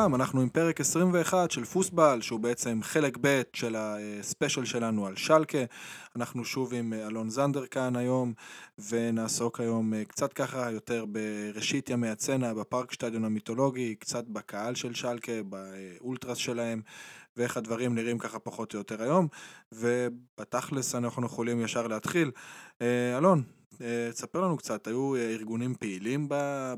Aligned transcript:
לכולם, 0.00 0.14
אנחנו 0.14 0.40
עם 0.40 0.48
פרק 0.48 0.80
21 0.80 1.50
של 1.50 1.64
פוסבל, 1.64 2.20
שהוא 2.20 2.40
בעצם 2.40 2.80
חלק 2.82 3.18
ב' 3.20 3.42
של 3.52 3.76
הספיישל 3.78 4.64
שלנו 4.64 5.06
על 5.06 5.16
שלקה. 5.16 5.58
אנחנו 6.16 6.44
שוב 6.44 6.74
עם 6.74 6.92
אלון 6.92 7.30
זנדר 7.30 7.66
כאן 7.66 7.96
היום, 7.96 8.32
ונעסוק 8.90 9.60
היום 9.60 9.92
קצת 10.04 10.32
ככה 10.32 10.70
יותר 10.70 11.04
בראשית 11.04 11.90
ימי 11.90 12.08
הצנע, 12.08 12.54
בפארק 12.54 12.92
שטדיון 12.92 13.24
המיתולוגי, 13.24 13.94
קצת 13.94 14.24
בקהל 14.28 14.74
של 14.74 14.94
שלקה, 14.94 15.32
באולטרס 15.42 16.38
שלהם, 16.38 16.82
ואיך 17.36 17.56
הדברים 17.56 17.94
נראים 17.94 18.18
ככה 18.18 18.38
פחות 18.38 18.74
או 18.74 18.78
יותר 18.78 19.02
היום. 19.02 19.28
ובתכלס 19.72 20.94
אנחנו 20.94 21.26
יכולים 21.26 21.60
ישר 21.60 21.86
להתחיל. 21.86 22.30
אלון, 23.16 23.42
תספר 24.10 24.40
לנו 24.40 24.56
קצת, 24.56 24.86
היו 24.86 25.16
ארגונים 25.16 25.74
פעילים 25.74 26.28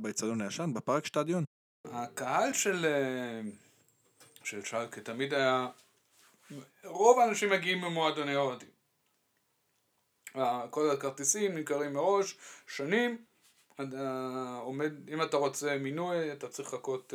באצטדיון 0.01 0.41
הישן, 0.41 0.71
בפארק 0.75 1.07
שטדיון? 1.07 1.45
הקהל 1.85 2.53
של, 2.53 2.87
של 4.45 4.65
שלקה 4.65 5.01
תמיד 5.01 5.35
היה, 5.35 5.69
רוב 6.85 7.19
האנשים 7.19 7.51
מגיעים 7.51 7.81
ממועדוני 7.81 8.37
אוהדים. 8.37 8.69
כל 10.71 10.91
הכרטיסים 10.91 11.55
נמכרים 11.55 11.93
מראש, 11.93 12.37
שנים, 12.67 13.25
עומד, 14.61 15.09
אם 15.09 15.23
אתה 15.23 15.37
רוצה 15.37 15.79
מינוי 15.79 16.33
אתה 16.33 16.49
צריך 16.49 16.69
לחכות, 16.69 17.15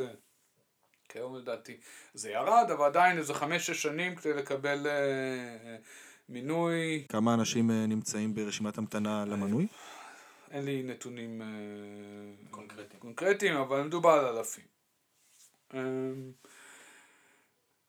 כיום 1.08 1.36
לדעתי 1.36 1.76
זה 2.14 2.30
ירד, 2.30 2.70
אבל 2.72 2.84
עדיין 2.84 3.18
איזה 3.18 3.34
חמש-שש 3.34 3.82
שנים 3.82 4.16
כדי 4.16 4.34
לקבל 4.34 4.86
מינוי. 6.28 7.06
כמה 7.08 7.34
אנשים 7.34 7.70
נמצאים 7.70 8.34
ברשימת 8.34 8.78
המתנה 8.78 9.24
למנוי? 9.24 9.66
אין 10.50 10.64
לי 10.64 10.82
נתונים 10.82 11.42
קונקרטיים, 12.50 13.00
קונקרטיים 13.00 13.56
אבל 13.56 13.82
מדובר 13.82 14.10
על 14.10 14.36
אלפים. 14.36 14.64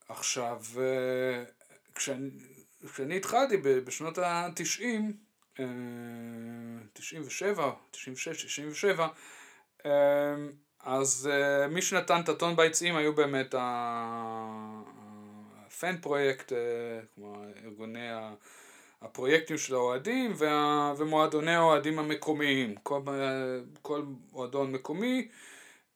עכשיו, 0.10 0.62
כשאני, 1.96 2.30
כשאני 2.94 3.18
התחלתי 3.18 3.58
בשנות 3.58 4.18
התשעים, 4.18 5.18
תשעים 6.94 7.22
ושבע, 7.26 7.72
תשעים 7.92 8.14
ושש, 8.14 8.46
תשעים 8.46 8.70
ושבע, 8.72 9.08
אז 10.80 11.30
מי 11.70 11.82
שנתן 11.82 12.22
את 12.22 12.30
הטון 12.30 12.56
ביציעים 12.56 12.96
היו 12.96 13.16
באמת 13.16 13.56
הפן 15.68 15.98
פרויקט, 16.02 16.52
כמו 17.16 17.44
ארגוני 17.64 18.08
הפרויקטים 19.02 19.58
של 19.58 19.75
האוהדים 19.75 20.33
ומועדוני 20.97 21.55
האוהדים 21.55 22.00
המקומיים. 22.00 22.75
כל, 22.83 23.02
כל 23.81 24.02
מועדון 24.31 24.72
מקומי 24.72 25.28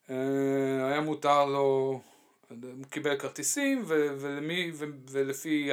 היה 0.08 1.02
מותר 1.02 1.46
לו, 1.46 2.02
הוא 2.50 2.86
קיבל 2.90 3.18
כרטיסים 3.18 3.84
ולמי, 3.88 4.72
ולפי 5.10 5.70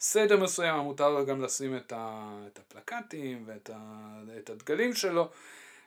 סדר 0.00 0.42
מסוים 0.42 0.74
היה 0.74 0.82
מותר 0.82 1.10
לו 1.10 1.26
גם 1.26 1.42
לשים 1.42 1.76
את 1.76 2.58
הפלקטים 2.58 3.44
ואת 3.46 4.50
הדגלים 4.50 4.94
שלו 4.94 5.28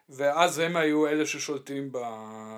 ואז 0.10 0.60
הם 0.60 0.76
היו 0.76 1.08
אלה 1.08 1.26
ששולטים 1.26 1.92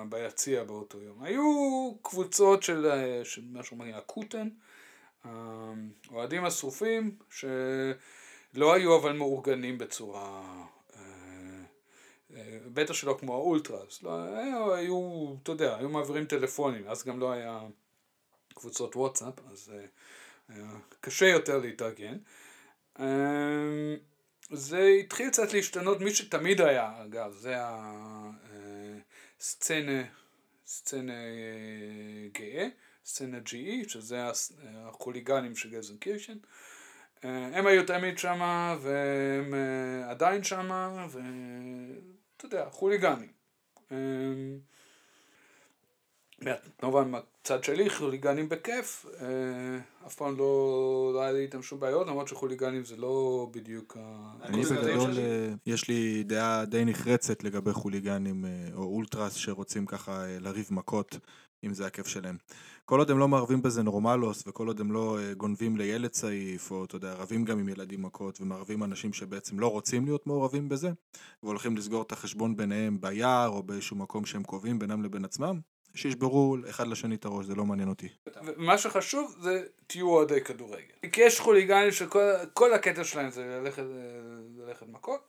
ביציע 0.08 0.64
באותו 0.64 1.00
יום. 1.00 1.22
היו 1.22 1.92
קבוצות 2.02 2.62
של, 2.62 2.90
של 3.24 3.42
משהו 3.52 3.76
מעניין, 3.76 3.96
הקוטן, 3.96 4.48
האוהדים 5.24 6.44
השרופים 6.44 7.16
שלא 7.30 8.74
היו 8.74 8.96
אבל 8.96 9.12
מאורגנים 9.12 9.78
בצורה, 9.78 10.64
בטח 12.72 12.94
שלא 12.94 13.16
כמו 13.20 13.34
האולטרס, 13.34 14.02
לא, 14.02 14.10
היו, 14.74 15.34
אתה 15.42 15.52
יודע, 15.52 15.76
היו 15.76 15.88
מעבירים 15.88 16.24
טלפונים, 16.24 16.88
אז 16.88 17.04
גם 17.04 17.20
לא 17.20 17.32
היה 17.32 17.60
קבוצות 18.54 18.96
וואטסאפ, 18.96 19.34
אז 19.52 19.72
היה 20.48 20.66
קשה 21.00 21.26
יותר 21.26 21.58
להתארגן. 21.58 22.18
זה 24.50 24.86
התחיל 25.00 25.30
קצת 25.30 25.52
להשתנות, 25.52 26.00
מי 26.00 26.14
שתמיד 26.14 26.60
היה, 26.60 27.02
אגב, 27.04 27.32
זה 27.32 27.54
הסצנה, 29.38 30.02
סצנה 30.66 31.12
גאה, 32.32 32.68
GE, 33.44 33.88
שזה 33.88 34.22
החוליגנים 34.74 35.56
של 35.56 35.70
גזנקירשן. 35.70 36.36
הם 37.22 37.66
היו 37.66 37.86
תמיד 37.86 38.18
שמה, 38.18 38.76
והם 38.80 39.54
עדיין 40.10 40.44
שמה, 40.44 41.06
ואתה 41.10 42.46
יודע, 42.46 42.70
חוליגנים. 42.70 43.32
כמובן 46.78 47.10
מהצד 47.10 47.64
שלי 47.64 47.90
חוליגנים 47.90 48.48
בכיף, 48.48 49.06
אף 50.06 50.14
פעם 50.14 50.38
לא, 50.38 51.10
לא 51.14 51.22
היה 51.22 51.32
לי 51.32 51.38
איתם 51.38 51.62
שום 51.62 51.80
בעיות, 51.80 52.06
למרות 52.06 52.28
שחוליגנים 52.28 52.84
זה 52.84 52.96
לא 52.96 53.48
בדיוק 53.52 53.96
אני 54.42 54.62
בגדול, 54.62 55.10
יש 55.66 55.88
לי 55.88 56.22
דעה 56.22 56.64
די 56.64 56.84
נחרצת 56.84 57.44
לגבי 57.44 57.72
חוליגנים 57.72 58.44
או 58.74 58.82
אולטרס 58.82 59.34
שרוצים 59.34 59.86
ככה 59.86 60.24
לריב 60.40 60.68
מכות, 60.70 61.18
אם 61.64 61.74
זה 61.74 61.86
הכיף 61.86 62.06
שלהם. 62.06 62.36
כל 62.84 62.98
עוד 62.98 63.10
הם 63.10 63.18
לא 63.18 63.28
מערבים 63.28 63.62
בזה 63.62 63.82
נורמלוס, 63.82 64.44
וכל 64.46 64.66
עוד 64.66 64.80
הם 64.80 64.92
לא 64.92 65.18
גונבים 65.36 65.76
לילד 65.76 66.10
צעיף, 66.10 66.70
או 66.70 66.84
אתה 66.84 66.96
יודע, 66.96 67.14
רבים 67.14 67.44
גם 67.44 67.58
עם 67.58 67.68
ילדים 67.68 68.02
מכות, 68.02 68.40
ומערבים 68.40 68.84
אנשים 68.84 69.12
שבעצם 69.12 69.60
לא 69.60 69.66
רוצים 69.66 70.04
להיות 70.04 70.26
מעורבים 70.26 70.68
בזה, 70.68 70.90
והולכים 71.42 71.76
לסגור 71.76 72.02
את 72.02 72.12
החשבון 72.12 72.56
ביניהם 72.56 73.00
ביער, 73.00 73.48
או 73.48 73.62
באיזשהו 73.62 73.96
מקום 73.96 74.26
שהם 74.26 74.42
קובעים 74.42 74.78
בינם 74.78 75.02
לבין 75.02 75.24
עצמם, 75.24 75.60
שישברו 75.94 76.56
אחד 76.70 76.86
לשני 76.86 77.14
את 77.14 77.24
הראש, 77.24 77.46
זה 77.46 77.54
לא 77.54 77.64
מעניין 77.64 77.88
אותי. 77.88 78.08
מה 78.56 78.78
שחשוב 78.78 79.36
זה 79.40 79.64
תהיו 79.86 80.08
אוהדי 80.08 80.40
כדורגל. 80.40 81.10
כי 81.12 81.20
יש 81.20 81.40
חוליגנים 81.40 81.92
שכל 81.92 82.72
הקטע 82.74 83.04
שלהם 83.04 83.30
זה 83.30 83.44
ללכת, 83.44 83.82
ללכת 84.56 84.86
מכות, 84.88 85.20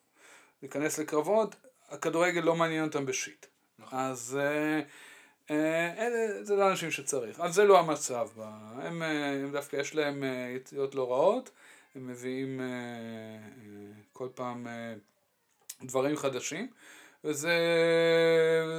להיכנס 0.61 0.99
לקרבות, 0.99 1.55
הכדורגל 1.89 2.41
לא 2.41 2.55
מעניין 2.55 2.83
אותם 2.83 3.05
בשיט. 3.05 3.45
נכון. 3.79 3.99
אז 3.99 4.39
אלה, 5.49 6.43
זה 6.43 6.55
לא 6.55 6.71
אנשים 6.71 6.91
שצריך. 6.91 7.39
אז 7.39 7.53
זה 7.53 7.63
לא 7.63 7.79
המצב. 7.79 8.27
הם, 8.75 9.01
הם 9.01 9.51
דווקא 9.51 9.75
יש 9.75 9.95
להם 9.95 10.23
יציאות 10.55 10.95
לא 10.95 11.11
רעות, 11.11 11.51
הם 11.95 12.07
מביאים 12.07 12.61
כל 14.13 14.27
פעם 14.35 14.67
דברים 15.83 16.17
חדשים. 16.17 16.69
וזה, 17.25 17.57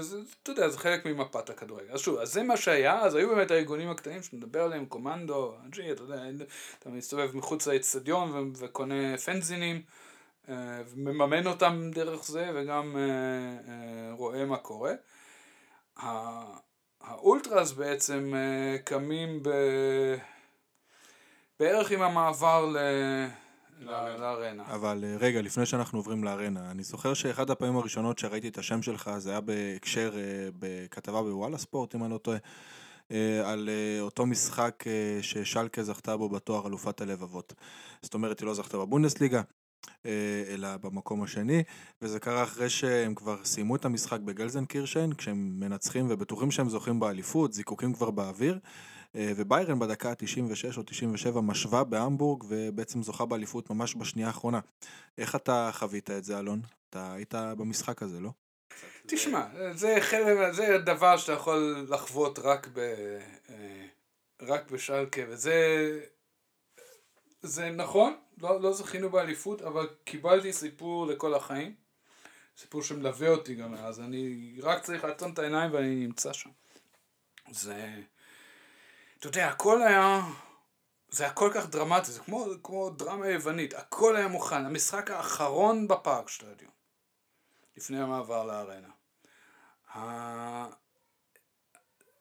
זה, 0.00 0.18
אתה 0.42 0.50
יודע, 0.50 0.68
זה 0.68 0.78
חלק 0.78 1.06
ממפת 1.06 1.50
הכדורגל. 1.50 1.92
אז 1.92 2.00
שוב, 2.00 2.18
אז 2.18 2.32
זה 2.32 2.42
מה 2.42 2.56
שהיה, 2.56 3.00
אז 3.00 3.14
היו 3.14 3.28
באמת 3.28 3.50
הארגונים 3.50 3.90
הקטנים 3.90 4.22
שנדבר 4.22 4.62
עליהם, 4.62 4.86
קומנדו, 4.86 5.54
אנג'י, 5.64 5.92
אתה 5.92 6.02
יודע, 6.02 6.22
אתה 6.78 6.88
מסתובב 6.88 7.36
מחוץ 7.36 7.66
לאצטדיון 7.66 8.52
וקונה 8.56 9.18
פנזינים, 9.18 9.82
ומממן 10.48 11.46
אותם 11.46 11.90
דרך 11.94 12.24
זה, 12.24 12.50
וגם 12.54 12.96
רואה 14.12 14.44
מה 14.44 14.56
קורה. 14.56 14.92
האולטרס 17.00 17.72
בעצם 17.72 18.34
קמים 18.84 19.42
ב... 19.42 19.50
בערך 21.60 21.90
עם 21.90 22.02
המעבר 22.02 22.66
ל... 22.66 22.76
לארנה. 23.80 24.62
אבל 24.66 25.04
רגע, 25.18 25.42
לפני 25.42 25.66
שאנחנו 25.66 25.98
עוברים 25.98 26.24
לארנה, 26.24 26.70
אני 26.70 26.82
זוכר 26.82 27.14
שאחד 27.14 27.50
הפעמים 27.50 27.76
הראשונות 27.76 28.18
שראיתי 28.18 28.48
את 28.48 28.58
השם 28.58 28.82
שלך 28.82 29.10
זה 29.18 29.30
היה 29.30 29.40
בהקשר, 29.40 30.12
בכתבה 30.58 31.22
בוואלה 31.22 31.58
ספורט, 31.58 31.94
אם 31.94 32.04
אני 32.04 32.12
לא 32.12 32.18
טועה, 32.18 32.38
על 33.44 33.68
אותו 34.00 34.26
משחק 34.26 34.84
ששלקה 35.22 35.82
זכתה 35.82 36.16
בו 36.16 36.28
בתואר 36.28 36.66
אלופת 36.66 37.00
הלבבות. 37.00 37.54
זאת 38.02 38.14
אומרת, 38.14 38.40
היא 38.40 38.46
לא 38.46 38.54
זכתה 38.54 38.78
בבונדסליגה, 38.78 39.42
אלא 40.48 40.76
במקום 40.76 41.22
השני, 41.22 41.62
וזה 42.02 42.20
קרה 42.20 42.42
אחרי 42.42 42.70
שהם 42.70 43.14
כבר 43.14 43.44
סיימו 43.44 43.76
את 43.76 43.84
המשחק 43.84 44.20
בגלזנקירשן, 44.20 45.10
כשהם 45.12 45.60
מנצחים 45.60 46.06
ובטוחים 46.10 46.50
שהם 46.50 46.68
זוכים 46.68 47.00
באליפות, 47.00 47.52
זיקוקים 47.52 47.92
כבר 47.92 48.10
באוויר. 48.10 48.58
וביירן 49.18 49.78
בדקה 49.78 50.10
ה-96 50.10 50.76
או 50.76 50.82
97 50.82 51.40
משווה 51.40 51.84
בהמבורג 51.84 52.44
ובעצם 52.48 53.02
זוכה 53.02 53.26
באליפות 53.26 53.70
ממש 53.70 53.96
בשנייה 53.96 54.28
האחרונה. 54.28 54.60
איך 55.18 55.36
אתה 55.36 55.70
חווית 55.72 56.10
את 56.10 56.24
זה 56.24 56.38
אלון? 56.38 56.60
אתה 56.90 57.12
היית 57.12 57.34
במשחק 57.34 58.02
הזה, 58.02 58.20
לא? 58.20 58.30
תשמע, 59.06 59.46
זה, 59.72 59.96
חלק, 60.00 60.52
זה 60.52 60.78
דבר 60.78 61.16
שאתה 61.16 61.32
יכול 61.32 61.86
לחוות 61.88 62.38
רק, 62.38 62.68
ב, 62.72 62.94
רק 64.42 64.70
בשלקה, 64.70 65.22
וזה 65.28 66.00
זה 67.42 67.70
נכון, 67.70 68.16
לא, 68.38 68.60
לא 68.60 68.72
זכינו 68.72 69.10
באליפות, 69.10 69.62
אבל 69.62 69.88
קיבלתי 70.04 70.52
סיפור 70.52 71.06
לכל 71.06 71.34
החיים, 71.34 71.74
סיפור 72.56 72.82
שמלווה 72.82 73.28
אותי 73.28 73.54
גם 73.54 73.74
אז, 73.74 74.00
אני 74.00 74.54
רק 74.62 74.82
צריך 74.82 75.04
לעצום 75.04 75.32
את 75.32 75.38
העיניים 75.38 75.72
ואני 75.72 75.94
נמצא 75.94 76.32
שם. 76.32 76.50
זה... 77.50 78.00
אתה 79.18 79.26
יודע, 79.26 79.48
הכל 79.48 79.82
היה, 79.82 80.20
זה 81.08 81.24
היה 81.24 81.32
כל 81.32 81.50
כך 81.54 81.66
דרמטי, 81.66 82.12
זה 82.12 82.20
כמו, 82.20 82.46
כמו 82.62 82.90
דרמה 82.90 83.28
יוונית, 83.28 83.74
הכל 83.74 84.16
היה 84.16 84.28
מוכן, 84.28 84.66
המשחק 84.66 85.10
האחרון 85.10 85.88
בפארק 85.88 86.28
שטדיון, 86.28 86.72
לפני 87.76 88.00
המעבר 88.00 88.44
לארנה. 88.44 88.88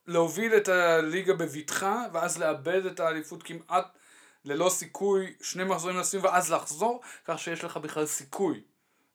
להוביל 0.08 0.58
את 0.58 0.68
הליגה 0.68 1.34
בבטחה, 1.34 2.06
ואז 2.14 2.38
לאבד 2.38 2.86
את 2.86 3.00
האליפות 3.00 3.44
כמעט 3.44 3.98
ללא 4.46 4.70
סיכוי, 4.70 5.34
שני 5.42 5.64
מחזורים 5.64 5.98
לסיום, 5.98 6.24
ואז 6.24 6.52
לחזור, 6.52 7.02
כך 7.26 7.40
שיש 7.40 7.64
לך 7.64 7.78
בכלל 7.78 8.06
סיכוי 8.06 8.64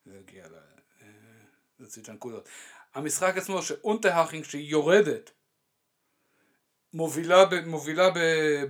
להגיע 0.07 0.45
אה, 1.03 1.09
לצית 1.79 2.09
הנקודות. 2.09 2.49
המשחק 2.95 3.37
עצמו, 3.37 3.63
שאונטרהאכינג 3.63 4.45
שהיא 4.45 4.71
יורדת, 4.71 5.31
מובילה, 6.95 7.45
מובילה 7.67 8.09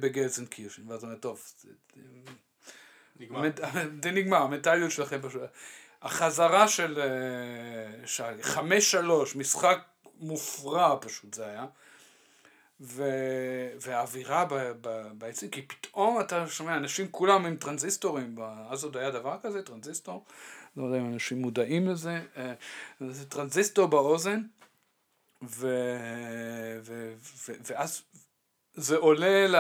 בגלזנקירשן, 0.01 0.89
ואז 0.89 1.05
אומרת, 1.05 1.21
טוב, 1.21 1.43
נגמר. 3.21 3.43
זה 4.03 4.11
נגמר, 4.11 4.37
המנטליות 4.37 4.91
שלכם 4.91 5.19
פשוט. 5.23 5.43
החזרה 6.03 6.69
של 6.69 7.01
אה, 7.01 8.07
שי, 8.07 8.43
חמש 8.43 8.91
שלוש, 8.91 9.37
משחק 9.37 9.79
מופרע 10.21 10.97
פשוט 11.01 11.35
זה 11.35 11.47
היה. 11.47 11.67
ו... 12.81 13.05
והאווירה 13.81 14.47
ביציעים, 15.13 15.51
כי 15.51 15.63
פתאום 15.63 16.21
אתה 16.21 16.47
שומע, 16.49 16.77
אנשים 16.77 17.09
כולם 17.11 17.47
עם 17.47 17.57
טרנזיסטורים, 17.57 18.37
אז 18.69 18.85
עוד 18.85 18.97
היה 18.97 19.11
דבר 19.11 19.37
כזה, 19.43 19.63
טרנזיסטור, 19.63 20.25
לא 20.77 20.85
יודע 20.85 20.99
אם 20.99 21.13
אנשים 21.13 21.43
מודעים 21.43 21.89
לזה, 21.89 22.21
אה, 22.37 22.55
זה 23.01 23.27
טרנזיסטור 23.27 23.87
באוזן, 23.87 24.43
ו... 25.43 25.67
ו... 26.83 27.15
ו... 27.19 27.53
ואז 27.65 28.03
זה 28.81 28.97
עולה 28.97 29.47
ל... 29.47 29.57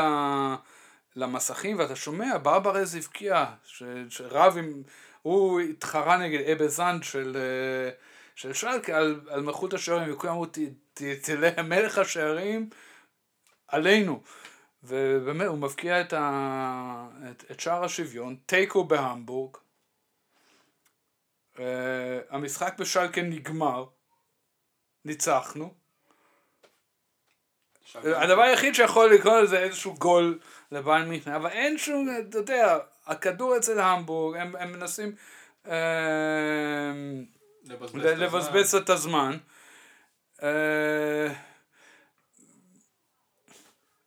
למסכים 1.17 1.79
ואתה 1.79 1.97
שומע, 1.97 2.39
ברברז 2.43 2.95
הבקיע, 2.95 3.47
ש... 3.65 3.83
שרב 4.09 4.57
עם, 4.59 4.83
הוא 5.23 5.61
התחרה 5.61 6.17
נגד 6.17 6.51
אבזנד 6.51 7.03
של... 7.03 7.37
אה, 7.37 7.91
של 8.35 8.53
שלקה 8.53 8.97
על, 8.97 9.21
על 9.29 9.41
מלכות 9.41 9.75
השערים, 9.75 10.13
וכולם 10.13 10.33
אמרו, 10.33 10.47
תלך 11.23 11.59
מלך 11.59 11.99
השערים 11.99 12.71
עלינו. 13.69 14.23
ובאמת, 14.83 15.47
הוא 15.47 15.59
מבקיע 15.59 16.01
את, 16.01 16.13
ה, 16.13 17.09
את, 17.31 17.51
את 17.51 17.61
שער 17.61 17.85
השוויון, 17.85 18.37
תיקו 18.47 18.85
בהמבורג. 18.85 19.57
Uh, 21.57 21.61
המשחק 22.31 22.79
בשלקה 22.79 23.23
נגמר, 23.23 23.85
ניצחנו. 25.05 25.75
הדבר 27.95 28.43
היחיד 28.43 28.75
שיכול 28.75 29.15
לקרוא 29.15 29.41
לזה 29.41 29.59
איזשהו 29.59 29.95
גול 29.95 30.39
לבעל 30.73 31.05
מיכנה, 31.05 31.37
אבל 31.37 31.51
אין 31.51 31.79
שום, 31.79 32.09
אתה 32.29 32.39
יודע, 32.39 32.79
הכדור 33.07 33.57
אצל 33.57 33.81
המבורג, 33.81 34.37
הם, 34.37 34.57
הם 34.57 34.73
מנסים 34.73 35.15
uh, 35.67 35.71
לבזבז 37.95 38.75
את 38.75 38.91
הזמן. 38.91 39.37
Uh, 40.39 40.43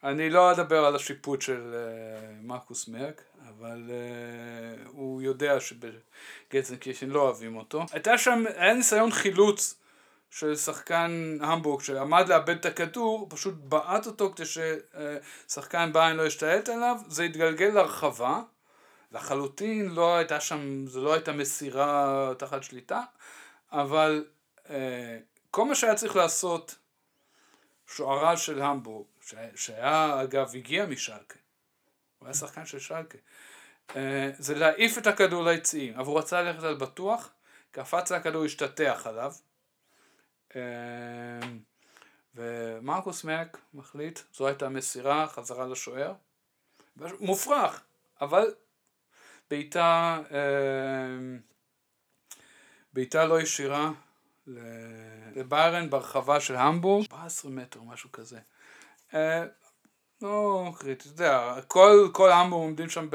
אני 0.03 0.29
לא 0.29 0.51
אדבר 0.51 0.85
על 0.85 0.95
השיפוט 0.95 1.41
של 1.41 1.73
uh, 1.73 2.45
מרקוס 2.45 2.87
מרק, 2.87 3.21
אבל 3.49 3.89
uh, 3.89 4.89
הוא 4.91 5.21
יודע 5.21 5.57
שבגצנקישן 5.59 7.09
לא 7.09 7.21
אוהבים 7.21 7.57
אותו. 7.57 7.85
הייתה 7.91 8.17
שם, 8.17 8.43
היה 8.55 8.73
ניסיון 8.73 9.11
חילוץ 9.11 9.82
של 10.35 10.55
שחקן 10.55 11.37
המבורג 11.41 11.81
שעמד 11.81 12.29
לאבד 12.29 12.57
את 12.57 12.65
הכדור, 12.65 13.27
פשוט 13.29 13.53
בעט 13.57 14.07
אותו 14.07 14.33
כדי 14.35 14.45
ששחקן 14.45 15.93
ביין 15.93 16.15
לא 16.17 16.23
ישתלט 16.23 16.69
עליו, 16.69 16.97
זה 17.07 17.23
התגלגל 17.23 17.65
להרחבה, 17.65 18.41
לחלוטין 19.11 19.89
לא 19.89 20.15
הייתה 20.17 20.39
שם, 20.39 20.87
זו 20.87 21.03
לא 21.03 21.13
הייתה 21.13 21.31
מסירה 21.31 22.29
תחת 22.37 22.63
שליטה, 22.63 23.01
אבל 23.71 24.25
uh, 24.65 24.69
כל 25.51 25.65
מה 25.65 25.75
שהיה 25.75 25.95
צריך 25.95 26.15
לעשות 26.15 26.75
שוערה 27.87 28.37
של 28.37 28.61
המבורג 28.61 29.07
שהיה 29.55 30.21
אגב 30.23 30.51
הגיע 30.55 30.85
משלקה, 30.85 31.39
הוא 32.19 32.27
היה 32.27 32.33
שחקן 32.33 32.65
של 32.65 32.79
שלקה, 32.79 33.17
אה, 33.95 34.29
זה 34.37 34.55
להעיף 34.55 34.97
את 34.97 35.07
הכדור 35.07 35.43
ליציעים, 35.43 35.93
אבל 35.93 36.05
הוא 36.05 36.19
רצה 36.19 36.41
ללכת 36.41 36.63
על 36.63 36.75
בטוח, 36.75 37.29
קפץ 37.71 38.11
הכדור 38.11 38.45
השתטח 38.45 39.07
עליו, 39.07 39.31
אה, 39.31 39.52
ומרקוס 42.35 43.23
מק 43.23 43.57
מחליט, 43.73 44.19
זו 44.33 44.47
הייתה 44.47 44.69
מסירה, 44.69 45.27
חזרה 45.27 45.67
לשוער, 45.67 46.13
מופרך, 47.19 47.81
אבל 48.21 48.53
בעיטה, 49.49 50.19
אה, 50.31 51.37
בעיטה 52.93 53.25
לא 53.25 53.41
ישירה 53.41 53.91
לביירן 55.35 55.89
ברחבה 55.89 56.39
של 56.39 56.55
המבורג, 56.55 57.05
14 57.11 57.51
מטר, 57.51 57.81
משהו 57.81 58.11
כזה. 58.11 58.39
אה, 59.13 59.45
לא 60.21 60.71
קריטי, 60.77 61.09
אתה 61.09 61.23
יודע, 61.23 61.55
כל, 61.67 62.09
כל 62.13 62.31
העם 62.31 62.51
עומדים 62.51 62.89
שם 62.89 63.07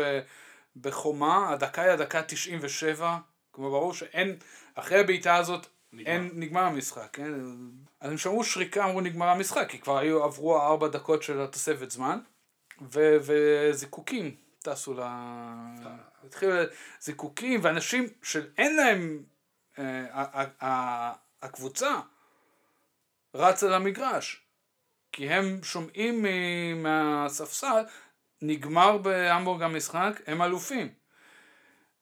בחומה, 0.76 1.52
הדקה 1.52 1.82
היא 1.82 1.90
הדקה 1.90 2.22
97, 2.22 3.18
כמו 3.52 3.70
ברור 3.70 3.94
שאין, 3.94 4.36
אחרי 4.74 5.00
הבעיטה 5.00 5.36
הזאת 5.36 5.66
אין, 6.06 6.30
נגמר 6.34 6.60
המשחק, 6.60 7.08
כן? 7.12 7.32
אז 8.00 8.10
הם 8.10 8.18
שמעו 8.18 8.44
שריקה, 8.44 8.84
אמרו 8.84 9.00
נגמר 9.00 9.28
המשחק, 9.28 9.66
כי 9.70 9.78
כבר 9.78 9.98
היו, 9.98 10.24
עברו 10.24 10.60
ארבע 10.60 10.88
דקות 10.88 11.22
של 11.22 11.40
התוספת 11.40 11.90
זמן, 11.90 12.18
ו, 12.82 13.16
וזיקוקים 13.20 14.36
טסו 14.58 14.94
ל... 14.94 15.00
התחילו 16.24 16.52
זיקוקים, 17.00 17.60
ואנשים 17.62 18.06
שאין 18.22 18.76
להם, 18.76 19.22
אה, 19.78 21.12
הקבוצה 21.42 22.00
רצה 23.34 23.68
למגרש. 23.68 24.42
כי 25.12 25.30
הם 25.30 25.62
שומעים 25.62 26.22
מהספסל, 26.82 27.82
נגמר 28.42 28.98
בהמבורג 28.98 29.62
המשחק, 29.62 30.20
הם 30.26 30.42
אלופים. 30.42 30.88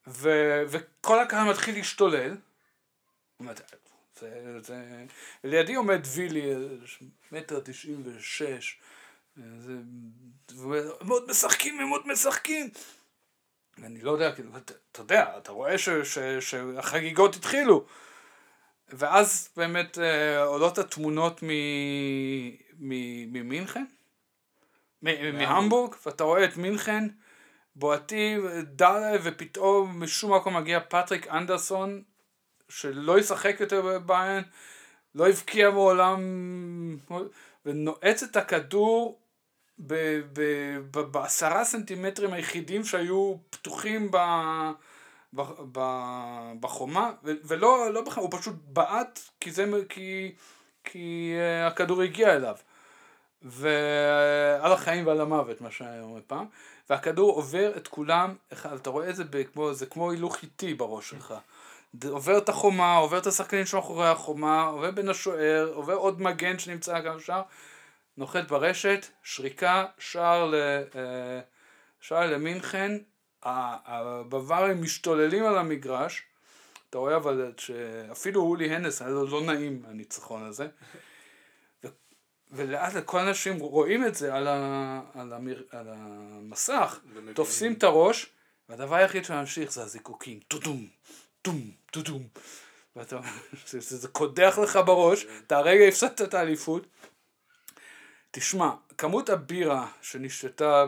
ו, 0.07 0.31
וכל 0.69 1.19
הקהל 1.19 1.51
מתחיל 1.51 1.75
להשתולל. 1.75 2.37
זה, 4.21 4.61
זה, 4.63 5.05
לידי 5.45 5.75
עומד 5.75 6.01
וילי, 6.15 6.55
מטר 7.33 7.61
תשעים 7.65 8.03
ושש, 8.05 8.79
הם 9.37 11.09
עוד 11.09 11.31
משחקים, 11.31 11.81
הם 11.81 11.89
עוד 11.89 12.09
משחקים. 12.09 12.71
אני 13.83 14.01
לא 14.01 14.11
יודע, 14.11 14.35
כאילו, 14.35 14.51
אתה 14.57 15.01
יודע, 15.01 15.39
אתה 15.39 15.53
רואה 15.53 15.79
ש, 15.79 15.89
ש, 15.89 16.19
שהחגיגות 16.41 17.37
התחילו. 17.37 17.87
ואז 18.89 19.49
באמת 19.57 19.99
אה, 19.99 20.43
עולות 20.43 20.79
התמונות 20.79 21.43
מ... 21.43 21.51
ממינכן, 23.33 23.85
מהמבורג, 25.03 25.95
ואתה 26.07 26.25
רואה 26.25 26.45
את 26.45 26.57
מינכן 26.57 27.09
בועטים 27.77 28.47
דלה 28.63 29.13
ופתאום 29.23 30.03
משום 30.03 30.35
מקום 30.35 30.57
מגיע 30.57 30.81
פטריק 30.89 31.27
אנדרסון 31.29 32.03
שלא 32.69 33.19
ישחק 33.19 33.57
יותר 33.61 33.83
בביין, 33.83 34.45
לא 35.15 35.29
הבקיע 35.29 35.71
מעולם 35.71 36.21
ונועץ 37.67 38.23
את 38.23 38.37
הכדור 38.37 39.19
בעשרה 41.11 41.65
סנטימטרים 41.65 42.33
היחידים 42.33 42.85
שהיו 42.85 43.35
פתוחים 43.51 44.11
ב... 44.11 44.17
בחומה, 46.61 47.13
ולא, 47.23 47.93
לא 47.93 48.03
בכלל, 48.03 48.23
הוא 48.23 48.31
פשוט 48.41 48.55
בעט 48.67 49.21
כי, 49.41 49.51
זה, 49.51 49.67
כי, 49.89 50.35
כי 50.85 51.35
uh, 51.35 51.73
הכדור 51.73 52.03
הגיע 52.03 52.37
אליו. 52.37 52.57
ועל 53.43 54.73
החיים 54.73 55.07
ועל 55.07 55.21
המוות, 55.21 55.61
מה 55.61 55.71
שהיה 55.71 56.03
אומר 56.03 56.21
פעם, 56.27 56.47
והכדור 56.91 57.33
עובר 57.33 57.77
את 57.77 57.89
כולם, 57.89 58.35
אתה 58.53 58.91
רואה 58.91 59.11
את 59.11 59.17
זה 59.17 59.25
זה 59.73 59.87
כמו 59.87 60.11
הילוך 60.11 60.43
איטי 60.43 60.75
בראש 60.75 61.11
שלך. 61.11 61.35
עובר 62.09 62.39
את 62.39 62.49
החומה, 62.49 62.97
עובר 62.97 63.19
את 63.19 63.27
השחקנים 63.27 63.67
שמאחורי 63.67 64.09
החומה, 64.09 64.63
עובר 64.63 64.91
בין 64.91 65.09
השוער, 65.09 65.71
עובר 65.75 65.95
עוד 65.95 66.23
מגן 66.23 66.59
שנמצא 66.59 67.01
גם 67.01 67.21
שם, 67.21 67.41
נוחת 68.17 68.49
ברשת, 68.49 69.07
שריקה, 69.23 69.87
שער, 69.99 70.47
ל, 70.47 70.55
אה, 70.55 71.41
שער 72.01 72.31
למינכן, 72.31 72.93
הבווארים 73.43 74.83
משתוללים 74.83 75.45
על 75.45 75.59
המגרש, 75.59 76.23
אתה 76.91 76.99
רואה 76.99 77.17
אבל 77.17 77.53
שאפילו 77.57 78.41
אולי 78.41 78.75
הנס 78.75 79.03
היה 79.03 79.11
לו 79.11 79.27
לא 79.27 79.43
נעים 79.43 79.83
הניצחון 79.89 80.45
הזה, 80.45 80.69
ולאט 82.53 82.95
לאט 82.95 83.05
כל 83.05 83.19
האנשים 83.19 83.59
רואים 83.59 84.07
את 84.07 84.15
זה 84.15 84.35
על, 84.35 84.49
ה, 84.49 85.01
על, 85.15 85.33
המר, 85.33 85.63
על 85.71 85.87
המסך, 85.89 87.01
תופסים 87.35 87.73
את 87.73 87.83
הראש, 87.83 88.27
והדבר 88.69 88.95
היחיד 88.97 89.25
שממשיך 89.25 89.73
זה 89.73 89.83
הזיקוקים, 89.83 90.41
טוטום, 90.49 90.87
טום, 91.47 91.71
טוטום, 91.91 92.23
ואתה, 92.97 93.21
זה, 93.67 93.81
זה, 93.81 93.97
זה 93.97 94.09
קודח 94.09 94.59
לך 94.63 94.79
בראש, 94.87 95.27
אתה 95.47 95.59
הרגע 95.59 95.85
הפסדת 95.85 96.23
את 96.23 96.35
האליפות, 96.35 96.87
תשמע, 98.31 98.71
כמות 98.99 99.31
הבירה 99.31 99.89
שנשתתה 100.03 100.85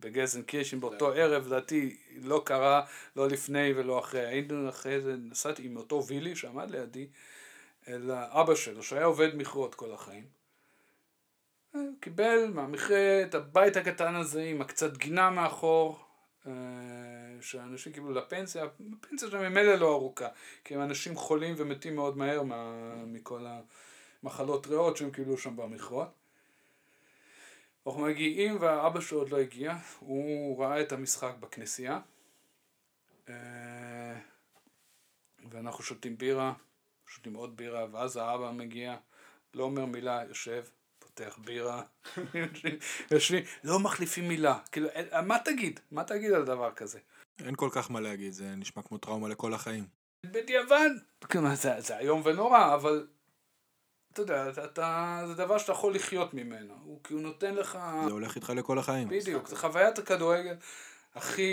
בגזן 0.00 0.42
קירשן 0.42 0.80
באותו 0.80 1.12
ערב, 1.12 1.46
לדעתי 1.46 1.96
לא 2.22 2.42
קרה 2.44 2.82
לא 3.16 3.28
לפני 3.28 3.72
ולא 3.76 3.98
אחרי. 3.98 4.26
היינו 4.26 4.68
אחרי 4.68 5.00
זה, 5.00 5.16
נסעתי 5.16 5.62
עם 5.66 5.76
אותו 5.76 6.06
וילי 6.06 6.36
שעמד 6.36 6.70
לידי, 6.70 7.06
אל 7.88 8.10
אבא 8.10 8.54
שלו, 8.54 8.82
שהיה 8.82 9.04
עובד 9.04 9.30
מכרות 9.34 9.74
כל 9.74 9.92
החיים. 9.92 10.24
קיבל 12.00 12.50
מהמכרה 12.54 13.22
את 13.22 13.34
הבית 13.34 13.76
הקטן 13.76 14.14
הזה 14.14 14.42
עם 14.42 14.60
הקצת 14.60 14.96
גינה 14.96 15.30
מאחור, 15.30 15.98
אה, 16.46 16.52
שאנשים 17.44 17.92
קיבלו 17.92 18.12
לפנסיה, 18.12 18.64
הפנסיה 18.92 19.28
שלהם 19.30 19.52
ממילא 19.52 19.74
לא 19.74 19.94
ארוכה, 19.94 20.28
כי 20.64 20.74
הם 20.74 20.82
אנשים 20.82 21.16
חולים 21.16 21.54
ומתים 21.58 21.94
מאוד 21.94 22.16
מהר 22.16 22.42
מה, 22.42 22.72
מכל 23.06 23.46
המחלות 24.22 24.66
ריאות 24.66 24.96
שהם 24.96 25.10
קיבלו 25.10 25.38
שם 25.38 25.56
במכרות. 25.56 26.08
אנחנו 27.86 28.00
מגיעים 28.00 28.56
והאבא 28.60 29.00
שלו 29.00 29.18
עוד 29.18 29.30
לא 29.30 29.38
הגיע, 29.38 29.76
הוא 29.98 30.64
ראה 30.64 30.80
את 30.80 30.92
המשחק 30.92 31.32
בכנסייה 31.40 32.00
אה, 33.28 34.18
ואנחנו 35.50 35.84
שותים 35.84 36.18
בירה, 36.18 36.52
שותים 37.06 37.34
עוד 37.34 37.56
בירה 37.56 37.86
ואז 37.92 38.16
האבא 38.16 38.50
מגיע, 38.50 38.96
לא 39.54 39.64
אומר 39.64 39.84
מילה, 39.84 40.22
יושב, 40.28 40.64
פותח 40.98 41.38
בירה, 41.44 41.82
יושבים, 43.10 43.44
לא 43.64 43.78
מחליפים 43.78 44.28
מילה, 44.28 44.58
כאילו, 44.72 44.88
מה 45.26 45.38
תגיד? 45.44 45.80
מה 45.90 46.04
תגיד 46.04 46.32
על 46.32 46.44
דבר 46.44 46.72
כזה? 46.72 46.98
אין 47.38 47.56
כל 47.56 47.68
כך 47.72 47.90
מה 47.90 48.00
להגיד, 48.00 48.32
זה 48.32 48.54
נשמע 48.56 48.82
כמו 48.82 48.98
טראומה 48.98 49.28
לכל 49.28 49.54
החיים. 49.54 49.86
בדיעבד, 50.26 50.90
כלומר, 51.30 51.54
זה, 51.54 51.80
זה 51.80 51.98
איום 51.98 52.22
ונורא, 52.24 52.74
אבל 52.74 53.06
אתה 54.12 54.22
יודע, 54.22 54.50
אתה, 54.64 55.22
זה 55.26 55.34
דבר 55.34 55.58
שאתה 55.58 55.72
יכול 55.72 55.94
לחיות 55.94 56.34
ממנו, 56.34 56.74
הוא 56.84 57.00
כי 57.04 57.14
הוא 57.14 57.22
נותן 57.22 57.54
לך... 57.54 57.78
זה 58.04 58.10
הולך 58.12 58.36
איתך 58.36 58.50
לכל 58.50 58.78
החיים. 58.78 59.08
בדיוק, 59.08 59.48
זה 59.48 59.56
חוויית 59.56 59.98
הכדורגל 59.98 60.56
הכי... 61.14 61.46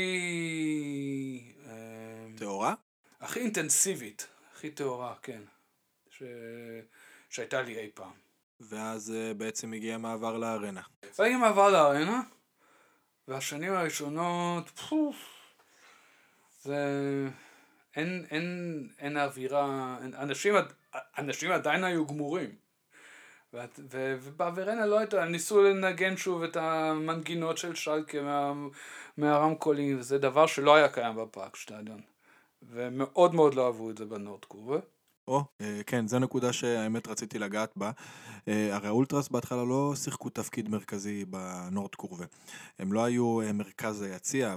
טהורה? 2.38 2.74
הכי 3.20 3.40
אינטנסיבית, 3.40 4.28
הכי 4.54 4.70
טהורה, 4.70 5.16
כן, 5.22 5.42
ש... 6.10 6.24
שהייתה 7.30 7.62
לי 7.62 7.80
אי 7.80 7.90
פעם. 7.94 8.12
ואז 8.60 9.14
uh, 9.14 9.34
בעצם 9.38 9.74
הגיע 9.74 9.98
מעבר 9.98 10.38
לארנה. 10.38 10.82
הגיע 11.20 11.38
מעבר 11.38 11.72
לארנה, 11.72 12.22
והשנים 13.28 13.74
הראשונות, 13.74 14.70
פוף, 14.70 15.16
זה... 16.62 16.77
אין, 17.96 18.25
אין, 18.32 18.88
אין 19.00 19.18
אווירה, 19.18 19.98
אין, 20.01 20.13
אנשים, 20.13 20.56
אנשים 21.18 21.51
עדיין 21.51 21.84
היו 21.84 22.06
גמורים. 22.06 22.56
ובאברנה 23.77 24.86
לא 24.86 25.00
הייתה, 25.00 25.25
ניסו 25.25 25.63
לנגן 25.63 26.18
שוב 26.18 26.44
את 26.44 26.56
המנגינות 26.56 27.58
של 27.58 27.75
שלקה 27.75 28.22
מה, 28.22 28.53
מהרמקולים, 29.18 30.00
וזה 30.00 30.18
דבר 30.18 30.48
שלא 30.48 30.75
היה 30.75 30.89
קיים 30.89 31.15
בפארק 31.15 31.56
שטדיון. 31.56 32.01
ומאוד 32.63 33.36
מאוד 33.36 33.53
לא 33.53 33.65
אהבו 33.65 33.89
את 33.89 33.98
זה 33.98 34.06
בנורד 34.06 34.46
קורבה. 34.46 34.77
או, 35.32 35.44
אה, 35.62 35.82
כן, 35.88 36.08
זו 36.08 36.20
נקודה 36.20 36.54
שהאמת 36.54 37.08
רציתי 37.08 37.40
לגעת 37.40 37.72
בה. 37.76 37.92
אה, 38.48 38.76
הרי 38.76 38.88
האולטרס 38.88 39.30
בהתחלה 39.30 39.64
לא 39.64 39.94
שיחקו 39.96 40.30
תפקיד 40.30 40.70
מרכזי 40.70 41.26
בנורד 41.26 41.96
קורבה. 41.96 42.26
הם 42.80 42.94
לא 42.94 43.04
היו 43.04 43.42
אה, 43.42 43.54
מרכז 43.54 44.02
היציע, 44.02 44.56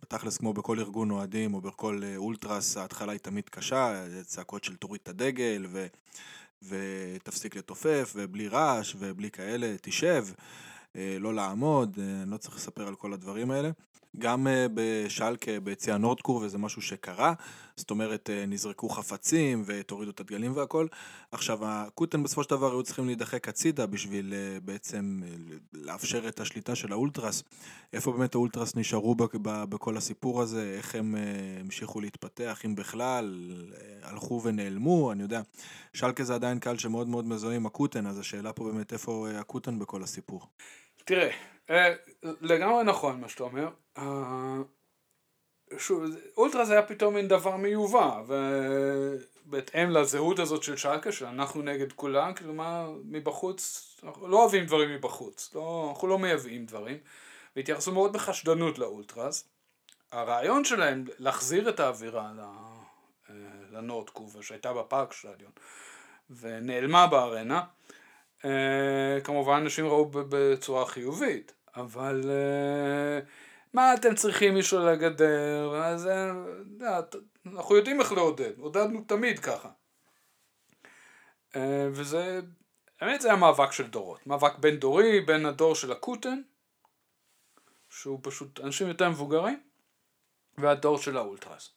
ובתכלס 0.00 0.36
כמו 0.36 0.52
בכל 0.52 0.78
ארגון 0.78 1.10
אוהדים 1.10 1.54
או 1.54 1.60
בכל 1.60 2.02
אולטרס, 2.16 2.76
ההתחלה 2.76 3.12
היא 3.12 3.20
תמיד 3.20 3.48
קשה, 3.48 4.04
צעקות 4.24 4.64
של 4.64 4.76
תוריד 4.76 5.00
את 5.02 5.08
הדגל, 5.08 5.66
ו... 5.68 5.86
ותפסיק 6.68 7.56
לתופף, 7.56 8.12
ובלי 8.16 8.48
רעש, 8.48 8.96
ובלי 8.98 9.30
כאלה, 9.30 9.74
תשב, 9.82 10.26
לא 10.94 11.34
לעמוד, 11.34 11.98
אני 12.22 12.30
לא 12.30 12.36
צריך 12.36 12.56
לספר 12.56 12.88
על 12.88 12.94
כל 12.94 13.12
הדברים 13.12 13.50
האלה. 13.50 13.70
גם 14.18 14.46
אה, 14.46 14.66
בשלקה, 14.74 15.60
ביציע 15.60 15.96
נורדקור, 15.96 16.36
וזה 16.36 16.58
משהו 16.58 16.82
שקרה, 16.82 17.32
זאת 17.76 17.90
אומרת, 17.90 18.30
אה, 18.30 18.46
נזרקו 18.46 18.88
חפצים 18.88 19.62
ותורידו 19.66 20.10
את 20.10 20.20
הדגלים 20.20 20.56
והכל. 20.56 20.86
עכשיו, 21.32 21.58
הקוטן 21.62 22.22
בסופו 22.22 22.42
של 22.42 22.50
דבר 22.50 22.70
היו 22.70 22.82
צריכים 22.82 23.06
להידחק 23.06 23.48
הצידה 23.48 23.86
בשביל 23.86 24.34
אה, 24.34 24.60
בעצם 24.60 25.20
לאפשר 25.72 26.28
את 26.28 26.40
השליטה 26.40 26.74
של 26.74 26.92
האולטרס. 26.92 27.42
איפה 27.92 28.12
באמת 28.12 28.34
האולטרס 28.34 28.76
נשארו 28.76 29.14
בכל 29.42 29.96
הסיפור 29.96 30.42
הזה, 30.42 30.74
איך 30.76 30.94
הם 30.94 31.14
המשיכו 31.60 32.00
להתפתח, 32.00 32.62
אם 32.64 32.74
בכלל, 32.74 33.52
הלכו 34.02 34.40
ונעלמו, 34.44 35.12
אני 35.12 35.22
יודע. 35.22 35.40
שלקה 35.94 36.24
זה 36.24 36.34
עדיין 36.34 36.58
קהל 36.58 36.78
שמאוד 36.78 37.08
מאוד 37.08 37.26
מזוהה 37.26 37.56
עם 37.56 37.66
הקוטן, 37.66 38.06
אז 38.06 38.18
השאלה 38.18 38.52
פה 38.52 38.64
באמת 38.64 38.92
איפה 38.92 39.28
הקוטן 39.34 39.78
בכל 39.78 40.02
הסיפור. 40.02 40.46
תראה, 41.04 41.26
אה, 41.26 41.51
לגמרי 42.20 42.84
נכון 42.84 43.20
מה 43.20 43.28
שאתה 43.28 43.42
אומר. 43.42 43.68
אה, 43.98 44.58
שוב, 45.78 46.02
אולטרה 46.36 46.64
זה 46.64 46.72
היה 46.72 46.82
פתאום 46.82 47.14
מין 47.14 47.28
דבר 47.28 47.56
מיובא, 47.56 48.22
ובהתאם 49.46 49.90
לזהות 49.90 50.38
הזאת 50.38 50.62
של 50.62 50.76
שלקה, 50.76 51.12
שאנחנו 51.12 51.62
נגד 51.62 51.92
כולם, 51.92 52.34
כלומר 52.34 52.92
מבחוץ, 53.04 53.88
אנחנו 54.04 54.28
לא 54.28 54.42
אוהבים 54.42 54.66
דברים 54.66 54.94
מבחוץ, 54.94 55.54
לא, 55.54 55.88
אנחנו 55.90 56.08
לא 56.08 56.18
מייבאים 56.18 56.66
דברים, 56.66 56.98
והתייחסו 57.56 57.92
מאוד 57.92 58.12
בחשדנות 58.12 58.78
לאולטרס. 58.78 59.48
הרעיון 60.12 60.64
שלהם 60.64 61.04
להחזיר 61.18 61.68
את 61.68 61.80
האווירה 61.80 62.32
אה, 63.30 63.34
לנורד 63.70 64.10
קובה 64.10 64.42
שהייתה 64.42 64.72
בפארק 64.72 65.12
שטדיון 65.12 65.52
ונעלמה 66.30 67.06
בארנה, 67.06 67.62
כמובן 69.24 69.54
אנשים 69.54 69.86
ראו 69.86 70.10
בצורה 70.12 70.86
חיובית. 70.86 71.52
אבל 71.76 72.22
uh, 72.22 73.26
מה 73.74 73.94
אתם 73.94 74.14
צריכים 74.14 74.54
מישהו 74.54 74.78
לגדר? 74.86 75.76
אז 75.76 76.06
uh, 76.06 77.16
אנחנו 77.46 77.76
יודעים 77.76 78.00
איך 78.00 78.12
לעודד, 78.12 78.58
עודדנו 78.58 79.04
תמיד 79.06 79.38
ככה. 79.38 79.68
Uh, 81.52 81.56
וזה, 81.92 82.40
האמת 83.00 83.20
זה 83.20 83.28
היה 83.28 83.36
מאבק 83.36 83.72
של 83.72 83.86
דורות, 83.86 84.26
מאבק 84.26 84.58
בין 84.58 84.76
דורי, 84.76 85.20
בין 85.20 85.46
הדור 85.46 85.74
של 85.74 85.92
הקוטן, 85.92 86.42
שהוא 87.90 88.18
פשוט 88.22 88.60
אנשים 88.60 88.88
יותר 88.88 89.10
מבוגרים, 89.10 89.60
והדור 90.58 90.98
של 90.98 91.16
האולטרס. 91.16 91.70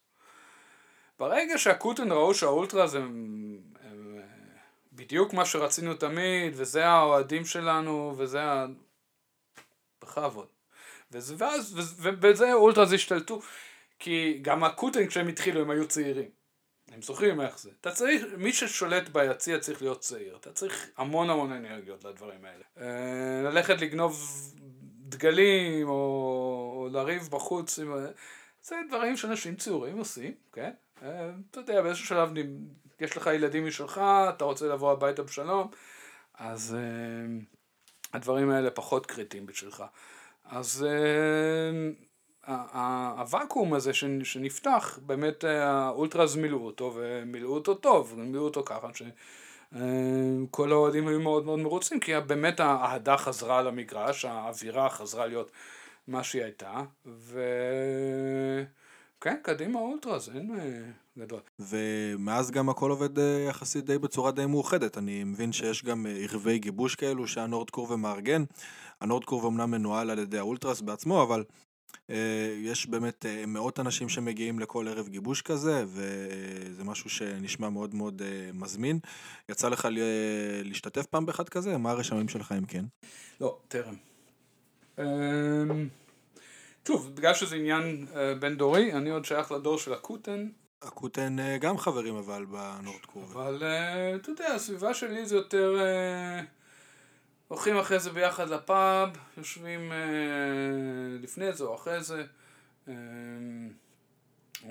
ברגע 1.20 1.58
שהקוטן 1.58 2.12
ראו 2.12 2.34
שהאולטרס 2.34 2.96
הם 2.96 3.58
בדיוק 5.05 5.33
מה 5.33 5.45
שרצינו 5.45 5.93
תמיד, 5.93 6.53
וזה 6.55 6.85
האוהדים 6.85 7.45
שלנו, 7.45 8.13
וזה 8.17 8.43
ה... 8.43 8.65
בכבוד. 10.01 10.47
וזה, 11.12 11.35
ואז, 11.38 11.95
ובזה 12.01 12.53
אולטרס 12.53 12.93
השתלטו, 12.93 13.41
כי 14.00 14.39
גם 14.41 14.63
הקוטן 14.63 15.07
כשהם 15.07 15.27
התחילו 15.27 15.62
הם 15.62 15.69
היו 15.69 15.88
צעירים. 15.88 16.29
הם 16.91 17.01
זוכרים 17.01 17.41
איך 17.41 17.59
זה. 17.59 17.69
אתה 17.81 17.91
צריך, 17.91 18.24
מי 18.38 18.53
ששולט 18.53 19.09
ביציע 19.09 19.59
צריך 19.59 19.81
להיות 19.81 20.00
צעיר. 20.00 20.35
אתה 20.35 20.51
צריך 20.51 20.89
המון 20.97 21.29
המון 21.29 21.51
אנרגיות 21.51 22.03
לדברים 22.03 22.39
האלה. 22.45 22.63
אה, 22.77 23.50
ללכת 23.50 23.81
לגנוב 23.81 24.43
דגלים, 25.00 25.88
או, 25.88 25.93
או 26.75 26.89
לריב 26.91 27.27
בחוץ, 27.31 27.79
זה 28.62 28.75
דברים 28.89 29.17
שאנשים 29.17 29.55
צעירים 29.55 29.97
עושים, 29.97 30.33
כן? 30.53 30.71
אה, 31.03 31.29
אתה 31.51 31.59
יודע, 31.59 31.81
באיזשהו 31.81 32.07
שלב 32.07 32.29
יש 32.99 33.17
לך 33.17 33.29
ילדים 33.33 33.67
משלך, 33.67 34.01
אתה 34.29 34.45
רוצה 34.45 34.67
לבוא 34.67 34.91
הביתה 34.91 35.23
בשלום, 35.23 35.67
אז... 36.37 36.75
אה, 36.79 37.45
הדברים 38.15 38.49
האלה 38.49 38.71
פחות 38.71 39.05
קריטיים 39.05 39.45
בשבילך. 39.45 39.83
אז 40.45 40.85
uh, 42.47 42.51
הוואקום 43.17 43.73
הזה 43.73 43.93
שנפתח, 44.23 44.99
באמת 45.05 45.45
אה, 45.45 45.69
האולטראז 45.69 46.35
מילאו 46.35 46.65
אותו 46.65 46.93
ומילאו 46.95 47.53
אותו 47.53 47.73
טוב, 47.73 48.13
מילאו 48.17 48.43
אותו 48.43 48.63
ככה 48.65 48.87
שכל 48.93 50.71
אה, 50.71 50.75
האוהדים 50.75 51.07
היו 51.07 51.19
מאוד 51.19 51.45
מאוד 51.45 51.59
מרוצים 51.59 51.99
כי 51.99 52.19
באמת 52.27 52.59
האהדה 52.59 53.17
חזרה 53.17 53.61
למגרש, 53.61 54.25
האווירה 54.25 54.89
חזרה 54.89 55.25
להיות 55.25 55.51
מה 56.07 56.23
שהיא 56.23 56.43
הייתה 56.43 56.83
וכן, 59.25 59.36
קדימה 59.41 59.79
אולטראז, 59.79 60.29
אין... 60.36 60.51
גדול. 61.17 61.39
ומאז 61.60 62.51
גם 62.51 62.70
הכל 62.70 62.91
עובד 62.91 63.20
אה, 63.20 63.46
יחסית 63.50 63.86
די 63.86 63.98
בצורה 63.98 64.32
די 64.32 64.46
מאוחדת. 64.46 64.98
אני 64.98 65.24
מבין 65.24 65.51
שיש 65.51 65.84
גם 65.84 66.05
אה, 66.08 66.12
ערבי 66.12 66.60
גיבוש 66.60 66.96
כאלו 66.96 67.27
שהנורדקורב 67.27 67.96
מארגן. 67.96 68.44
הנורדקורב 69.01 69.46
אמנם 69.46 69.72
מנוהל 69.72 70.10
על 70.10 70.20
ידי 70.20 70.38
האולטרס 70.38 70.82
בעצמו, 70.82 71.24
אבל 71.24 71.44
אה, 72.10 72.55
יש 72.58 72.88
באמת 72.88 73.25
אה, 73.25 73.46
מאות 73.46 73.79
אנשים 73.79 74.10
שמגיעים 74.10 74.60
לכל 74.60 74.88
ערב 74.88 75.08
גיבוש 75.08 75.41
כזה, 75.41 75.86
וזה 75.88 76.84
משהו 76.84 77.10
שנשמע 77.10 77.70
מאוד 77.70 77.96
מאוד 77.96 78.22
אה, 78.22 78.51
מזמין. 78.53 79.00
יצא 79.50 79.70
לך 79.70 79.88
להשתתף 80.63 81.05
פעם 81.05 81.25
באחד 81.25 81.50
כזה? 81.50 81.77
מה 81.77 81.91
הרשמים 81.91 82.27
שלך 82.27 82.51
אם 82.58 82.65
כן? 82.65 82.86
לא, 83.41 83.58
טרם. 83.67 83.96
שוב, 86.88 87.15
בגלל 87.15 87.34
שזה 87.34 87.56
עניין 87.56 88.06
בין 88.39 88.56
דורי, 88.56 88.94
אני 88.94 89.10
עוד 89.10 89.25
שייך 89.25 89.51
לדור 89.51 89.77
של 89.77 89.94
הקוטן, 89.94 90.48
הקוטן 90.86 91.39
אה, 91.39 91.58
גם 91.58 91.77
חברים 91.77 92.15
אבל 92.15 92.46
בנורדקור. 92.46 93.24
אבל 93.24 93.63
אה, 93.63 94.15
אתה 94.15 94.30
יודע, 94.30 94.48
הסביבה 94.48 94.94
שלי 94.94 95.25
זה 95.25 95.36
יותר... 95.36 95.77
אה, 95.80 96.42
הולכים 97.48 97.77
אחרי 97.77 98.00
זה 98.00 98.10
ביחד 98.10 98.50
לפאב, 98.50 99.10
יושבים 99.38 99.92
לפני 101.22 101.54
זה 101.54 101.63
או 101.63 101.75
אחרי 101.75 102.04
זה. 102.04 102.25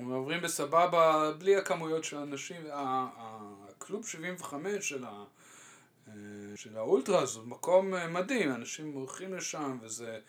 עוברים 0.03 0.41
בסבבה, 0.41 1.31
בלי 1.37 1.55
הכמויות 1.55 2.03
של 2.03 2.17
אנשים. 2.17 2.61
הקלוב 2.71 4.07
75 4.07 4.89
של 4.89 5.05
של 6.55 6.77
האולטרה, 6.77 7.25
זה 7.25 7.39
מקום 7.45 7.93
מדהים, 8.13 8.51
אנשים 8.51 8.91
הולכים 8.91 9.33
לשם 9.33 9.77
וזה 9.81 10.19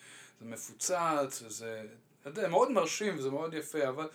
מפוצץ 0.41 1.43
וזה, 1.43 1.83
אתה 2.21 2.31
יודע, 2.31 2.49
מאוד 2.49 2.71
מרשים 2.71 3.19
וזה 3.19 3.31
מאוד 3.31 3.55
יפה, 3.55 3.89
אבל 3.89 4.09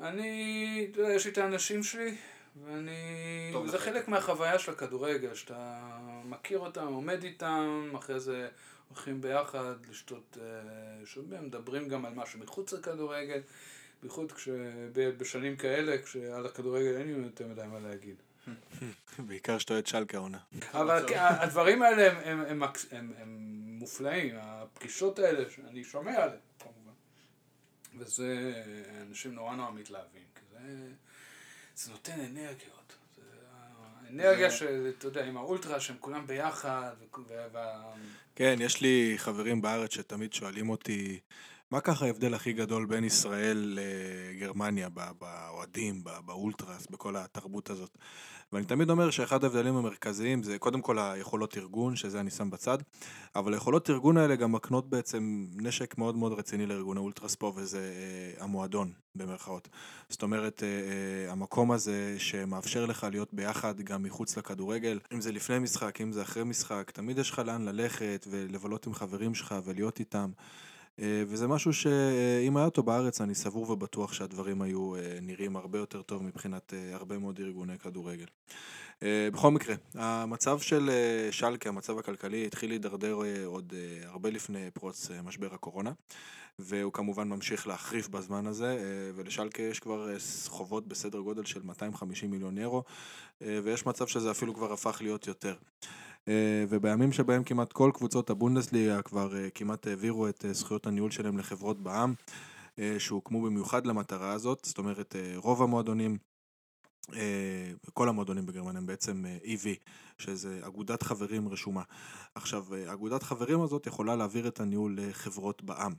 אני, 0.00 0.88
אתה 0.90 1.00
יודע, 1.00 1.12
יש 1.12 1.24
לי 1.24 1.32
את 1.32 1.38
האנשים 1.38 1.82
שלי 1.82 2.16
ואני, 2.64 3.52
זה 3.66 3.78
חלק 3.78 4.08
מהחוויה 4.08 4.58
של 4.58 4.72
הכדורגל, 4.72 5.34
שאתה 5.34 5.88
מכיר 6.24 6.58
אותם, 6.58 6.86
עומד 6.86 7.22
איתם, 7.22 7.92
אחרי 7.98 8.20
זה 8.20 8.48
הולכים 8.88 9.20
ביחד 9.20 9.74
לשתות, 9.90 10.38
שומעים, 11.04 11.44
מדברים 11.44 11.88
גם 11.88 12.06
על 12.06 12.14
משהו 12.14 12.40
מחוץ 12.40 12.72
לכדורגל, 12.72 13.40
בייחוד 14.02 14.32
בשנים 14.92 15.56
כאלה, 15.56 16.02
כשעל 16.02 16.46
הכדורגל 16.46 16.96
אין 16.96 17.06
לי 17.06 17.26
יותר 17.26 17.46
מדי 17.46 17.62
מה 17.72 17.80
להגיד. 17.80 18.16
בעיקר 19.18 19.58
שאתה 19.58 19.74
אוהד 19.74 19.86
שלקה 19.86 20.18
עונה. 20.18 20.38
אבל 20.72 21.04
הדברים 21.18 21.82
האלה 21.82 22.10
הם, 22.10 22.40
הם, 22.40 22.40
הם, 22.40 22.62
הם, 22.90 23.12
הם 23.18 23.65
מופלאים, 23.86 24.34
הפגישות 24.40 25.18
האלה, 25.18 25.50
שאני 25.50 25.84
שומע 25.84 26.22
עליהן 26.22 26.38
כמובן. 26.58 26.92
וזה, 27.98 28.62
אנשים 29.08 29.34
נורא 29.34 29.56
נורא 29.56 29.70
מתלהבים, 29.70 30.22
כי 30.34 30.40
זה, 30.50 30.88
זה 31.76 31.90
נותן 31.90 32.20
אנרגיות. 32.20 32.96
אנרגיה 34.10 34.50
של, 34.50 34.92
אתה 34.98 35.06
יודע, 35.06 35.24
עם 35.24 35.36
האולטרה 35.36 35.80
שהם 35.80 35.96
כולם 36.00 36.26
ביחד. 36.26 36.94
וה... 37.52 37.94
כן, 38.34 38.56
יש 38.60 38.80
לי 38.80 39.14
חברים 39.16 39.62
בארץ 39.62 39.94
שתמיד 39.94 40.32
שואלים 40.32 40.70
אותי, 40.70 41.20
מה 41.70 41.80
ככה 41.80 42.06
ההבדל 42.06 42.34
הכי 42.34 42.52
גדול 42.52 42.86
בין 42.86 43.04
ישראל 43.04 43.78
לגרמניה, 43.80 44.88
באוהדים, 44.88 46.04
באולטרס, 46.24 46.86
בכל 46.86 47.16
התרבות 47.16 47.70
הזאת? 47.70 47.98
ואני 48.52 48.64
תמיד 48.66 48.90
אומר 48.90 49.10
שאחד 49.10 49.44
ההבדלים 49.44 49.76
המרכזיים 49.76 50.42
זה 50.42 50.58
קודם 50.58 50.80
כל 50.80 50.98
היכולות 50.98 51.56
ארגון, 51.56 51.96
שזה 51.96 52.20
אני 52.20 52.30
שם 52.30 52.50
בצד, 52.50 52.78
אבל 53.36 53.54
היכולות 53.54 53.90
ארגון 53.90 54.16
האלה 54.16 54.36
גם 54.36 54.52
מקנות 54.52 54.90
בעצם 54.90 55.46
נשק 55.54 55.98
מאוד 55.98 56.16
מאוד 56.16 56.32
רציני 56.32 56.66
לארגוני 56.66 57.00
אולטרספו, 57.00 57.52
וזה 57.56 57.78
אה, 57.78 58.44
המועדון, 58.44 58.92
במרכאות. 59.14 59.68
זאת 60.08 60.22
אומרת, 60.22 60.62
אה, 60.62 60.68
אה, 60.68 61.32
המקום 61.32 61.72
הזה 61.72 62.14
שמאפשר 62.18 62.86
לך 62.86 63.06
להיות 63.10 63.34
ביחד 63.34 63.80
גם 63.80 64.02
מחוץ 64.02 64.38
לכדורגל, 64.38 64.98
אם 65.12 65.20
זה 65.20 65.32
לפני 65.32 65.58
משחק, 65.58 66.00
אם 66.00 66.12
זה 66.12 66.22
אחרי 66.22 66.44
משחק, 66.44 66.90
תמיד 66.90 67.18
יש 67.18 67.30
לך 67.30 67.38
לאן 67.38 67.64
ללכת 67.64 68.26
ולבלות 68.30 68.86
עם 68.86 68.94
חברים 68.94 69.34
שלך 69.34 69.54
ולהיות 69.64 70.00
איתם. 70.00 70.30
אה, 71.02 71.22
וזה 71.26 71.48
משהו 71.48 71.72
שאם 71.72 72.56
היה 72.56 72.66
אותו 72.66 72.82
בארץ, 72.82 73.20
אני 73.20 73.34
סבור 73.34 73.70
ובטוח 73.70 74.12
שהדברים 74.12 74.62
היו 74.62 74.96
אה, 74.96 75.18
נראים 75.22 75.56
הרבה 75.56 75.78
יותר 75.78 76.02
טוב 76.02 76.22
מבחינת 76.22 76.74
אה, 76.74 76.94
הרבה 76.94 77.18
מאוד 77.18 77.40
ארגוני 77.40 77.78
כדורגל. 77.78 78.26
בכל 79.32 79.50
מקרה, 79.50 79.74
המצב 79.94 80.60
של 80.60 80.90
שלקה, 81.30 81.68
המצב 81.68 81.98
הכלכלי, 81.98 82.46
התחיל 82.46 82.70
להידרדר 82.70 83.18
עוד 83.44 83.74
הרבה 84.04 84.30
לפני 84.30 84.70
פרוץ 84.70 85.10
משבר 85.24 85.54
הקורונה, 85.54 85.92
והוא 86.58 86.92
כמובן 86.92 87.28
ממשיך 87.28 87.66
להחריף 87.66 88.08
בזמן 88.08 88.46
הזה, 88.46 88.78
ולשלקה 89.14 89.62
יש 89.62 89.80
כבר 89.80 90.08
חובות 90.46 90.88
בסדר 90.88 91.18
גודל 91.18 91.44
של 91.44 91.62
250 91.62 92.30
מיליון 92.30 92.58
אירו, 92.58 92.82
ויש 93.40 93.86
מצב 93.86 94.06
שזה 94.06 94.30
אפילו 94.30 94.54
כבר 94.54 94.72
הפך 94.72 94.98
להיות 95.00 95.26
יותר. 95.26 95.54
אה, 96.28 96.64
ובימים 96.68 97.12
שבהם 97.12 97.44
כמעט 97.44 97.72
כל 97.72 97.90
קבוצות 97.94 98.30
הבונדסליגה 98.30 99.02
כבר 99.02 99.36
אה, 99.36 99.50
כמעט 99.50 99.86
העבירו 99.86 100.28
את 100.28 100.44
אה, 100.44 100.52
זכויות 100.52 100.86
הניהול 100.86 101.10
שלהם 101.10 101.38
לחברות 101.38 101.82
בע"מ, 101.82 102.14
שהוקמו 102.98 103.42
במיוחד 103.42 103.86
למטרה 103.86 104.32
הזאת, 104.32 104.64
זאת 104.64 104.78
אומרת 104.78 105.16
רוב 105.36 105.62
המועדונים, 105.62 106.18
כל 107.92 108.08
המועדונים 108.08 108.46
בגרמניה 108.46 108.78
הם 108.78 108.86
בעצם 108.86 109.24
EV, 109.42 109.66
שזה 110.18 110.60
אגודת 110.66 111.02
חברים 111.02 111.48
רשומה. 111.48 111.82
עכשיו, 112.34 112.66
אגודת 112.92 113.22
חברים 113.22 113.60
הזאת 113.60 113.86
יכולה 113.86 114.16
להעביר 114.16 114.48
את 114.48 114.60
הניהול 114.60 114.98
לחברות 115.00 115.62
בע"מ, 115.62 115.92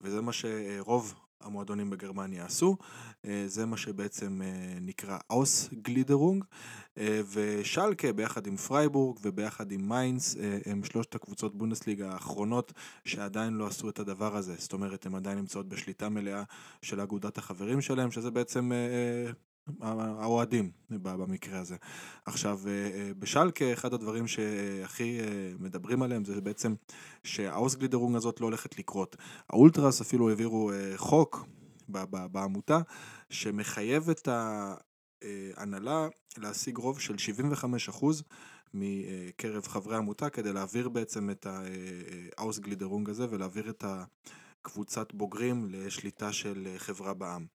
וזה 0.00 0.20
מה 0.20 0.32
שרוב 0.32 1.14
המועדונים 1.40 1.90
בגרמניה 1.90 2.44
עשו, 2.44 2.76
אה, 3.24 3.44
זה 3.46 3.66
מה 3.66 3.76
שבעצם 3.76 4.42
אה, 4.42 4.78
נקרא 4.80 5.18
Ausgliederung, 5.30 6.44
אה, 6.98 7.20
ושלקה 7.32 8.12
ביחד 8.12 8.46
עם 8.46 8.56
פרייבורג 8.56 9.18
וביחד 9.22 9.72
עם 9.72 9.88
מיינס 9.88 10.36
הם 10.66 10.84
שלושת 10.84 11.14
הקבוצות 11.14 11.58
בונדסליגה 11.58 12.12
האחרונות 12.12 12.72
שעדיין 13.04 13.54
לא 13.54 13.66
עשו 13.66 13.88
את 13.88 13.98
הדבר 13.98 14.36
הזה, 14.36 14.54
זאת 14.58 14.72
אומרת 14.72 15.06
הן 15.06 15.14
עדיין 15.14 15.38
נמצאות 15.38 15.68
בשליטה 15.68 16.08
מלאה 16.08 16.42
של 16.82 17.00
אגודת 17.00 17.38
החברים 17.38 17.80
שלהם, 17.80 18.10
שזה 18.10 18.30
בעצם 18.30 18.72
האוהדים 19.80 20.70
במקרה 20.90 21.60
הזה. 21.60 21.76
עכשיו, 22.26 22.60
בשלקה 23.18 23.72
אחד 23.72 23.94
הדברים 23.94 24.26
שהכי 24.26 25.18
מדברים 25.58 26.02
עליהם 26.02 26.24
זה 26.24 26.40
בעצם 26.40 26.74
שהאוסגלידרונג 27.24 28.16
הזאת 28.16 28.40
לא 28.40 28.46
הולכת 28.46 28.78
לקרות. 28.78 29.16
האולטרס 29.50 30.00
אפילו 30.00 30.28
העבירו 30.28 30.70
חוק 30.96 31.46
בעמותה 32.32 32.80
שמחייב 33.30 34.10
את 34.10 34.28
ההנהלה 35.56 36.08
להשיג 36.38 36.76
רוב 36.76 37.00
של 37.00 37.14
75% 37.94 38.04
מקרב 38.74 39.66
חברי 39.66 39.94
העמותה 39.94 40.30
כדי 40.30 40.52
להעביר 40.52 40.88
בעצם 40.88 41.30
את 41.30 41.46
ה 42.38 42.43
Ausgliederung 42.43 43.10
הזה 43.10 43.26
ולהעביר 43.30 43.70
את 43.70 43.84
הקבוצת 44.64 45.14
בוגרים 45.14 45.66
לשליטה 45.70 46.32
של 46.32 46.74
חברה 46.76 47.14
בע"מ. 47.14 47.46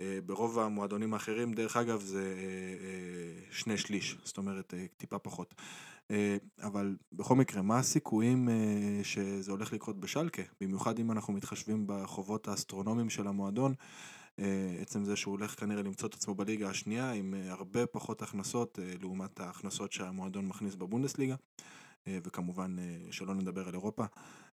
אה, 0.00 0.18
ברוב 0.26 0.58
המועדונים 0.58 1.14
האחרים, 1.14 1.52
דרך 1.52 1.76
אגב, 1.76 2.00
זה 2.00 2.22
אה, 2.22 2.86
אה, 2.86 3.42
שני 3.50 3.78
שליש, 3.78 4.16
זאת 4.24 4.38
אומרת 4.38 4.74
טיפה 4.96 5.18
פחות. 5.18 5.54
אבל 6.62 6.96
בכל 7.12 7.34
מקרה, 7.34 7.62
מה 7.62 7.78
הסיכויים 7.78 8.48
שזה 9.02 9.50
הולך 9.50 9.72
לקרות 9.72 10.00
בשלקה? 10.00 10.42
במיוחד 10.60 10.98
אם 10.98 11.12
אנחנו 11.12 11.32
מתחשבים 11.32 11.84
בחובות 11.86 12.48
האסטרונומיים 12.48 13.10
של 13.10 13.26
המועדון, 13.26 13.74
עצם 14.80 15.04
זה 15.04 15.16
שהוא 15.16 15.32
הולך 15.32 15.60
כנראה 15.60 15.82
למצוא 15.82 16.08
את 16.08 16.14
עצמו 16.14 16.34
בליגה 16.34 16.68
השנייה 16.68 17.12
עם 17.12 17.34
הרבה 17.48 17.86
פחות 17.86 18.22
הכנסות 18.22 18.78
לעומת 19.02 19.40
ההכנסות 19.40 19.92
שהמועדון 19.92 20.46
מכניס 20.46 20.74
בבונדסליגה, 20.74 21.34
וכמובן 22.06 22.76
שלא 23.10 23.34
נדבר 23.34 23.68
על 23.68 23.74
אירופה. 23.74 24.04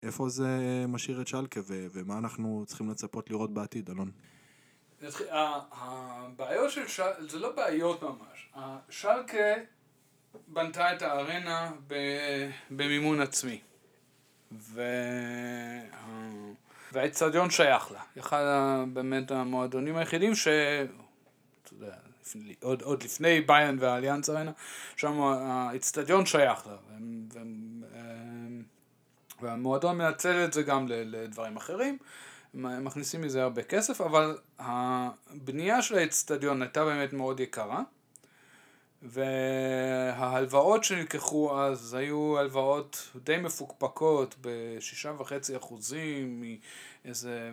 איפה 0.03 0.29
זה 0.29 0.85
משאיר 0.87 1.21
את 1.21 1.27
שלקה 1.27 1.61
ומה 1.65 2.17
אנחנו 2.17 2.63
צריכים 2.67 2.89
לצפות 2.89 3.29
לראות 3.29 3.53
בעתיד, 3.53 3.89
אלון? 3.89 4.11
הבעיות 5.31 6.71
של 6.71 6.87
שלקה, 6.87 7.23
זה 7.27 7.39
לא 7.39 7.51
בעיות 7.51 8.03
ממש. 8.03 8.49
שלקה 8.89 9.53
בנתה 10.47 10.93
את 10.93 11.01
הארנה 11.01 11.71
במימון 12.71 13.21
עצמי. 13.21 13.61
והאצטדיון 16.91 17.49
שייך 17.49 17.91
לה. 17.91 18.01
אחד 18.19 18.43
באמת 18.93 19.31
המועדונים 19.31 19.97
היחידים 19.97 20.35
ש... 20.35 20.47
עוד, 22.61 22.81
עוד 22.81 23.03
לפני 23.03 23.41
ביין 23.41 23.77
והאליאנס 23.79 24.29
ארנה, 24.29 24.51
שם 24.95 25.21
האצטדיון 25.21 26.25
שייך 26.25 26.67
לה. 26.67 26.75
והמועדון 29.41 29.97
מנצל 29.97 30.45
את 30.45 30.53
זה 30.53 30.63
גם 30.63 30.85
לדברים 30.87 31.57
אחרים. 31.57 31.97
מכניסים 32.53 33.21
מזה 33.21 33.43
הרבה 33.43 33.63
כסף, 33.63 34.01
אבל 34.01 34.37
הבנייה 34.59 35.81
של 35.81 35.97
האצטדיון 35.97 36.61
הייתה 36.61 36.85
באמת 36.85 37.13
מאוד 37.13 37.39
יקרה, 37.39 37.83
וההלוואות 39.01 40.83
שנלקחו 40.83 41.59
אז 41.59 41.93
היו 41.93 42.37
הלוואות 42.37 43.11
די 43.23 43.37
מפוקפקות 43.37 44.35
בשישה 44.41 45.13
וחצי 45.17 45.57
אחוזים 45.57 46.43
מאיזה 47.05 47.51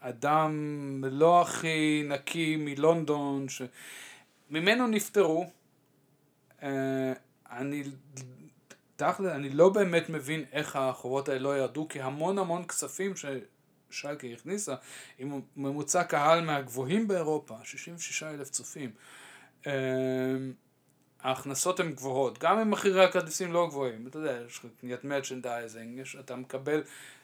אדם 0.00 1.04
לא 1.10 1.42
הכי 1.42 2.02
נקי 2.08 2.56
מלונדון, 2.56 3.46
שממנו 3.48 4.86
נפטרו. 4.86 5.46
אה, 6.62 7.12
אני 7.50 7.82
תכל'ס, 8.96 9.34
אני 9.34 9.50
לא 9.50 9.68
באמת 9.68 10.08
מבין 10.08 10.44
איך 10.52 10.76
החובות 10.76 11.28
האלה 11.28 11.40
לא 11.40 11.58
ירדו, 11.58 11.88
כי 11.88 12.00
המון 12.00 12.38
המון 12.38 12.64
כספים 12.64 13.16
ש... 13.96 14.00
שאלקה 14.00 14.26
הכניסה, 14.26 14.74
עם 15.18 15.40
ממוצע 15.56 16.04
קהל 16.04 16.44
מהגבוהים 16.44 17.08
באירופה, 17.08 17.54
66 17.64 18.22
אלף 18.22 18.50
צופים. 18.50 18.90
אמ, 19.66 19.72
ההכנסות 21.20 21.80
הן 21.80 21.92
גבוהות, 21.92 22.38
גם 22.38 22.58
אם 22.58 22.70
מחירי 22.70 23.04
הכרטיסים 23.04 23.52
לא 23.52 23.66
גבוהים, 23.70 24.06
אתה 24.06 24.18
יודע, 24.18 24.38
יש 24.46 24.58
לך 24.58 24.66
קניית 24.80 25.04
merchandising, 25.04 26.02
אתה 26.20 26.36
מקבל, 26.36 26.82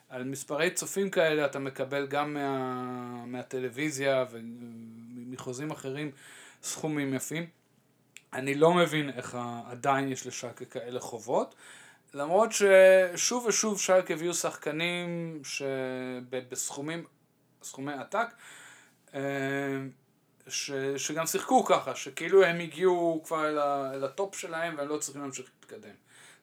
על 0.08 0.24
מספרי 0.24 0.70
צופים 0.70 1.10
כאלה 1.10 1.46
אתה 1.46 1.58
מקבל 1.58 2.06
גם 2.06 2.34
מה, 2.34 3.26
מהטלוויזיה 3.26 4.24
ומחוזים 4.30 5.70
אחרים 5.70 6.10
סכומים 6.62 7.14
יפים. 7.14 7.46
אני 8.32 8.54
לא 8.54 8.74
מבין 8.74 9.10
איך 9.10 9.38
עדיין 9.66 10.08
יש 10.08 10.26
לשאלקה 10.26 10.64
כאלה 10.64 11.00
חובות. 11.00 11.54
למרות 12.14 12.50
ששוב 12.52 13.46
ושוב 13.46 13.80
שרק 13.80 14.10
הביאו 14.10 14.34
שחקנים 14.34 15.40
שבסכומים, 15.44 17.04
סכומי 17.62 17.92
עתק, 17.92 18.26
אה, 19.14 19.20
ש, 20.48 20.70
שגם 20.96 21.26
שיחקו 21.26 21.64
ככה, 21.64 21.94
שכאילו 21.94 22.44
הם 22.44 22.60
הגיעו 22.60 23.22
כבר 23.24 23.48
אל, 23.48 23.58
ה, 23.58 23.90
אל 23.94 24.04
הטופ 24.04 24.36
שלהם 24.36 24.74
והם 24.78 24.88
לא 24.88 24.96
צריכים 24.96 25.22
להמשיך 25.22 25.50
להתקדם. 25.60 25.94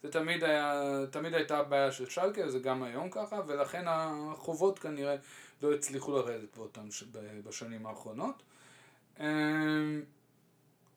זה 0.03 0.11
תמיד, 0.11 0.43
היה, 0.43 0.83
תמיד 1.11 1.33
הייתה 1.33 1.57
הבעיה 1.57 1.91
של 1.91 2.09
שלקה, 2.09 2.49
זה 2.49 2.59
גם 2.59 2.83
היום 2.83 3.09
ככה, 3.09 3.41
ולכן 3.47 3.85
החובות 3.87 4.79
כנראה 4.79 5.15
לא 5.61 5.73
הצליחו 5.73 6.11
לרדת 6.11 6.57
באותם, 6.57 6.87
בשנים 7.45 7.85
האחרונות. 7.85 8.43
אמ, 9.19 10.01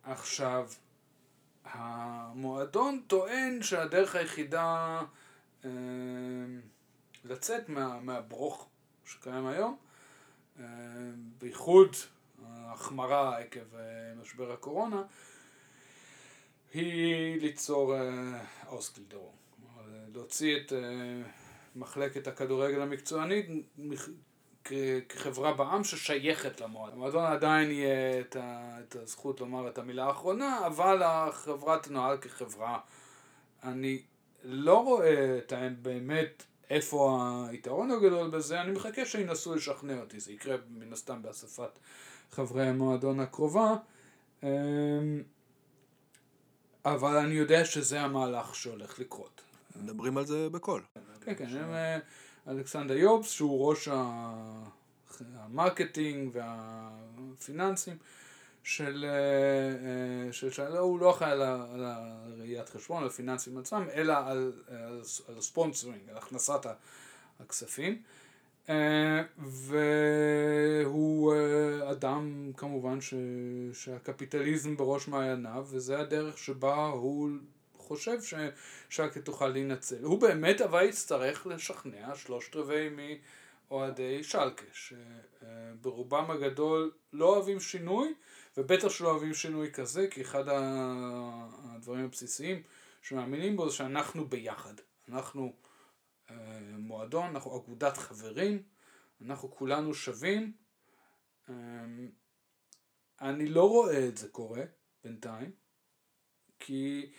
עכשיו, 0.05 0.69
המועדון 1.65 3.03
טוען 3.07 3.63
שהדרך 3.63 4.15
היחידה 4.15 5.01
אמ, 5.65 5.71
לצאת 7.25 7.69
מה, 7.69 8.01
מהברוך 8.01 8.69
שקיים 9.05 9.47
היום, 9.47 9.77
אמ, 10.59 10.65
בייחוד 11.39 11.97
ההחמרה 12.47 13.39
עקב 13.39 13.75
אה, 13.75 14.15
משבר 14.23 14.53
הקורונה, 14.53 15.03
היא 16.75 17.41
ליצור 17.41 17.95
אוסקילדרום. 18.67 19.43
להוציא 20.15 20.57
את 20.57 20.73
אה, 20.73 21.23
מחלקת 21.77 22.27
הכדורגל 22.27 22.81
המקצוענית 22.81 23.47
כחברה 25.09 25.53
בעם 25.53 25.85
ששייכת 25.85 26.61
למועדון. 26.61 26.97
למועדון 26.97 27.25
עדיין 27.25 27.71
יהיה 27.71 28.21
את, 28.21 28.37
ה, 28.37 28.79
את 28.81 28.97
הזכות 28.97 29.41
לומר 29.41 29.69
את 29.69 29.79
המילה 29.79 30.05
האחרונה, 30.05 30.67
אבל 30.67 31.03
החברה 31.03 31.79
תנוהל 31.79 32.17
כחברה. 32.17 32.79
אני 33.63 34.03
לא 34.45 34.85
רואה 34.85 35.39
את 35.39 35.53
האם 35.53 35.75
באמת 35.83 36.43
איפה 36.71 37.21
היתרון 37.51 37.91
הגדול 37.91 38.31
בזה, 38.31 38.61
אני 38.61 38.73
מחכה 38.73 39.07
שינסו 39.07 39.55
לשכנע 39.55 40.01
אותי, 40.01 40.21
זה 40.21 40.33
יקרה 40.33 40.57
מן 40.71 40.93
הסתם 40.93 41.23
באספת 41.23 41.79
חברי 42.31 42.67
המועדון 42.67 43.21
הקרובה, 43.21 43.75
אמ, 44.43 44.49
אבל 46.85 47.17
אני 47.17 47.35
יודע 47.35 47.65
שזה 47.65 48.01
המהלך 48.01 48.55
שהולך 48.55 48.99
לקרות. 48.99 49.41
מדברים 49.77 50.19
על 50.19 50.27
זה 50.27 50.49
בקול. 50.49 50.83
כן, 51.25 51.35
כן, 51.35 51.57
הם 51.57 51.73
אה, 51.73 51.99
אלכסנדר 52.49 52.97
יובסט, 52.97 53.31
שהוא 53.31 53.69
ראש 53.69 53.89
ה 55.37 55.46
marketing 55.46 56.31
והפיננסים 56.33 57.97
של, 58.63 59.05
אה, 59.09 59.11
אה, 60.27 60.33
של, 60.33 60.51
של 60.51 60.77
הוא 60.77 61.01
לא 61.01 61.11
אחראי 61.11 61.31
על, 61.31 61.43
על 61.43 61.85
הראיית 61.85 62.69
חשבון, 62.69 63.03
על 63.03 63.09
הפיננסים 63.09 63.59
עצמם, 63.59 63.87
אלא 63.95 64.13
על, 64.13 64.53
על, 64.69 65.01
על 65.29 65.39
ה 65.39 65.44
sponsoring, 65.44 66.01
על 66.11 66.17
הכנסת 66.17 66.67
הכספים. 67.41 68.03
והוא 69.39 71.35
אדם 71.91 72.53
כמובן 72.57 73.01
ש, 73.01 73.15
שהקפיטליזם 73.73 74.77
בראש 74.77 75.09
מעייניו, 75.09 75.67
וזה 75.71 75.99
הדרך 75.99 76.39
שבה 76.39 76.87
הוא 76.87 77.31
חושב 77.97 78.19
ששקה 78.23 79.21
תוכל 79.21 79.49
להינצל. 79.49 80.05
הוא 80.05 80.21
באמת 80.21 80.61
אבל 80.61 80.85
יצטרך 80.85 81.47
לשכנע 81.47 82.15
שלושת 82.15 82.57
רבעי 82.57 82.89
מאוהדי 83.69 84.25
שלקה, 84.25 84.65
שברובם 84.73 86.31
הגדול 86.31 86.93
לא 87.13 87.37
אוהבים 87.37 87.61
שינוי, 87.61 88.15
ובטח 88.57 88.89
שלא 88.89 89.11
אוהבים 89.11 89.35
שינוי 89.35 89.73
כזה, 89.73 90.07
כי 90.11 90.23
אחד 90.23 90.45
הדברים 90.49 92.05
הבסיסיים 92.05 92.63
שמאמינים 93.03 93.57
בו 93.57 93.69
זה 93.69 93.77
שאנחנו 93.77 94.29
ביחד. 94.29 94.75
אנחנו 95.09 95.53
אה, 96.31 96.37
מועדון, 96.79 97.25
אנחנו 97.25 97.57
אגודת 97.57 97.97
חברים, 97.97 98.63
אנחנו 99.27 99.51
כולנו 99.51 99.95
שווים. 99.95 100.53
אה, 101.49 101.55
אני 103.21 103.47
לא 103.47 103.69
רואה 103.69 104.09
את 104.09 104.17
זה 104.17 104.29
קורה 104.29 104.63
בינתיים, 105.05 105.51
כי 106.61 107.13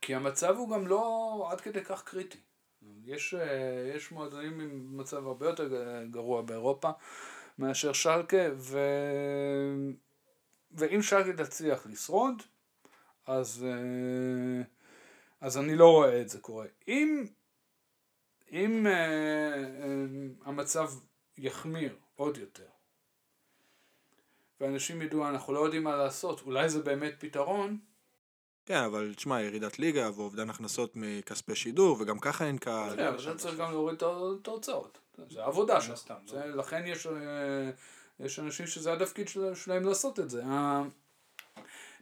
כי 0.00 0.14
המצב 0.14 0.56
הוא 0.56 0.70
גם 0.70 0.86
לא 0.86 1.48
עד 1.50 1.60
כדי 1.60 1.84
כך 1.84 2.02
קריטי. 2.02 2.38
יש, 3.04 3.34
אה, 3.34 3.92
יש 3.94 4.12
מועדונים 4.12 4.60
עם 4.60 4.96
מצב 4.96 5.26
הרבה 5.26 5.46
יותר 5.46 5.68
גרוע 6.10 6.42
באירופה 6.42 6.90
מאשר 7.58 7.92
שלקה, 7.92 8.36
ו... 8.56 8.78
ואם 10.70 11.02
שלקה 11.02 11.44
תצליח 11.44 11.86
לשרוד, 11.86 12.42
אז, 13.26 13.66
אה, 13.68 14.62
אז 15.40 15.58
אני 15.58 15.76
לא 15.76 15.92
רואה 15.92 16.20
את 16.20 16.28
זה 16.28 16.40
קורה. 16.40 16.66
אם, 16.88 17.24
אם 18.52 18.86
uh, 18.86 20.48
המצב 20.48 20.90
יחמיר 21.38 21.96
עוד 22.14 22.36
יותר, 22.36 22.68
ואנשים 24.60 25.02
ידעו, 25.02 25.28
אנחנו 25.28 25.52
לא 25.52 25.60
יודעים 25.60 25.84
מה 25.84 25.96
לעשות, 25.96 26.40
אולי 26.40 26.68
זה 26.68 26.82
באמת 26.82 27.14
פתרון. 27.18 27.78
כן, 28.66 28.82
אבל 28.82 29.14
תשמע, 29.14 29.42
ירידת 29.42 29.78
ליגה 29.78 30.10
ואובדן 30.16 30.50
הכנסות 30.50 30.92
מכספי 30.94 31.54
שידור, 31.54 31.96
וגם 32.00 32.18
ככה 32.18 32.46
אין 32.46 32.58
קהל. 32.58 32.96
כן, 32.96 33.06
אבל 33.06 33.22
זה 33.22 33.34
צריך 33.38 33.58
גם 33.58 33.70
להוריד 33.70 33.94
את 34.42 34.48
ההוצאות. 34.48 34.98
זה 35.30 35.44
עבודה 35.44 35.80
שם. 35.80 35.94
לכן 36.54 36.82
יש, 36.86 37.06
אה, 37.06 37.70
יש 38.20 38.38
אנשים 38.38 38.66
שזה 38.66 38.92
התפקיד 38.92 39.28
שלהם 39.54 39.84
לעשות 39.84 40.20
את 40.20 40.30
זה. 40.30 40.42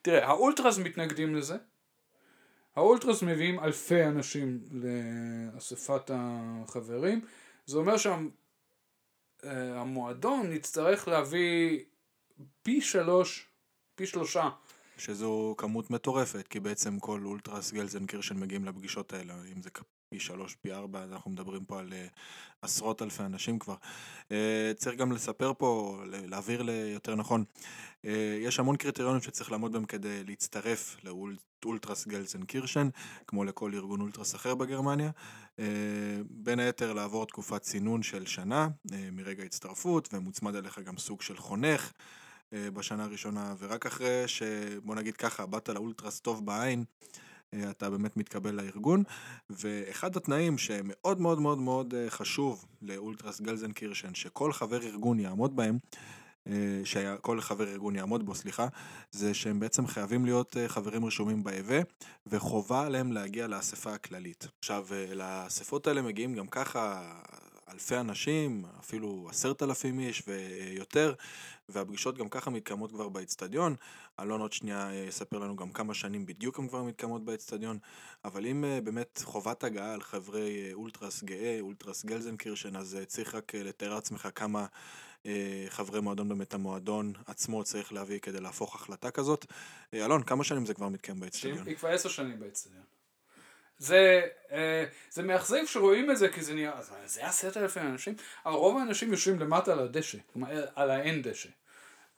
תראה, 0.03 0.27
האולטרס 0.27 0.79
מתנגדים 0.79 1.35
לזה. 1.35 1.57
האולטרס 2.77 3.23
מביאים 3.23 3.61
אלפי 3.61 4.05
אנשים 4.05 4.61
לאספת 5.55 6.11
החברים. 6.15 7.21
זה 7.67 7.79
אומר 7.79 7.95
שהמועדון 9.43 10.47
אה, 10.47 10.55
יצטרך 10.55 11.09
להביא 11.09 11.85
פי 12.63 12.81
שלוש, 12.81 13.47
פי 13.95 14.07
שלושה. 14.07 14.51
שזו 14.99 15.55
כמות 15.59 15.91
מטורפת, 15.91 16.49
כי 16.49 16.61
בעצם 16.61 16.99
כל 16.99 17.21
אולטרס 17.25 17.73
גלזנקירשן 17.73 18.37
מגיעים 18.37 18.65
לפגישות 18.65 19.13
האלה, 19.13 19.35
אם 19.57 19.63
זה 19.63 19.71
פי 20.09 20.21
שלוש, 20.21 20.55
פי 20.55 20.73
ארבע, 20.73 21.05
אנחנו 21.05 21.31
מדברים 21.31 21.65
פה 21.65 21.81
על 21.81 21.89
uh, 21.89 22.17
עשרות 22.63 23.03
אלפי 23.03 23.23
אנשים 23.23 23.59
כבר. 23.59 23.75
Uh, 24.23 24.33
צריך 24.77 24.97
גם 24.97 25.13
לספר 25.13 25.53
פה, 25.59 26.03
להעביר 26.07 26.63
ליותר 26.63 27.15
נכון, 27.15 27.45
uh, 28.03 28.07
יש 28.41 28.59
המון 28.59 28.77
קריטריונים 28.77 29.23
שצריך 29.23 29.51
לעמוד 29.53 29.73
בהם 29.73 29.85
כדי 29.85 30.25
להצטרף 30.25 30.97
לאולטרס 31.65 32.07
גלזנקירשן, 32.07 32.89
כמו 33.27 33.45
לכל 33.45 33.75
ארגון 33.75 34.01
אולטרס 34.01 34.35
אחר 34.35 34.55
בגרמניה. 34.55 35.11
Uh, 35.57 35.61
בין 36.31 36.59
היתר 36.59 36.93
לעבור 36.93 37.27
תקופת 37.27 37.63
צינון 37.63 38.03
של 38.03 38.27
שנה 38.27 38.69
uh, 38.89 38.95
מרגע 39.13 39.43
הצטרפות, 39.43 40.09
ומוצמד 40.13 40.55
אליך 40.55 40.79
גם 40.79 40.99
סוג 40.99 41.23
של 41.23 41.37
חונך. 41.37 41.93
אה, 42.55 42.71
בשנה 42.71 43.05
הראשונה, 43.05 43.55
ורק 43.59 43.87
אחרי 43.87 44.23
שבוא 44.27 44.95
נגיד 44.95 45.17
ככה, 45.17 45.47
באת 45.47 45.69
לאולטרס 45.69 46.21
טוב 46.21 46.47
בעין, 46.47 46.85
אה, 47.55 47.71
אתה 47.71 47.91
באמת 47.91 48.17
מתקבל 48.17 48.55
לארגון, 48.55 49.03
ואחד 49.51 50.17
התנאים 50.17 50.59
שמאוד 50.59 51.21
מאוד 51.21 51.41
מאוד 51.41 51.59
מאוד 51.59 51.95
אה, 51.95 52.11
חשוב 52.11 52.65
לאולטרס 52.83 53.41
גלזן 53.41 53.73
קירשן, 53.73 54.15
שכל 54.15 54.53
חבר 54.53 54.83
ארגון 54.83 55.21
יעמוד 55.21 55.57
בהם, 55.57 55.79
שכל 56.85 57.41
חבר 57.41 57.69
ארגון 57.69 57.97
יעמוד 57.97 58.27
בו, 58.27 58.35
סליחה, 58.35 58.69
זה 59.11 59.35
שהם 59.35 59.61
בעצם 59.61 59.87
חייבים 59.87 60.25
להיות 60.25 60.57
חברים 60.67 61.05
רשומים 61.05 61.45
בהווה, 61.45 61.81
וחובה 62.27 62.87
עליהם 62.87 63.13
להגיע 63.13 63.47
לאספה 63.47 63.95
הכללית. 63.95 64.47
עכשיו, 64.59 64.87
לאספות 65.15 65.87
האלה 65.87 66.03
מגיעים 66.03 66.35
גם 66.35 66.47
ככה 66.47 67.13
אלפי 67.75 67.97
אנשים, 67.97 68.65
אפילו 68.81 69.27
עשרת 69.31 69.63
אלפים 69.63 70.01
איש 70.01 70.23
ויותר, 70.27 71.15
והפגישות 71.69 72.19
גם 72.19 72.29
ככה 72.29 72.51
מתקיימות 72.51 72.91
כבר 72.91 73.09
באצטדיון. 73.09 73.77
אלון 74.21 74.41
עוד 74.41 74.53
שנייה 74.53 74.91
אה, 74.91 74.95
יספר 74.95 75.39
לנו 75.39 75.57
גם 75.57 75.73
כמה 75.73 75.95
שנים 75.95 76.27
בדיוק 76.27 76.59
הן 76.59 76.69
כבר 76.69 76.83
מתקיימות 76.83 77.25
באצטדיון, 77.25 77.79
אבל 78.25 78.47
אם 78.47 78.65
אה, 78.65 78.81
באמת 78.81 79.21
חובת 79.25 79.65
הגעה 79.65 79.95
על 79.95 80.03
חברי 80.03 80.67
אה, 80.67 80.73
אולטרס 80.73 81.23
גאה, 81.23 81.57
אולטרס 81.61 82.05
גלזנקירשן, 82.05 82.77
אז 82.77 82.99
צריך 83.07 83.35
רק 83.35 83.55
לתאר 83.55 83.95
לעצמך 83.95 84.29
כמה 84.35 84.67
חברי 85.69 86.01
מועדון 86.01 86.29
באמת 86.29 86.55
המועדון 86.55 87.13
עצמו 87.27 87.65
צריך 87.65 87.93
להביא 87.93 88.19
כדי 88.19 88.41
להפוך 88.41 88.75
החלטה 88.75 89.11
כזאת. 89.11 89.47
אלון, 89.95 90.23
כמה 90.23 90.45
שנים 90.45 90.67
זה 90.67 90.75
כבר 90.75 90.89
מתקיים 90.89 91.21
באצטדיון? 91.21 91.67
היא 91.67 91.77
כבר 91.77 91.89
עשר 91.89 92.09
שנים 92.09 92.41
באצטדיון. 92.41 92.83
זה, 93.79 94.21
אה, 94.53 94.85
זה 95.11 95.23
מאכזב 95.23 95.67
שרואים 95.67 96.11
את 96.11 96.19
זה 96.19 96.29
כי 96.29 96.43
זה 96.43 96.55
נראה, 96.55 96.83
זה 97.07 97.27
עשרת 97.27 97.57
אלפים 97.57 97.87
אנשים, 97.87 98.15
אבל 98.47 98.55
רוב 98.55 98.79
האנשים 98.79 99.11
יושבים 99.11 99.41
למטה 99.41 99.73
על 99.73 99.79
הדשא, 99.79 100.19
כלומר 100.33 100.65
על 100.75 100.91
האין 100.91 101.23
דשא. 101.23 101.49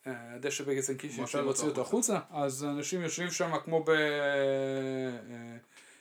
אה, 0.06 0.34
הדשא 0.34 0.94
קישי 0.98 1.22
אפשר 1.22 1.42
להוציא 1.42 1.64
אותו 1.64 1.80
החוצה, 1.80 2.18
אז 2.30 2.64
אנשים 2.64 3.02
יושבים 3.02 3.30
שם 3.30 3.58
כמו, 3.64 3.84
ב, 3.84 3.90
אה, 3.90 5.56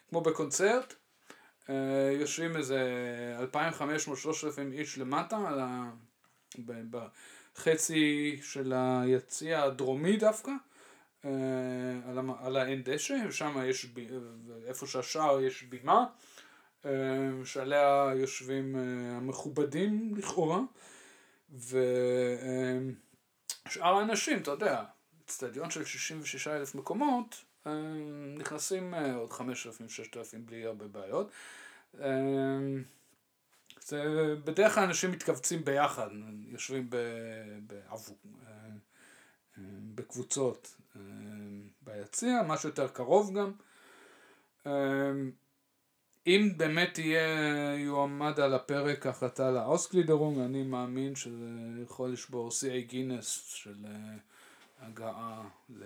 כמו 0.09 0.21
בקונצרט, 0.21 0.93
יושבים 2.19 2.57
איזה 2.57 2.79
2,500-3,000 3.53 4.71
איש 4.71 4.97
למטה, 4.97 5.37
על 5.47 5.59
ה, 5.59 5.91
בחצי 7.55 8.39
של 8.43 8.73
היציע 8.75 9.63
הדרומי 9.63 10.17
דווקא, 10.17 10.51
על, 12.07 12.19
על 12.39 12.57
האין 12.57 12.83
דשא, 12.83 13.31
שם 13.31 13.57
יש, 13.65 13.85
איפה 14.67 14.87
שהשער 14.87 15.41
יש 15.41 15.63
בימה, 15.63 16.05
אה, 16.85 16.91
שעליה 17.45 18.11
יושבים 18.15 18.75
אה, 18.75 18.81
המכובדים 19.17 20.15
לכאורה, 20.15 20.59
ושאר 21.53 21.77
האנשים, 23.81 24.41
אתה 24.41 24.51
יודע, 24.51 24.83
אצטדיון 25.25 25.69
של 25.69 25.85
66 25.85 26.47
אלף 26.47 26.75
מקומות, 26.75 27.43
נכנסים 28.37 28.93
אה, 28.93 29.15
עוד 29.15 29.31
5,000-6,000 29.31 29.39
בלי 30.45 30.65
הרבה 30.65 30.87
בעיות. 30.87 31.31
זה 33.81 34.03
בדרך 34.43 34.75
כלל 34.75 34.83
אנשים 34.83 35.11
מתכווצים 35.11 35.65
ביחד, 35.65 36.09
יושבים 36.47 36.89
בעבור, 37.67 38.17
בקבוצות 39.95 40.75
ביציע, 41.81 42.41
משהו 42.47 42.69
יותר 42.69 42.87
קרוב 42.87 43.33
גם. 43.33 43.51
אם 46.27 46.53
באמת 46.57 46.97
יהיה, 46.97 47.75
יועמד 47.77 48.39
על 48.39 48.53
הפרק 48.53 49.07
החלטה 49.07 49.51
לאוסקלידרונג, 49.51 50.39
אני 50.39 50.63
מאמין 50.63 51.15
שזה 51.15 51.45
יכול 51.83 52.11
לשבור 52.11 52.51
שיאי 52.51 52.81
גינס 52.81 53.43
של 53.47 53.85
אה, 53.85 54.15
הגעה 54.79 55.49
ל... 55.69 55.83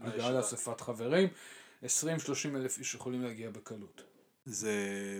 הגעה 0.00 0.30
לאספת 0.30 0.80
חברים. 0.80 1.28
20-30 1.84 1.86
אלף 2.56 2.78
איש 2.78 2.94
יכולים 2.94 3.22
להגיע 3.22 3.50
בקלות. 3.50 4.02
זה 4.48 4.72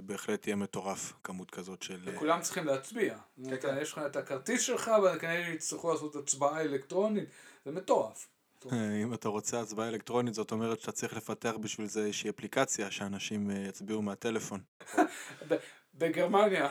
בהחלט 0.06 0.46
יהיה 0.46 0.56
מטורף, 0.56 1.12
כמות 1.24 1.50
כזאת 1.50 1.82
של... 1.82 2.00
וכולם 2.04 2.40
צריכים 2.40 2.66
להצביע. 2.66 3.18
כן, 3.44 3.56
כן. 3.62 3.78
יש 3.80 3.92
לך 3.92 3.98
את 4.06 4.16
הכרטיס 4.16 4.60
שלך, 4.60 4.88
אבל 4.88 5.18
כנראה 5.18 5.48
יצטרכו 5.48 5.92
לעשות 5.92 6.16
הצבעה 6.16 6.60
אלקטרונית, 6.60 7.28
זה 7.64 7.72
מטורף. 7.72 8.28
אם 8.72 9.14
אתה 9.14 9.28
רוצה 9.28 9.60
הצבעה 9.60 9.88
אלקטרונית, 9.88 10.34
זאת 10.34 10.52
אומרת 10.52 10.80
שאתה 10.80 10.92
צריך 10.92 11.16
לפתח 11.16 11.54
בשביל 11.60 11.86
זה 11.86 12.00
איזושהי 12.00 12.30
אפליקציה 12.30 12.90
שאנשים 12.90 13.50
אה, 13.50 13.56
יצביעו 13.56 14.02
מהטלפון. 14.02 14.60
בגרמניה, 15.98 16.68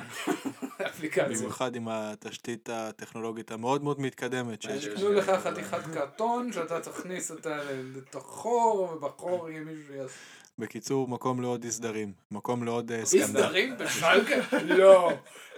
אפליקציה. 0.88 1.38
במיוחד 1.38 1.76
עם 1.76 1.88
התשתית 1.88 2.70
הטכנולוגית 2.70 3.52
המאוד 3.52 3.84
מאוד 3.84 4.02
מתקדמת 4.02 4.62
שיש. 4.62 4.86
יקנו 4.86 5.14
לך 5.14 5.30
חתיכת 5.30 5.94
קרטון 5.94 6.52
שאתה 6.52 6.80
תכניס 6.80 7.32
אותה 7.32 7.58
לתוך 7.96 8.26
חור, 8.26 8.94
ובחור 8.94 9.50
יהיה 9.50 9.64
מישהו 9.64 9.84
שיעשה. 9.88 10.14
בקיצור, 10.60 11.08
מקום 11.08 11.42
לעוד 11.42 11.64
אי 11.64 11.72
סדרים, 11.72 12.12
מקום 12.32 12.64
לעוד 12.64 12.92
אה, 12.92 13.06
סקנדל. 13.06 13.24
אי 13.24 13.28
סדרים? 13.28 13.78
בשלגה? 13.78 14.36
לא, 14.78 15.12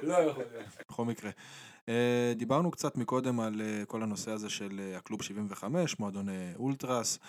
לא 0.04 0.14
יכול 0.14 0.44
להיות. 0.54 0.66
בכל 0.90 1.06
מקרה. 1.06 1.32
אה, 1.90 2.34
דיברנו 2.36 2.72
קצת 2.72 2.98
מקודם 2.98 3.40
על 3.40 3.62
אה, 3.62 3.86
כל 3.86 4.04
הנושא 4.04 4.32
הזה 4.32 4.50
של 4.50 4.82
הקלוב 4.98 5.22
75, 5.22 6.00
מועדוני 6.00 6.52
אולטרס. 6.60 7.20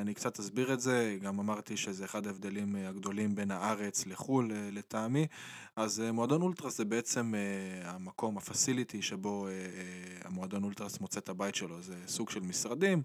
אני 0.00 0.14
קצת 0.14 0.40
אסביר 0.40 0.72
את 0.72 0.80
זה, 0.80 1.18
גם 1.22 1.40
אמרתי 1.40 1.76
שזה 1.76 2.04
אחד 2.04 2.26
ההבדלים 2.26 2.76
הגדולים 2.76 3.34
בין 3.34 3.50
הארץ 3.50 4.06
לחו"ל 4.06 4.52
לטעמי. 4.72 5.26
אז 5.76 6.02
מועדון 6.12 6.42
אולטרס 6.42 6.78
זה 6.78 6.84
בעצם 6.84 7.34
המקום, 7.84 8.38
הפסיליטי, 8.38 9.02
שבו 9.02 9.48
המועדון 10.24 10.64
אולטרס 10.64 11.00
מוצא 11.00 11.20
את 11.20 11.28
הבית 11.28 11.54
שלו. 11.54 11.82
זה 11.82 11.96
סוג 12.06 12.30
של 12.30 12.40
משרדים. 12.40 13.02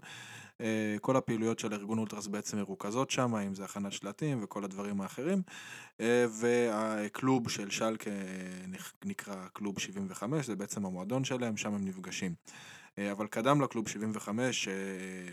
כל 1.00 1.16
הפעילויות 1.16 1.58
של 1.58 1.74
ארגון 1.74 1.98
אולטרס 1.98 2.26
בעצם 2.26 2.58
מרוכזות 2.58 3.10
שם, 3.10 3.34
אם 3.34 3.54
זה 3.54 3.64
הכנת 3.64 3.92
שלטים 3.92 4.38
וכל 4.42 4.64
הדברים 4.64 5.00
האחרים. 5.00 5.42
והקלוב 6.40 7.50
של 7.50 7.70
שלקה 7.70 8.10
נקרא 9.04 9.46
קלוב 9.52 9.78
75, 9.78 10.46
זה 10.46 10.56
בעצם 10.56 10.86
המועדון 10.86 11.24
שלהם, 11.24 11.56
שם 11.56 11.74
הם 11.74 11.84
נפגשים. 11.84 12.34
אבל 13.12 13.26
קדם 13.26 13.60
לקלוב 13.60 13.88
75, 13.88 14.68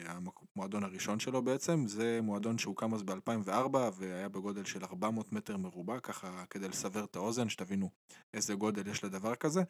המועדון 0.05 0.83
הראשון 0.83 1.19
שלו 1.19 1.41
בעצם, 1.41 1.87
זה 1.87 2.19
מועדון 2.23 2.57
שהוקם 2.57 2.93
אז 2.93 3.03
ב-2004 3.03 3.77
והיה 3.97 4.29
בגודל 4.29 4.65
של 4.65 4.83
400 4.83 5.33
מטר 5.33 5.57
מרובע, 5.57 5.99
ככה 5.99 6.43
כדי 6.49 6.67
לסבר 6.67 7.03
את 7.03 7.15
האוזן, 7.15 7.49
שתבינו 7.49 7.89
איזה 8.33 8.53
גודל 8.53 8.87
יש 8.87 9.03
לדבר 9.03 9.35
כזה. 9.35 9.63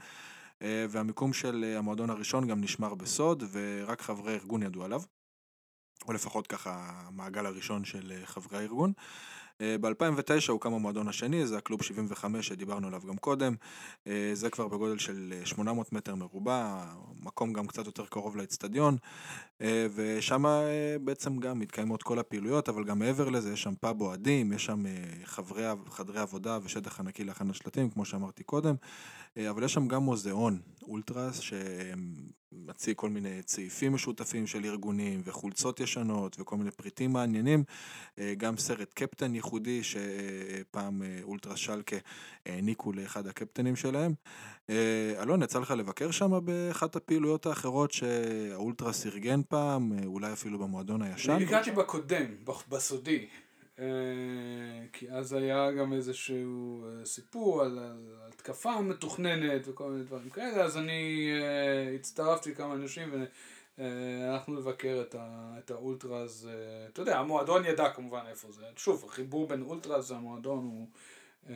והמיקום 0.61 1.33
של 1.33 1.73
המועדון 1.77 2.09
הראשון 2.09 2.47
גם 2.47 2.61
נשמר 2.61 2.95
בסוד, 2.95 3.43
ורק 3.51 4.01
חברי 4.01 4.33
ארגון 4.33 4.63
ידעו 4.63 4.83
עליו. 4.83 5.01
או 6.07 6.13
לפחות 6.13 6.47
ככה 6.47 7.01
המעגל 7.07 7.45
הראשון 7.45 7.85
של 7.85 8.13
חברי 8.25 8.57
הארגון. 8.57 8.93
אה, 9.61 9.75
ב-2009 9.81 10.51
הוקם 10.51 10.73
המועדון 10.73 11.07
השני, 11.07 11.47
זה 11.47 11.57
הקלוב 11.57 11.83
75 11.83 12.47
שדיברנו 12.47 12.87
עליו 12.87 13.01
גם 13.07 13.17
קודם, 13.17 13.55
אה, 14.07 14.31
זה 14.33 14.49
כבר 14.49 14.67
בגודל 14.67 14.97
של 14.97 15.33
800 15.45 15.93
מטר 15.93 16.15
מרובע, 16.15 16.85
מקום 17.23 17.53
גם 17.53 17.67
קצת 17.67 17.85
יותר 17.85 18.05
קרוב 18.05 18.37
לאצטדיון, 18.37 18.97
אה, 19.61 19.87
ושם 19.95 20.45
בעצם 21.01 21.37
גם 21.37 21.59
מתקיימות 21.59 22.03
כל 22.03 22.19
הפעילויות, 22.19 22.69
אבל 22.69 22.83
גם 22.83 22.99
מעבר 22.99 23.29
לזה 23.29 23.53
יש 23.53 23.63
שם 23.63 23.73
פאב 23.75 24.01
אוהדים, 24.01 24.53
יש 24.53 24.65
שם 24.65 24.83
חברי, 25.23 25.63
חדרי 25.89 26.19
עבודה 26.19 26.59
ושטח 26.63 26.99
ענקי 26.99 27.23
להכנת 27.23 27.55
שלטים, 27.55 27.89
כמו 27.89 28.05
שאמרתי 28.05 28.43
קודם, 28.43 28.75
אבל 29.49 29.63
יש 29.63 29.73
שם 29.73 29.87
גם 29.87 30.03
מוזיאון 30.03 30.59
אולטרס 30.81 31.39
שמציג 32.67 32.95
כל 32.95 33.09
מיני 33.09 33.41
צעיפים 33.43 33.93
משותפים 33.93 34.47
של 34.47 34.65
ארגונים 34.65 35.21
וחולצות 35.23 35.79
ישנות 35.79 36.35
וכל 36.39 36.55
מיני 36.57 36.71
פריטים 36.71 37.13
מעניינים, 37.13 37.63
גם 38.37 38.57
סרט 38.57 38.93
קפטן 38.93 39.35
ייחודי 39.35 39.81
שפעם 39.83 41.03
אה, 41.03 41.19
אולטרה 41.23 41.57
שלקה 41.57 41.95
העניקו 42.45 42.93
לאחד 42.93 43.27
הקפטנים 43.27 43.75
שלהם. 43.75 44.13
אה, 44.69 45.13
אלון, 45.21 45.43
יצא 45.43 45.59
לך 45.59 45.71
לבקר 45.71 46.11
שם 46.11 46.39
באחת 46.45 46.95
הפעילויות 46.95 47.45
האחרות 47.45 47.91
שהאולטרס 47.91 49.05
ארגן 49.05 49.41
פעם, 49.49 49.93
אה, 49.93 50.05
אולי 50.05 50.33
אפילו 50.33 50.59
במועדון 50.59 51.01
הישן? 51.01 51.31
אני 51.31 51.45
ביקרתי 51.45 51.71
בקודם, 51.71 52.25
בסודי. 52.69 53.27
כי 54.93 55.11
אז 55.11 55.33
היה 55.33 55.71
גם 55.71 55.93
איזשהו 55.93 56.85
סיפור 57.03 57.61
על, 57.61 57.79
התקפה 58.27 58.81
מתוכננת 58.81 59.67
וכל 59.67 59.89
מיני 59.89 60.03
דברים 60.03 60.29
כאלה, 60.29 60.63
אז 60.63 60.77
אני 60.77 61.31
הצטרפתי 61.95 62.51
לכמה 62.51 62.73
אנשים 62.73 63.25
אה, 63.79 64.33
הלכנו 64.33 64.55
לבקר 64.55 65.03
את, 65.07 65.15
ה, 65.15 65.55
את 65.59 65.71
האולטראז, 65.71 66.49
אה, 66.51 66.87
אתה 66.87 67.01
יודע, 67.01 67.19
המועדון 67.19 67.65
ידע 67.65 67.89
כמובן 67.89 68.23
איפה 68.27 68.51
זה, 68.51 68.65
שוב, 68.75 69.05
החיבור 69.05 69.47
בין 69.47 69.61
אולטראז 69.61 70.11
והמועדון 70.11 70.63
הוא, 70.65 70.87
אה, 71.49 71.55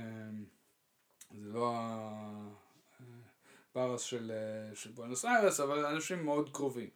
זה 1.31 1.49
לא 1.53 1.75
הברס 3.75 4.01
של, 4.01 4.31
של 4.73 4.91
בואנוס 4.91 5.25
איירס, 5.25 5.59
אבל 5.59 5.85
אנשים 5.85 6.25
מאוד 6.25 6.49
קרובים. 6.53 6.89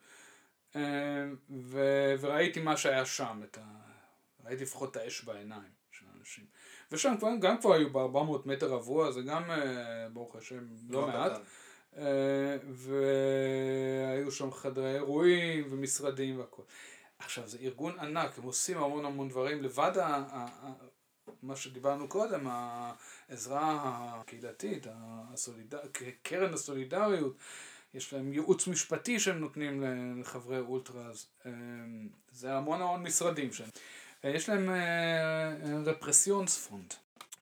ו, 1.49 1.79
וראיתי 2.19 2.61
מה 2.61 2.77
שהיה 2.77 3.05
שם, 3.05 3.41
את 3.43 3.57
ה, 3.57 3.84
ראיתי 4.45 4.63
לפחות 4.63 4.91
את 4.91 4.97
האש 4.97 5.23
בעיניים 5.23 5.71
של 5.91 6.05
האנשים. 6.13 6.45
ושם 6.91 7.13
כבר, 7.19 7.29
גם 7.41 7.61
כבר 7.61 7.73
היו 7.73 7.89
ב-400 7.89 8.47
מטר 8.47 8.69
רבוע, 8.69 9.11
זה 9.11 9.21
גם, 9.21 9.43
ברוך 10.13 10.35
השם, 10.35 10.67
לא, 10.89 11.01
לא 11.01 11.07
מעט. 11.07 11.41
אה, 11.97 12.57
והיו 12.71 14.31
שם 14.31 14.51
חדרי 14.51 14.93
אירועים 14.95 15.67
ומשרדים 15.69 16.39
והכל. 16.39 16.61
עכשיו 17.19 17.47
זה 17.47 17.57
ארגון 17.61 17.99
ענק, 17.99 18.37
הם 18.37 18.43
עושים 18.43 18.77
המון 18.77 19.05
המון 19.05 19.29
דברים 19.29 19.63
לבד, 19.63 19.91
מה 21.43 21.55
שדיברנו 21.55 22.07
קודם, 22.07 22.47
העזרה 22.49 23.79
הקהילתית, 24.19 24.87
הסולידר... 25.33 25.79
קרן 26.23 26.53
הסולידריות, 26.53 27.37
יש 27.93 28.13
להם 28.13 28.33
ייעוץ 28.33 28.67
משפטי 28.67 29.19
שהם 29.19 29.39
נותנים 29.39 29.83
לחברי 30.19 30.59
אולטראס, 30.59 31.27
אה, 31.45 31.51
זה 32.31 32.53
המון 32.53 32.81
המון 32.81 33.03
משרדים 33.03 33.53
שם. 33.53 33.67
אה, 34.25 34.29
יש 34.29 34.49
להם 34.49 34.69
Repressionsfonds. 35.85 36.93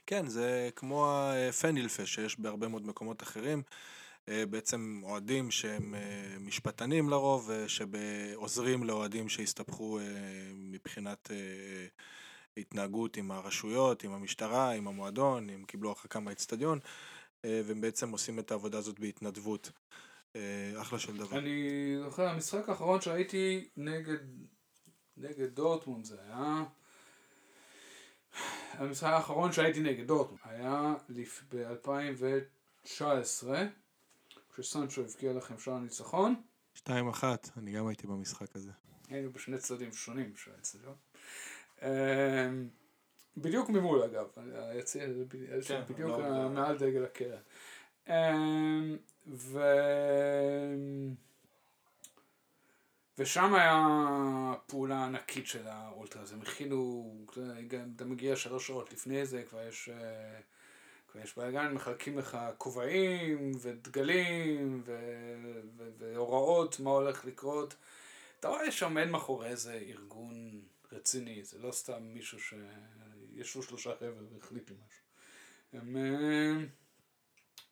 כן, 0.05 0.27
זה 0.27 0.69
כמו 0.75 1.15
הפנילפה 1.49 2.05
שיש 2.05 2.39
בהרבה 2.39 2.67
מאוד 2.67 2.87
מקומות 2.87 3.23
אחרים. 3.23 3.61
אה, 4.29 4.45
בעצם 4.45 5.01
אוהדים 5.03 5.51
שהם 5.51 5.95
אה, 5.95 6.35
משפטנים 6.39 7.09
לרוב, 7.09 7.51
אה, 7.51 7.65
שעוזרים 7.67 8.83
לאוהדים 8.83 9.29
שהסתבכו 9.29 9.99
מבחינת 10.55 11.31
התנהגות 12.57 13.17
עם 13.17 13.31
הרשויות, 13.31 14.03
עם 14.03 14.11
המשטרה, 14.11 14.71
עם 14.71 14.87
המועדון, 14.87 15.49
אם 15.49 15.63
קיבלו 15.63 15.89
הרחקה 15.89 16.19
מהאצטדיון, 16.19 16.79
והם 17.43 17.81
בעצם 17.81 18.11
עושים 18.11 18.39
את 18.39 18.51
העבודה 18.51 18.77
הזאת 18.77 18.99
בהתנדבות. 18.99 19.71
אחלה 20.81 20.99
של 20.99 21.17
דבר. 21.17 21.37
אני 21.37 21.95
זוכר, 22.03 22.27
המשחק 22.27 22.69
האחרון 22.69 23.01
שהייתי 23.01 23.67
נגד, 23.77 24.17
נגד 25.17 25.55
דורטמונד 25.55 26.05
זה 26.05 26.17
היה... 26.23 26.63
המשחק 28.71 29.07
האחרון 29.07 29.51
שהייתי 29.51 29.79
נגד 29.79 30.07
דורטמונד 30.07 30.41
היה 30.43 30.93
ב-2019 31.49 33.47
כשסנצ'ו 34.55 35.01
הבקיע 35.01 35.33
לכם 35.33 35.59
שער 35.59 35.79
ניצחון. 35.79 36.35
2-1, 36.77 36.89
אני 37.57 37.71
גם 37.71 37.87
הייתי 37.87 38.07
במשחק 38.07 38.55
הזה. 38.55 38.71
היינו 39.09 39.31
בשני 39.31 39.57
צדדים 39.57 39.93
שונים 39.93 40.35
של 40.35 40.51
האצטדיון. 40.57 40.95
אמ, 41.81 41.87
בדיוק 43.37 43.69
ממול 43.69 44.03
אגב, 44.03 44.27
היציע 44.53 45.05
כן, 45.67 45.81
בדיוק 45.89 46.09
לא 46.19 46.49
מעל 46.49 46.77
דגל 46.77 47.03
הקרן. 47.03 47.41
אמ, 48.09 48.97
ו... 49.27 49.59
ושם 53.17 53.53
היה 53.53 53.87
פעולה 54.67 55.05
ענקית 55.05 55.47
של 55.47 55.67
האולטרה, 55.67 56.23
הם 56.33 56.41
הכינו, 56.41 57.11
אתה 57.95 58.05
מגיע 58.05 58.35
שלוש 58.35 58.67
שעות 58.67 58.93
לפני 58.93 59.25
זה, 59.25 59.43
כבר 59.49 59.67
יש... 59.67 59.89
כשיש 61.13 61.37
בלאגן 61.37 61.73
מחלקים 61.73 62.17
לך 62.17 62.37
כובעים 62.57 63.51
ודגלים 63.61 64.81
ו... 64.85 64.97
ו... 65.77 65.89
והוראות 65.97 66.79
מה 66.79 66.89
הולך 66.89 67.25
לקרות. 67.25 67.75
אתה 68.39 68.47
רואה 68.47 68.71
שעומד 68.71 69.07
מאחורי 69.07 69.47
איזה 69.47 69.73
ארגון 69.73 70.61
רציני, 70.91 71.43
זה 71.43 71.59
לא 71.59 71.71
סתם 71.71 72.03
מישהו 72.03 72.37
שישבו 72.39 73.63
שלושה 73.63 73.95
חבר'ה 73.99 74.23
והחליטו 74.33 74.73
משהו. 74.73 75.03
הם, 75.73 75.97
אה, 75.97 76.65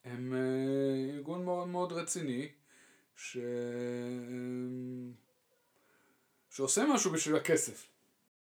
הם 0.03 0.33
אה, 0.33 1.15
ארגון 1.15 1.45
מאוד 1.45 1.67
מאוד 1.67 1.91
רציני, 1.91 2.49
ש... 3.15 3.37
שעושה 6.51 6.85
משהו 6.93 7.11
בשביל 7.11 7.35
הכסף. 7.35 7.87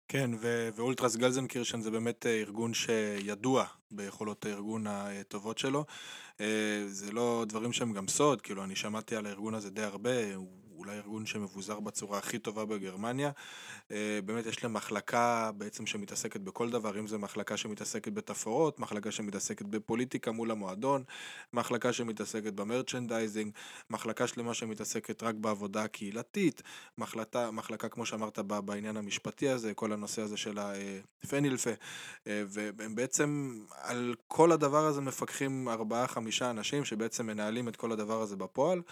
כן, 0.09 0.31
ו- 0.41 0.69
ואולטרס 0.77 1.17
גלזנקירשן 1.17 1.81
זה 1.81 1.91
באמת 1.91 2.27
אה, 2.27 2.41
ארגון 2.41 2.75
שידוע 2.75 3.65
ביכולות 3.91 4.47
הארגון 4.47 4.87
הטובות 4.87 5.59
שלו. 5.59 5.85
זה 6.87 7.13
לא 7.13 7.45
דברים 7.49 7.73
שהם 7.73 7.93
גם 7.93 8.09
סוד, 8.09 8.41
כאילו 8.41 8.65
אני 8.65 8.77
שמעתי 8.77 9.17
על 9.17 9.27
הארגון 9.27 9.55
הזה 9.55 9.71
די 9.71 9.83
הרבה, 9.83 10.35
הוא 10.35 10.49
אולי 10.85 10.97
ארגון 10.97 11.27
שמבוזר 11.27 11.81
בצורה 11.81 12.19
הכי 12.19 12.39
טובה 12.39 12.65
בגרמניה. 12.65 13.31
אה, 13.91 14.19
באמת 14.25 14.47
יש 14.47 14.63
להם 14.63 14.73
מחלקה 14.73 15.51
בעצם 15.57 15.87
שמתעסקת 15.87 16.41
בכל 16.41 16.71
דבר, 16.71 16.99
אם 16.99 17.07
זה 17.07 17.19
מחלקה 17.19 17.57
שמתעסקת 17.57 18.13
בתפאורות, 18.13 18.79
מחלקה 18.79 19.11
שמתעסקת 19.11 19.67
בפוליטיקה 19.67 20.33
מול 20.33 20.51
המועדון, 20.51 21.05
מחלקה 21.53 21.93
שמתעסקת 21.93 22.53
ב 22.53 22.60
merchandising, 22.60 23.53
מחלקה 23.91 24.27
שלמה 24.27 24.55
שמתעסקת 24.55 25.23
רק 25.23 25.35
בעבודה 25.35 25.83
הקהילתית, 25.83 26.63
מחלקה, 26.99 27.51
מחלקה 27.51 27.89
כמו 27.89 28.07
שאמרת 28.07 28.39
בעניין 28.39 28.97
המשפטי 28.97 29.49
הזה, 29.49 29.75
כל 29.75 29.93
הנושא 29.93 30.23
הזה 30.23 30.37
של 30.37 30.59
ה 30.59 30.70
Fanhilfe, 30.70 31.71
אה, 32.27 32.43
והם 32.49 32.95
בעצם 32.95 33.59
על 33.83 34.15
כל 34.29 34.53
הדבר 34.53 34.87
הזה 34.87 35.01
מפקחים 35.01 35.69
ארבעה 35.69 36.09
חמישה 36.09 36.51
אנשים 36.51 36.85
שבעצם 36.85 37.27
מנהלים 37.27 37.69
את 37.69 37.77
כל 37.77 37.93
הדבר 37.93 38.23
הזה 38.23 38.37
בפועל, 38.37 38.83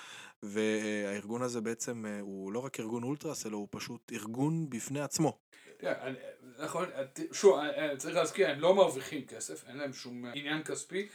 והארגון 0.43 1.43
הזה 1.43 1.61
בעצם 1.61 2.07
אה, 2.07 2.21
הוא 2.21 2.53
לא 2.53 2.59
רק 2.59 2.81
ארגון 2.81 3.03
אולטרס, 3.03 3.47
אלא 3.47 3.57
הוא 3.57 3.69
פשוט 3.71 4.13
ארגון 4.13 4.71
בפני 4.71 5.01
עצמו. 5.01 5.39
נכון, 6.59 6.89
שוב, 7.33 7.61
צריך 7.99 8.15
להזכיר, 8.15 8.51
הם 8.51 8.61
לא 8.61 8.75
מרוויחים 8.75 9.27
כסף, 9.27 9.69
אין 9.69 9.77
להם 9.77 9.93
שום 9.93 10.25
עניין 10.35 10.63
כספי, 10.63 11.09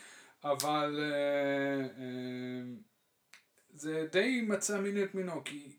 אבל 0.44 1.00
אה, 1.00 1.82
אה, 1.82 2.64
זה 3.74 4.08
די 4.12 4.42
מצא 4.42 4.80
מין 4.80 5.04
את 5.04 5.16
מינו, 5.16 5.44
כי 5.44 5.78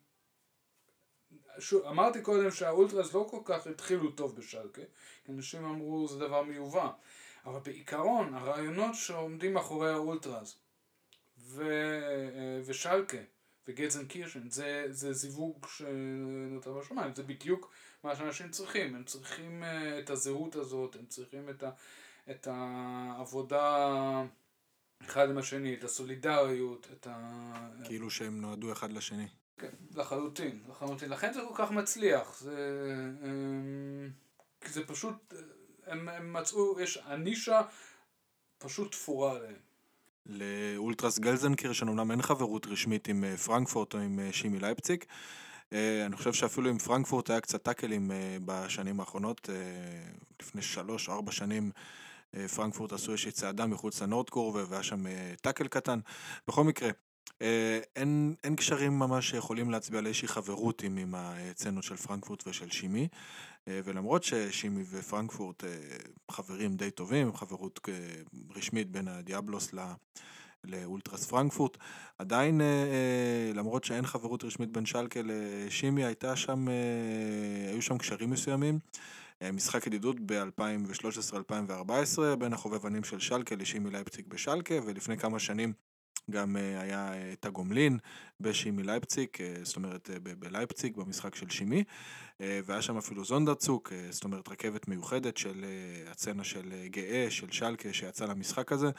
שוב, 1.59 1.85
אמרתי 1.87 2.23
קודם 2.23 2.51
שהאולטרס 2.51 3.15
לא 3.15 3.27
כל 3.31 3.41
כך 3.45 3.67
התחילו 3.67 4.11
טוב 4.11 4.37
בשלקה, 4.37 4.83
כי 5.25 5.33
אנשים 5.33 5.65
אמרו 5.65 6.09
זה 6.09 6.19
דבר 6.19 6.43
מיובא, 6.43 6.91
אבל 7.47 7.61
בעיקרון 7.61 8.35
הרעיונות 8.35 8.95
שעומדים 8.95 9.55
מאחורי 9.55 9.93
האולטרס 9.93 10.59
ו, 11.39 11.65
ושלקה 12.65 13.19
וגזן 13.69 14.07
קירשן, 14.07 14.51
זה, 14.51 14.87
זה 14.91 15.13
זיווג 15.13 15.67
שנותר 15.69 16.73
בשמיים, 16.73 17.15
זה 17.15 17.23
בדיוק 17.23 17.73
מה 18.05 18.17
שאנשים 18.17 18.51
צריכים, 18.51 18.95
הם 18.95 19.05
צריכים 19.05 19.63
uh, 19.63 19.67
את 19.99 20.11
הזהות 20.11 20.57
הזאת, 20.57 20.97
הם 20.97 21.07
צריכים 21.07 21.49
את, 21.49 21.63
ה, 21.63 21.71
את 22.31 22.49
העבודה 22.51 23.93
אחד 25.05 25.31
עם 25.31 25.39
השני, 25.39 25.75
את 25.75 25.85
הסולידריות, 25.85 26.89
את 26.93 27.07
ה... 27.11 27.69
כאילו 27.85 28.11
שהם 28.11 28.41
נועדו 28.41 28.73
אחד 28.73 28.93
לשני. 28.93 29.29
כן, 29.59 29.71
לחלוטין, 29.95 30.63
לחלוטין. 30.69 31.11
לכן 31.11 31.33
זה 31.33 31.41
כל 31.49 31.55
כך 31.65 31.71
מצליח, 31.71 32.41
זה, 32.41 32.95
הם, 33.23 34.11
זה 34.67 34.87
פשוט, 34.87 35.35
הם, 35.87 36.09
הם 36.09 36.33
מצאו, 36.33 36.81
יש 36.81 36.97
הנישה 36.97 37.63
פשוט 38.59 38.93
תפורה 38.93 39.37
עליהם. 39.37 39.61
לאולטרס 40.29 41.19
גלזנקירשן 41.19 41.89
אמנם 41.89 42.11
אין 42.11 42.23
חברות 42.23 42.67
רשמית 42.67 43.09
עם 43.09 43.25
אה, 43.25 43.37
פרנקפורט 43.37 43.95
או 43.95 43.99
עם 43.99 44.21
אה, 44.21 44.33
שימי 44.33 44.59
לייפציג. 44.59 45.05
אה, 45.73 46.07
אני 46.07 46.17
חושב 46.17 46.33
שאפילו 46.33 46.71
עם 46.71 46.79
פרנקפורט 46.79 47.31
היה 47.31 47.41
קצת 47.41 47.62
טאקלים 47.62 48.11
בשנים 48.45 49.01
האחרונות, 49.01 49.49
לפני 50.43 50.62
שלוש, 50.62 51.09
ארבע 51.09 51.33
שנים 51.33 51.71
פרנקפורט 52.55 52.93
עשו 52.93 53.12
איזושהי 53.12 53.33
צעדה 53.33 53.67
מחוץ 53.67 54.03
לנורדקור 54.03 54.59
והיה 54.69 54.83
שם 54.83 55.05
טאקל 55.41 55.69
קטן. 55.69 55.99
בכל 56.49 56.65
מקרה, 56.65 56.91
אין, 57.97 58.35
אין 58.45 58.57
קשרים 58.57 58.99
ממש 58.99 59.31
שיכולים 59.31 59.71
להצביע 59.71 59.99
על 59.99 60.07
איזושהי 60.07 60.29
חברות 60.29 60.83
עם, 60.83 60.97
עם 60.97 61.15
הצנות 61.17 61.85
של 61.85 61.97
פרנקפורט 61.97 62.47
ושל 62.47 62.71
שימי, 62.71 63.09
ולמרות 63.67 64.25
ששימי 64.25 64.85
ופרנקפורט 64.91 65.65
חברים 66.31 66.77
די 66.77 66.91
טובים, 66.91 67.37
חברות 67.37 67.81
רשמית 68.57 68.91
בין 68.91 69.09
הדיאבלוס 69.09 69.75
לאולטרס 70.65 71.27
פרנקפורט, 71.27 71.77
עדיין 72.19 72.61
למרות 73.55 73.85
שאין 73.85 74.07
חברות 74.07 74.45
רשמית 74.45 74.73
בין 74.73 74.87
שלקה 74.87 75.21
לשימי, 75.25 76.05
הייתה 76.05 76.37
שם, 76.37 76.69
היו 77.73 77.83
שם 77.83 77.99
קשרים 77.99 78.31
מסוימים. 78.31 78.79
משחק 79.53 79.87
ידידות 79.87 80.17
ב-2013-2014 80.27 81.93
בין 82.39 82.53
החובבנים 82.53 83.05
של 83.05 83.19
שלקה 83.19 83.57
לשימי 83.57 83.91
לייפציג 83.91 84.25
בשלקה, 84.29 84.75
ולפני 84.87 85.19
כמה 85.19 85.39
שנים 85.39 85.73
גם 86.31 86.57
אה, 86.57 86.81
היה 86.81 87.12
אה, 87.12 87.33
את 87.33 87.47
הגומלין 87.47 87.99
בשימי 88.41 88.83
לייפציק, 88.83 89.41
אה, 89.41 89.55
זאת 89.62 89.77
אומרת 89.77 90.11
בלייפציק 90.39 90.97
במשחק 90.97 91.35
של 91.35 91.51
שימי, 91.51 91.85
והיה 92.41 92.83
שם 92.83 92.97
אפילו 92.97 93.25
זונדרצוק, 93.25 93.93
זאת 94.11 94.25
אומרת 94.25 94.49
רכבת 94.49 94.89
מיוחדת 94.89 95.37
של 95.37 95.65
הצצנה 96.11 96.45
של 96.45 96.73
גאה, 96.87 97.27
של 97.31 97.51
שלקה 97.51 97.93
שיצא 97.93 98.25
למשחק 98.25 98.73
הזה. 98.73 98.91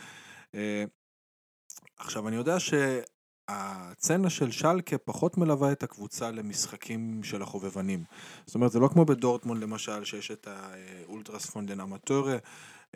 עכשיו 1.97 2.27
אני 2.27 2.35
יודע 2.35 2.57
שהצצנה 2.59 4.29
של 4.29 4.51
שלקה 4.51 4.97
פחות 4.97 5.37
מלווה 5.37 5.71
את 5.71 5.83
הקבוצה 5.83 6.31
למשחקים 6.31 7.23
של 7.23 7.41
החובבנים. 7.41 8.03
זאת 8.45 8.55
אומרת 8.55 8.71
זה 8.71 8.79
לא 8.79 8.87
כמו 8.87 9.05
בדורטמונד 9.05 9.63
למשל 9.63 10.03
שיש 10.03 10.31
את 10.31 10.47
האולטרס 10.47 11.45
פונדן 11.45 11.79
אמטורה 11.79 12.37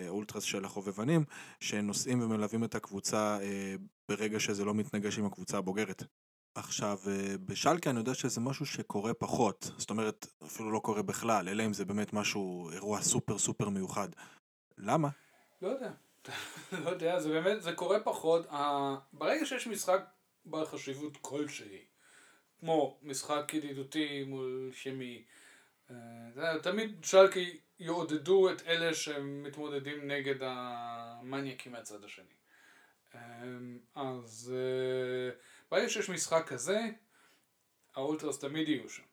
אה, 0.01 0.09
אולטרס 0.09 0.43
של 0.43 0.65
החובבנים, 0.65 1.25
שנוסעים 1.59 2.21
ומלווים 2.21 2.63
את 2.63 2.75
הקבוצה 2.75 3.39
אה, 3.41 3.75
ברגע 4.09 4.39
שזה 4.39 4.65
לא 4.65 4.73
מתנגש 4.73 5.19
עם 5.19 5.25
הקבוצה 5.25 5.57
הבוגרת. 5.57 6.03
עכשיו, 6.55 6.97
אה, 7.07 7.37
בשלקה 7.45 7.89
אני 7.89 7.99
יודע 7.99 8.13
שזה 8.13 8.41
משהו 8.41 8.65
שקורה 8.65 9.13
פחות, 9.13 9.71
זאת 9.77 9.89
אומרת, 9.89 10.27
אפילו 10.43 10.71
לא 10.71 10.79
קורה 10.79 11.01
בכלל, 11.01 11.49
אלא 11.49 11.65
אם 11.65 11.73
זה 11.73 11.85
באמת 11.85 12.13
משהו, 12.13 12.69
אירוע 12.71 13.01
סופר 13.01 13.37
סופר 13.37 13.69
מיוחד. 13.69 14.09
למה? 14.77 15.09
לא 15.61 15.67
יודע. 15.67 15.91
לא 16.83 16.89
יודע, 16.89 17.19
זה 17.19 17.29
באמת, 17.29 17.61
זה 17.61 17.73
קורה 17.73 17.99
פחות. 17.99 18.45
ברגע 19.13 19.45
שיש 19.45 19.67
משחק 19.67 20.01
בעל 20.45 20.65
חשיבות 20.65 21.17
כלשהי, 21.17 21.85
כמו 22.59 22.99
משחק 23.03 23.53
ידידותי 23.53 24.23
מול 24.23 24.71
שמי, 24.73 25.23
תמיד 26.61 27.03
שלקי 27.03 27.59
יעודדו 27.79 28.49
את 28.51 28.61
אלה 28.67 28.93
שמתמודדים 28.93 30.11
נגד 30.11 30.35
המניאקים 30.41 31.71
מהצד 31.71 32.03
השני. 32.03 32.33
אמ, 33.15 33.79
אז 33.95 34.53
אה, 34.55 35.35
ברגע 35.71 35.89
שיש 35.89 36.09
משחק 36.09 36.47
כזה, 36.47 36.79
האולטרס 37.95 38.39
תמיד 38.39 38.69
יהיו 38.69 38.89
שם. 38.89 39.03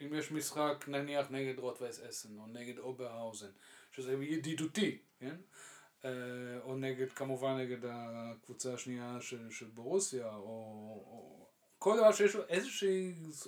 אם 0.00 0.14
יש 0.14 0.32
משחק 0.32 0.84
נניח 0.88 1.26
נגד 1.30 1.58
רוטווייס 1.58 2.00
אסן 2.00 2.38
או 2.38 2.46
נגד 2.46 2.78
אוברהאוזן, 2.78 3.50
שזה 3.92 4.12
ידידותי, 4.12 4.98
כן? 5.20 5.36
אה, 6.04 6.10
או 6.62 6.76
נגד, 6.76 7.12
כמובן 7.12 7.56
נגד 7.56 7.78
הקבוצה 7.84 8.74
השנייה 8.74 9.16
של, 9.20 9.50
של 9.50 9.66
בורוסיה, 9.66 10.26
או, 10.26 10.42
או 11.06 11.41
כל 11.82 11.96
דבר 11.96 12.12
שיש 12.12 12.34
לו 12.34 12.42
איזשהו, 12.48 12.88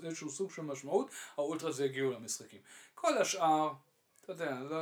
איזשהו 0.02 0.30
סוג 0.30 0.50
של 0.50 0.62
משמעות, 0.62 1.10
האולטרס 1.36 1.80
יגיעו 1.80 2.12
למשחקים. 2.12 2.60
כל 2.94 3.18
השאר, 3.18 3.72
אתה 4.20 4.32
יודע, 4.32 4.60
לא, 4.70 4.78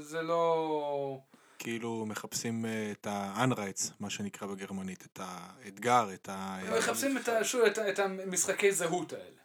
זה 0.00 0.22
לא... 0.22 1.18
כאילו 1.58 2.06
מחפשים 2.06 2.66
אה, 2.66 2.92
את 2.92 3.06
ה-Anreiz, 3.06 3.90
מה 4.00 4.10
שנקרא 4.10 4.46
בגרמנית, 4.46 5.06
את 5.06 5.20
האתגר, 5.22 6.14
את 6.14 6.28
ה... 6.28 6.58
מחפשים 6.78 7.18
את, 7.18 7.28
שוב, 7.42 7.60
את, 7.64 7.78
את 7.78 7.98
המשחקי 7.98 8.72
זהות 8.72 9.12
האלה. 9.12 9.42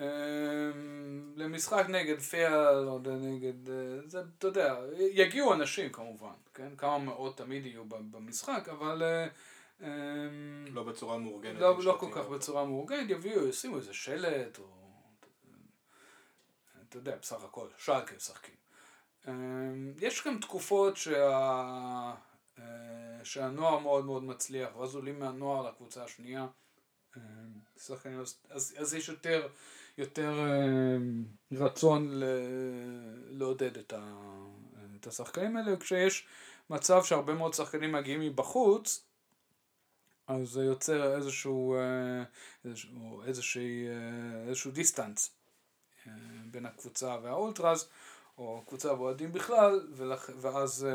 אמ, 0.00 1.32
למשחק 1.36 1.86
נגד 1.88 2.20
פיאל 2.20 2.88
או 2.88 2.98
נגד, 2.98 3.68
אה, 3.70 3.74
זה, 4.06 4.20
אתה 4.38 4.46
יודע, 4.46 4.76
יגיעו 4.98 5.54
אנשים 5.54 5.92
כמובן, 5.92 6.34
כן? 6.54 6.76
כמה 6.76 6.98
מאות 6.98 7.36
תמיד 7.36 7.66
יהיו 7.66 7.84
במשחק, 7.88 8.68
אבל... 8.68 9.02
אמ, 9.02 9.28
לא 10.70 10.82
בצורה 10.82 11.18
מאורגנת. 11.18 11.60
לא, 11.60 11.84
לא 11.84 11.96
כל 12.00 12.10
כך 12.12 12.26
בצורה 12.26 12.64
מאורגנת, 12.64 13.10
יביאו, 13.10 13.48
ישימו 13.48 13.76
איזה 13.76 13.94
שלט, 13.94 14.58
או... 14.58 14.64
אתה 16.88 16.96
יודע, 16.96 17.16
בסך 17.16 17.44
הכל, 17.44 17.68
שלקה 17.76 18.16
משחקים. 18.16 18.54
אמ, 19.28 19.92
יש 20.00 20.26
גם 20.26 20.38
תקופות 20.40 20.96
שה... 20.96 22.14
אה, 22.58 22.64
שהנוער 23.24 23.78
מאוד 23.78 24.04
מאוד 24.04 24.24
מצליח, 24.24 24.76
ואז 24.76 24.94
עולים 24.94 25.18
מהנוער 25.18 25.68
לקבוצה 25.68 26.04
השנייה. 26.04 26.46
אמ, 27.16 27.22
אז, 28.20 28.38
אז, 28.50 28.74
אז 28.78 28.94
יש 28.94 29.08
יותר, 29.08 29.48
יותר 29.98 30.32
אמ, 30.32 31.24
רצון 31.52 32.08
ל... 32.10 32.24
לעודד 33.28 33.78
את, 33.78 33.92
ה... 33.92 34.12
את 35.00 35.06
השחקנים 35.06 35.56
האלה, 35.56 35.76
כשיש 35.76 36.26
מצב 36.70 37.04
שהרבה 37.04 37.34
מאוד 37.34 37.54
שחקנים 37.54 37.92
מגיעים 37.92 38.20
מבחוץ, 38.20 39.06
אז 40.26 40.48
זה 40.48 40.64
יוצר 40.64 41.16
איזשהו, 41.16 41.74
אה, 41.74 42.22
איזשהו, 42.64 43.22
איזשהו, 43.22 43.62
אה, 43.62 44.48
איזשהו 44.48 44.70
דיסטנס 44.70 45.30
אה, 46.06 46.12
בין 46.50 46.66
הקבוצה 46.66 47.16
והאולטרס, 47.22 47.88
או 48.38 48.62
קבוצה 48.68 48.92
ואוהדים 48.92 49.32
בכלל, 49.32 49.88
ולכ... 49.96 50.30
ואז 50.40 50.86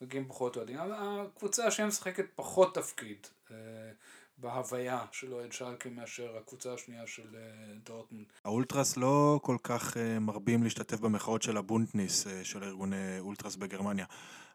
מגיעים 0.00 0.28
פחות 0.28 0.56
אוהדים. 0.56 0.78
הקבוצה 0.80 1.66
השנייה 1.66 1.88
משחקת 1.88 2.24
פחות 2.34 2.74
תפקיד 2.74 3.26
בהוויה 4.38 5.04
של 5.12 5.34
אוהד 5.34 5.52
שלקה 5.52 5.88
מאשר 5.88 6.36
הקבוצה 6.36 6.74
השנייה 6.74 7.06
של 7.06 7.36
דורטמונד. 7.84 8.26
האולטרס 8.44 8.96
לא 8.96 9.40
כל 9.42 9.56
כך 9.62 9.96
מרבים 10.20 10.62
להשתתף 10.62 11.00
במחאות 11.00 11.42
של 11.42 11.56
הבונטניס 11.56 12.26
של 12.42 12.64
ארגוני 12.64 13.18
אולטרס 13.18 13.56
בגרמניה. 13.56 14.06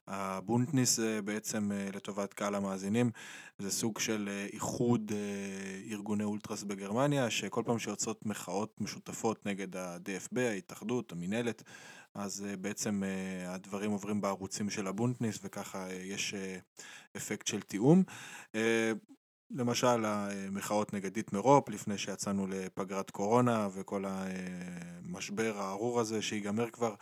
הבונטניס 0.08 0.96
זה 0.96 1.22
בעצם 1.22 1.72
אה, 1.72 1.90
לטובת 1.96 2.34
קהל 2.34 2.56
המאזינים, 2.56 3.12
זה 3.60 3.72
סוג 3.72 4.00
של 4.00 4.30
אה, 4.32 4.46
איחוד 4.54 5.12
אה, 5.16 5.92
ארגוני 5.92 6.24
אולטרס 6.24 6.64
בגרמניה, 6.64 7.30
שכל 7.30 7.64
פעם 7.66 7.80
שיוצאות 7.80 8.26
מחאות 8.26 8.82
משותפות 8.82 9.46
נגד 9.46 9.76
ה-DFB, 9.76 10.40
ההתאחדות, 10.40 11.12
המינהלת, 11.12 11.64
אז 12.16 12.46
בעצם 12.62 13.04
הדברים 13.48 13.92
עוברים 13.92 14.22
בערוצים 14.22 14.70
של 14.70 14.88
ה 14.88 14.94
Bündnis 14.94 15.40
וככה 15.44 15.94
יש 15.94 16.36
אפקט 17.18 17.48
של 17.48 17.62
תיאום. 17.62 18.04
למשל 19.52 20.06
המחאות 20.06 20.94
נגד 20.94 21.14
דיטמר 21.14 21.49
הופ 21.49 21.70
לפני 21.70 21.98
שיצאנו 21.98 22.48
לפגרת 22.48 23.12
קורונה 23.12 23.68
וכל 23.74 24.04
המשבר 24.08 25.58
הארור 25.58 26.00
הזה 26.00 26.22
שיגמר 26.22 26.70
כבר 26.70 26.90
אה, 26.90 26.96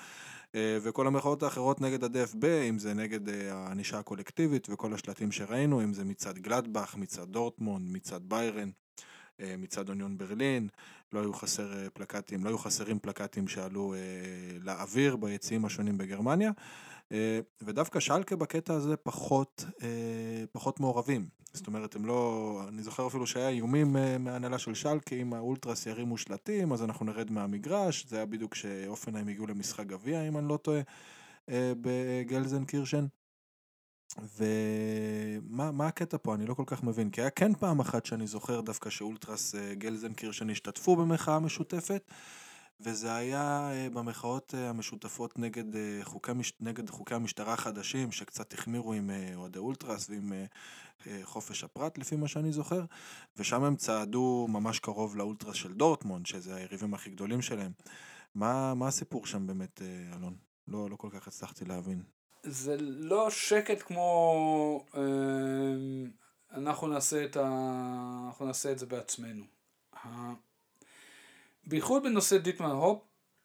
וכל 0.56 1.08
המחאות 1.08 1.43
האחרות 1.43 1.82
נגד 1.82 2.04
ה-DFB, 2.04 2.45
אם 2.70 2.80
זה 2.80 2.93
נגד 2.93 3.30
אה, 3.30 3.54
הענישה 3.54 3.99
הקולקטיבית 3.99 4.68
וכל 4.70 4.93
השלטים 4.93 5.32
שראינו, 5.32 5.84
אם 5.84 5.93
זה 5.93 6.04
מצד 6.04 6.38
גלדבך, 6.38 6.95
מצד 6.97 7.28
דורטמונד, 7.30 7.91
מצד 7.91 8.20
ביירן, 8.24 8.70
אה, 9.39 9.56
מצד 9.58 9.89
אוניון 9.89 10.18
ברלין, 10.18 10.68
לא 11.14 11.20
היו 11.20 11.34
חסר 11.34 11.89
פלקטים, 11.93 12.43
לא 12.43 12.49
היו 12.49 12.58
חסרים 12.58 12.99
פלקטים 12.99 13.47
שעלו 13.47 13.95
לאוויר 14.62 15.16
ביציעים 15.16 15.66
השונים 15.66 15.97
בגרמניה. 15.97 16.52
אה, 17.12 17.39
ודווקא 17.62 17.99
שלקה 17.99 18.36
בקטע 18.36 18.74
הזה 18.74 18.97
פחות, 18.97 19.66
אה, 19.84 20.43
פחות 20.51 20.80
מעורבים. 20.80 21.28
זאת 21.53 21.68
אומרת, 21.68 21.95
הם 21.95 22.05
לא... 22.05 22.62
אני 22.68 22.84
זוכר 22.84 23.07
אפילו 23.07 23.28
שהיה 23.28 23.49
איומים 23.49 23.97
אה, 23.97 24.18
מההנהלה 24.18 24.59
של 24.59 24.74
שלקה, 24.74 25.16
אם 25.16 25.34
האולטרס 25.34 25.86
ירימו 25.86 26.18
שלטים, 26.18 26.74
אז 26.74 26.84
אנחנו 26.84 27.05
נרד 27.05 27.32
מהמגרש. 27.32 28.05
זה 28.09 28.16
היה 28.16 28.26
בדיוק 28.26 28.51
כשאופנהיים 28.51 29.28
הגיעו 29.28 29.47
למשחק 29.47 29.86
גביע, 29.86 30.28
אם 30.28 30.38
אני 30.38 30.47
לא 30.47 30.57
טועה, 30.57 30.82
בגלזן 31.82 32.66
קירשן. 32.66 33.05
ומה 34.38 35.88
הקטע 35.88 36.18
פה? 36.22 36.36
אני 36.36 36.45
לא 36.45 36.53
כל 36.53 36.64
כך 36.66 36.84
מבין. 36.84 37.09
כי 37.09 37.22
היה 37.22 37.30
כן 37.30 37.53
פעם 37.53 37.80
אחת 37.80 38.05
שאני 38.05 38.28
זוכר 38.28 38.62
דווקא 38.62 38.89
שאולטרס 38.89 39.55
גלזן 39.74 40.14
קירשן 40.14 40.49
השתתפו 40.49 40.95
במחאה 40.95 41.39
משותפת. 41.39 42.12
וזה 42.84 43.15
היה 43.15 43.69
אה, 43.71 43.89
במחאות 43.89 44.55
אה, 44.57 44.69
המשותפות 44.69 45.39
נגד 45.39 45.75
אה, 45.75 45.99
חוקי, 46.03 46.32
נגד 46.59 46.89
חוקי 46.89 47.15
המשטרה 47.15 47.53
החדשים, 47.53 48.11
שקצת 48.11 48.53
החמירו 48.53 48.93
עם 48.93 49.09
אוהדי 49.36 49.59
אולטרס 49.59 50.09
ועם 50.09 50.34
חופש 51.23 51.63
הפרט, 51.63 51.97
לפי 51.97 52.15
מה 52.15 52.27
שאני 52.27 52.51
זוכר, 52.51 52.86
ושם 53.38 53.63
הם 53.63 53.75
צעדו 53.75 54.47
ממש 54.49 54.79
קרוב 54.79 55.15
לאולטרס 55.15 55.55
של 55.55 55.73
דורטמונד, 55.73 56.25
שזה 56.25 56.55
היריבים 56.55 56.93
הכי 56.93 57.09
גדולים 57.09 57.41
שלהם. 57.41 57.71
מה, 58.36 58.73
מה 58.73 58.88
הסיפור 58.88 59.25
שם 59.25 59.47
באמת, 59.47 59.82
אלון? 60.13 60.36
לא, 60.67 60.89
לא 60.89 60.95
כל 60.95 61.09
כך 61.11 61.27
הצלחתי 61.27 61.65
להבין. 61.65 62.03
זה 62.43 62.75
לא 62.79 63.29
שקט 63.29 63.82
כמו 63.82 64.86
אנחנו 66.53 66.88
נעשה 66.88 67.25
את, 67.25 67.38
ה... 67.38 67.47
אנחנו 68.27 68.45
נעשה 68.45 68.71
את 68.71 68.79
זה 68.79 68.86
בעצמנו. 68.86 69.43
בייחוד 71.72 72.03
בנושא 72.03 72.38
דיטמר 72.38 72.70
הופ, 72.69 72.99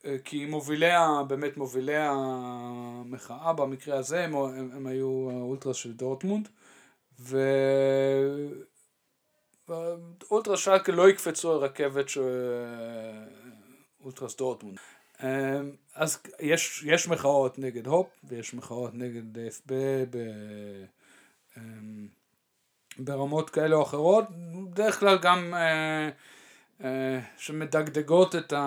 אה, 0.04 0.16
כי 0.24 0.46
מובילי, 0.46 0.90
באמת 1.28 1.56
מובילי 1.56 1.96
המחאה 1.96 3.52
במקרה 3.52 3.98
הזה 3.98 4.24
הם, 4.24 4.34
הם, 4.34 4.70
הם 4.72 4.86
היו 4.86 5.30
האולטרס 5.30 5.76
של 5.76 5.92
דורטמונד 5.92 6.48
ואולטרס 9.68 10.60
שלקה 10.60 10.92
לא 10.92 11.08
יקפצו 11.08 11.52
על 11.52 11.58
רכבת 11.58 12.08
של 12.08 12.22
אולטרס 14.04 14.36
דורטמונד. 14.36 14.78
אה, 15.22 15.60
אז 15.94 16.18
יש, 16.40 16.84
יש 16.86 17.08
מחאות 17.08 17.58
נגד 17.58 17.86
הופ 17.86 18.08
ויש 18.24 18.54
מחאות 18.54 18.94
נגד 18.94 19.36
DFB 19.36 19.72
ב, 20.10 20.16
אה, 21.56 21.62
ברמות 22.98 23.50
כאלה 23.50 23.76
או 23.76 23.82
אחרות, 23.82 24.24
בדרך 24.70 25.00
כלל 25.00 25.18
גם 25.18 25.54
שמדגדגות 27.36 28.36
את 28.36 28.52
ה... 28.52 28.66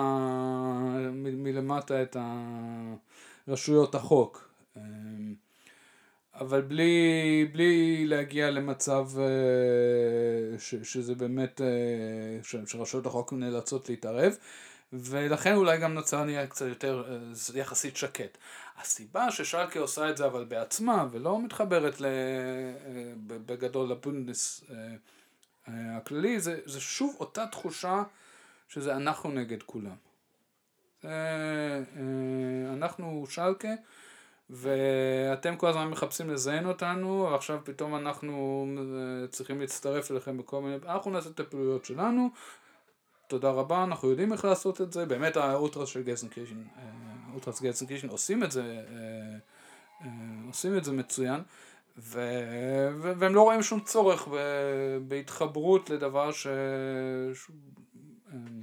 מ- 1.12 1.42
מלמטה 1.42 2.02
את 2.02 2.16
רשויות 3.48 3.94
החוק. 3.94 4.48
אה, 4.76 4.82
אבל 6.34 6.60
בלי, 6.60 7.48
בלי 7.52 8.04
להגיע 8.06 8.50
למצב 8.50 9.08
אה, 9.18 10.58
ש, 10.58 10.74
שזה 10.74 11.14
באמת, 11.14 11.60
ש, 12.42 12.56
שרשויות 12.66 13.06
החוק 13.06 13.32
נאלצות 13.32 13.88
להתערב, 13.88 14.36
ולכן 14.92 15.54
אולי 15.54 15.78
גם 15.78 15.94
נוצר 15.94 16.24
נהיה 16.24 16.46
קצת 16.46 16.66
יותר 16.66 17.20
יחסית 17.54 17.96
שקט. 17.96 18.38
הסיבה 18.80 19.30
ששלקה 19.30 19.80
עושה 19.80 20.10
את 20.10 20.16
זה 20.16 20.26
אבל 20.26 20.44
בעצמה 20.44 21.06
ולא 21.10 21.42
מתחברת 21.42 21.94
בגדול 23.26 23.90
לבונדס 23.90 24.64
אה, 24.70 24.76
הכללי, 25.66 26.40
זה, 26.40 26.60
זה 26.64 26.80
שוב 26.80 27.16
אותה 27.20 27.46
תחושה 27.46 28.02
שזה 28.68 28.96
אנחנו 28.96 29.30
נגד 29.30 29.62
כולם. 29.62 29.96
זה, 31.02 31.08
אה, 31.08 32.72
אנחנו 32.72 33.26
שלקה, 33.28 33.68
ואתם 34.50 35.56
כל 35.56 35.66
הזמן 35.66 35.88
מחפשים 35.88 36.30
לזיין 36.30 36.66
אותנו, 36.66 37.28
ועכשיו 37.32 37.60
פתאום 37.64 37.96
אנחנו 37.96 38.66
אה, 38.78 39.26
צריכים 39.28 39.60
להצטרף 39.60 40.10
אליכם 40.10 40.38
בכל 40.38 40.62
מיני... 40.62 40.76
אנחנו 40.86 41.10
נעשה 41.10 41.30
את 41.30 41.40
הפעילויות 41.40 41.84
שלנו, 41.84 42.30
תודה 43.26 43.50
רבה, 43.50 43.84
אנחנו 43.84 44.10
יודעים 44.10 44.32
איך 44.32 44.44
לעשות 44.44 44.80
את 44.80 44.92
זה, 44.92 45.06
באמת 45.06 45.36
האולטרס 45.36 45.88
של 45.88 46.02
גלסנקישן, 46.02 46.62
אולטרס 47.32 47.62
גלסנקישן 47.62 48.08
עושים 48.08 48.44
את 48.44 48.50
זה, 48.52 48.80
עושים 50.46 50.76
את 50.76 50.84
זה 50.84 50.92
מצוין. 50.92 51.40
ו... 51.98 52.20
והם 53.18 53.34
לא 53.34 53.42
רואים 53.42 53.62
שום 53.62 53.80
צורך 53.80 54.28
ב... 54.28 54.36
בהתחברות 55.08 55.90
לדבר 55.90 56.32
ש... 56.32 56.46
ש... 57.34 57.50
אמ, 58.32 58.62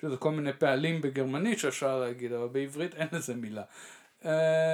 שזה 0.00 0.16
כל 0.16 0.30
מיני 0.30 0.52
פעלים 0.52 1.00
בגרמנית 1.00 1.58
שאפשר 1.58 2.00
להגיד, 2.00 2.32
אבל 2.32 2.48
בעברית 2.48 2.94
אין 2.94 3.08
לזה 3.12 3.34
מילה. 3.34 3.62
Uh, 4.22 4.26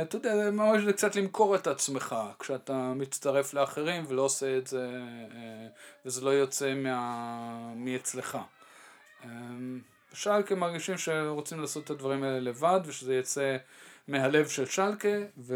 אתה 0.02 0.16
יודע, 0.16 0.36
זה 0.36 0.50
ממש 0.50 0.82
קצת 0.92 1.16
למכור 1.16 1.54
את 1.56 1.66
עצמך 1.66 2.16
כשאתה 2.38 2.92
מצטרף 2.96 3.54
לאחרים 3.54 4.04
ולא 4.08 4.22
עושה 4.22 4.58
את 4.58 4.66
זה, 4.66 4.90
uh, 5.28 5.34
וזה 6.06 6.24
לא 6.24 6.30
יוצא 6.30 6.74
מה... 6.74 7.72
מאצלך. 7.76 8.38
שלקה 10.12 10.54
מרגישים 10.54 10.98
שרוצים 10.98 11.60
לעשות 11.60 11.84
את 11.84 11.90
הדברים 11.90 12.22
האלה 12.22 12.40
לבד 12.40 12.80
ושזה 12.86 13.14
יצא 13.14 13.56
מהלב 14.08 14.48
של 14.48 14.66
שלקה 14.66 15.18
ו... 15.38 15.54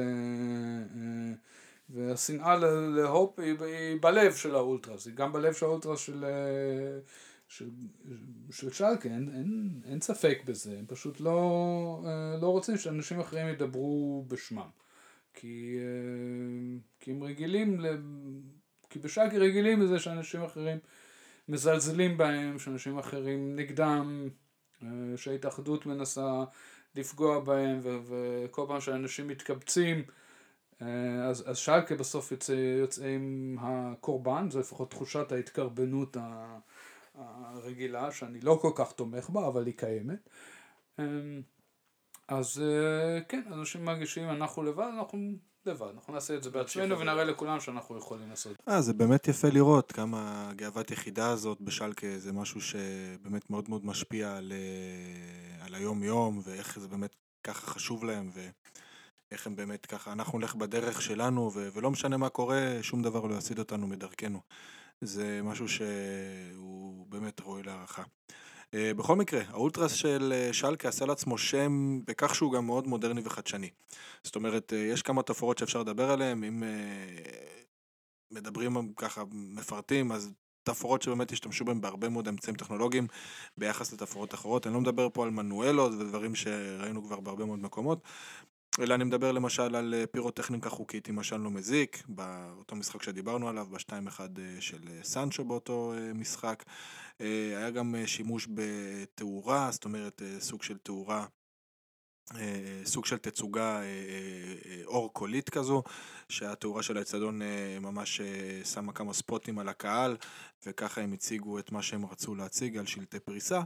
והשנאה 1.90 2.56
להופ 2.96 3.38
היא, 3.38 3.54
היא 3.60 3.98
בלב 4.00 4.34
של 4.34 4.54
האולטרס, 4.54 5.06
היא 5.06 5.14
גם 5.14 5.32
בלב 5.32 5.52
של 5.52 5.66
האולטרס 5.66 6.00
של, 6.00 6.24
אה, 6.24 7.00
של, 7.48 7.70
של 8.50 8.70
שלקה, 8.70 9.08
אין, 9.08 9.30
אין, 9.34 9.80
אין 9.84 10.00
ספק 10.00 10.38
בזה, 10.44 10.78
הם 10.78 10.84
פשוט 10.86 11.20
לא, 11.20 12.02
אה, 12.06 12.36
לא 12.40 12.46
רוצים 12.46 12.76
שאנשים 12.76 13.20
אחרים 13.20 13.48
ידברו 13.48 14.24
בשמם, 14.28 14.68
כי, 15.34 15.76
אה, 15.78 16.78
כי 17.00 17.10
הם 17.10 17.22
רגילים, 17.22 17.80
כי 18.90 18.98
בשלקה 18.98 19.36
רגילים 19.36 19.82
לזה 19.82 19.98
שאנשים 19.98 20.42
אחרים 20.42 20.78
מזלזלים 21.48 22.16
בהם, 22.16 22.58
שאנשים 22.58 22.98
אחרים 22.98 23.56
נגדם, 23.56 24.28
שההתאחדות 25.16 25.86
מנסה 25.86 26.44
לפגוע 26.94 27.40
בהם, 27.40 27.80
וכל 27.82 28.64
פעם 28.68 28.80
שאנשים 28.80 29.28
מתקבצים 29.28 30.04
אז, 31.30 31.50
אז 31.50 31.56
שלקה 31.56 31.94
בסוף 31.94 32.32
יוצא, 32.32 32.52
יוצא 32.52 33.06
עם 33.06 33.56
הקורבן, 33.60 34.50
זו 34.50 34.60
לפחות 34.60 34.90
תחושת 34.90 35.32
ההתקרבנות 35.32 36.16
הרגילה, 37.14 38.12
שאני 38.12 38.40
לא 38.40 38.58
כל 38.62 38.70
כך 38.74 38.92
תומך 38.92 39.30
בה, 39.30 39.46
אבל 39.46 39.66
היא 39.66 39.74
קיימת. 39.76 40.28
אה, 40.98 41.04
אז 42.28 42.62
אה, 42.62 43.20
כן, 43.20 43.42
אנשים 43.52 43.84
מרגישים 43.84 44.30
אנחנו 44.30 44.62
לבד, 44.62 44.90
אנחנו 44.98 45.18
לבד, 45.66 45.86
אנחנו 45.94 46.12
נעשה 46.12 46.34
את 46.34 46.42
זה 46.42 46.50
בעצמנו 46.50 46.98
ונראה 46.98 47.24
לכולם 47.24 47.60
שאנחנו 47.60 47.98
יכולים 47.98 48.30
לעשות. 48.30 48.56
אה, 48.68 48.80
זה 48.80 48.92
באמת 48.92 49.28
יפה 49.28 49.48
לראות 49.48 49.92
כמה 49.92 50.50
גאוות 50.56 50.90
יחידה 50.90 51.30
הזאת 51.30 51.60
בשלקה 51.60 52.18
זה 52.18 52.32
משהו 52.32 52.60
שבאמת 52.60 53.50
מאוד 53.50 53.68
מאוד 53.68 53.86
משפיע 53.86 54.36
על, 54.36 54.52
על 55.60 55.74
היום 55.74 56.02
יום 56.02 56.40
ואיך 56.44 56.78
זה 56.78 56.88
באמת 56.88 57.16
ככה 57.44 57.66
חשוב 57.66 58.04
להם. 58.04 58.30
ו... 58.34 58.48
איך 59.32 59.46
הם 59.46 59.56
באמת 59.56 59.86
ככה, 59.86 60.12
אנחנו 60.12 60.38
נלך 60.38 60.54
בדרך 60.54 61.02
שלנו, 61.02 61.50
ו- 61.54 61.68
ולא 61.72 61.90
משנה 61.90 62.16
מה 62.16 62.28
קורה, 62.28 62.78
שום 62.82 63.02
דבר 63.02 63.26
לא 63.26 63.34
יסיד 63.34 63.58
אותנו 63.58 63.86
מדרכנו. 63.86 64.40
זה 65.00 65.40
משהו 65.42 65.68
שהוא 65.68 67.06
באמת 67.08 67.40
ראוי 67.40 67.62
להערכה. 67.62 68.02
אה, 68.74 68.94
בכל 68.94 69.16
מקרה, 69.16 69.42
האולטרס 69.48 69.92
של 69.92 70.32
אה, 70.36 70.52
שלקה 70.52 70.88
עשה 70.88 71.06
לעצמו 71.06 71.38
שם 71.38 72.00
בכך 72.06 72.34
שהוא 72.34 72.52
גם 72.52 72.66
מאוד 72.66 72.86
מודרני 72.86 73.20
וחדשני. 73.24 73.70
זאת 74.22 74.36
אומרת, 74.36 74.72
אה, 74.72 74.78
יש 74.78 75.02
כמה 75.02 75.22
תופעות 75.22 75.58
שאפשר 75.58 75.80
לדבר 75.80 76.10
עליהן, 76.10 76.44
אם 76.44 76.62
מדברים 78.30 78.92
ככה, 78.96 79.22
מפרטים, 79.32 80.12
אז 80.12 80.32
תפאורות 80.62 81.02
שבאמת 81.02 81.32
השתמשו 81.32 81.64
בהם 81.64 81.80
בהרבה 81.80 82.08
מאוד 82.08 82.28
אמצעים 82.28 82.56
טכנולוגיים 82.56 83.06
ביחס 83.58 83.92
לתפאורות 83.92 84.34
אחרות. 84.34 84.66
אני 84.66 84.74
לא 84.74 84.80
מדבר 84.80 85.08
פה 85.12 85.24
על 85.24 85.30
מנואלות 85.30 85.92
ודברים 85.92 86.34
שראינו 86.34 87.04
כבר 87.04 87.20
בהרבה 87.20 87.44
מאוד 87.44 87.58
מקומות, 87.58 87.98
אלא 88.80 88.94
אני 88.94 89.04
מדבר 89.04 89.32
למשל 89.32 89.76
על 89.76 89.94
אה, 89.94 90.06
פירוטכניקה 90.06 90.70
חוקית 90.70 91.08
עם 91.08 91.18
עשן 91.18 91.40
לא 91.40 91.50
מזיק, 91.50 92.02
באותו 92.08 92.76
משחק 92.76 93.02
שדיברנו 93.02 93.48
עליו, 93.48 93.66
ב-2-1 93.70 94.20
אה, 94.20 94.60
של 94.60 94.78
אה, 94.88 95.04
סנצ'ו 95.04 95.44
באותו 95.44 95.92
משחק. 96.14 96.64
היה 97.18 97.70
גם 97.70 97.94
שימוש 98.06 98.48
בתאורה, 98.54 99.68
זאת 99.70 99.84
אומרת 99.84 100.22
סוג 100.38 100.62
של 100.62 100.78
תאורה 100.78 101.26
סוג 102.84 103.06
של 103.06 103.18
תצוגה 103.18 103.80
אה, 103.80 103.82
אה, 103.82 104.84
אור 104.84 105.12
קולית 105.12 105.50
כזו, 105.50 105.82
שהתאורה 106.28 106.82
של 106.82 106.98
האצטדיון 106.98 107.40
ממש 107.80 108.20
שמה 108.64 108.92
כמה 108.92 109.12
ספוטים 109.12 109.58
על 109.58 109.68
הקהל, 109.68 110.16
וככה 110.66 111.00
הם 111.00 111.12
הציגו 111.12 111.58
את 111.58 111.72
מה 111.72 111.82
שהם 111.82 112.06
רצו 112.06 112.34
להציג 112.34 112.76
על 112.76 112.86
שלטי 112.86 113.20
פריסה, 113.20 113.60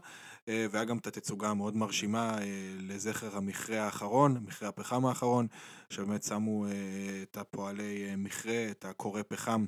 והיה 0.47 0.85
גם 0.85 0.99
את 0.99 1.07
התצוגה 1.07 1.49
המאוד 1.49 1.77
מרשימה 1.77 2.37
לזכר 2.79 3.37
המכרה 3.37 3.85
האחרון, 3.85 4.39
מכרה 4.47 4.69
הפחם 4.69 5.07
האחרון, 5.07 5.47
שבאמת 5.91 6.23
שמו 6.23 6.67
את 7.23 7.37
הפועלי 7.37 8.15
מכרה, 8.17 8.67
את 8.71 8.85
הקורא 8.85 9.23
פחם. 9.29 9.67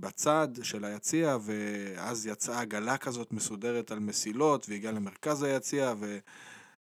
בצד 0.00 0.48
של 0.62 0.84
היציע, 0.84 1.36
ואז 1.42 2.26
יצאה 2.26 2.60
עגלה 2.60 2.98
כזאת 2.98 3.32
מסודרת 3.32 3.90
על 3.90 3.98
מסילות, 3.98 4.66
והגיעה 4.68 4.92
למרכז 4.92 5.42
היציע, 5.42 5.94
ו... 6.00 6.18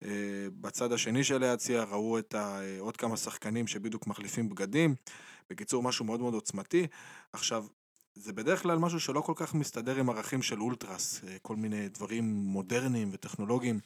אה, 0.05 0.11
בצד 0.61 0.93
השני 0.93 1.25
של 1.25 1.43
היציע 1.43 1.83
ראו 1.83 2.19
את 2.19 2.35
ה, 2.35 2.61
אה, 2.61 2.77
עוד 2.81 2.97
כמה 2.97 3.17
שחקנים 3.17 3.67
שבדיוק 3.67 4.07
מחליפים 4.07 4.49
בגדים. 4.49 4.95
בקיצור, 5.51 5.83
משהו 5.83 6.05
מאוד 6.05 6.21
מאוד 6.21 6.35
עוצמתי. 6.35 6.87
עכשיו, 7.33 7.67
זה 8.15 8.33
בדרך 8.33 8.63
כלל 8.63 8.79
משהו 8.79 9.01
שלא 9.01 9.21
כל 9.21 9.33
כך 9.37 9.55
מסתדר 9.55 9.97
עם 9.97 10.11
ערכים 10.11 10.43
של 10.43 10.61
אולטרס, 10.61 11.21
אה, 11.25 11.37
כל 11.43 11.57
מיני 11.57 11.89
דברים 11.89 12.25
מודרניים 12.25 13.09
וטכנולוגיים. 13.13 13.81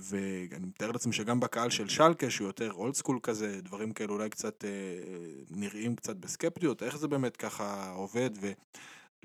ואני 0.00 0.66
מתאר 0.66 0.92
לעצמי 0.92 1.12
שגם 1.12 1.40
בקהל 1.40 1.70
של 1.70 1.88
שלקה, 1.88 2.30
שהוא 2.30 2.46
יותר 2.46 2.72
אולד 2.72 2.94
סקול 2.94 3.18
כזה, 3.22 3.60
דברים 3.62 3.92
כאלו 3.92 4.14
אולי 4.14 4.30
קצת 4.30 4.64
נראים 5.50 5.96
קצת 5.96 6.16
בסקפטיות, 6.16 6.82
איך 6.82 6.96
זה 6.96 7.08
באמת 7.08 7.36
ככה 7.36 7.90
עובד. 7.90 8.30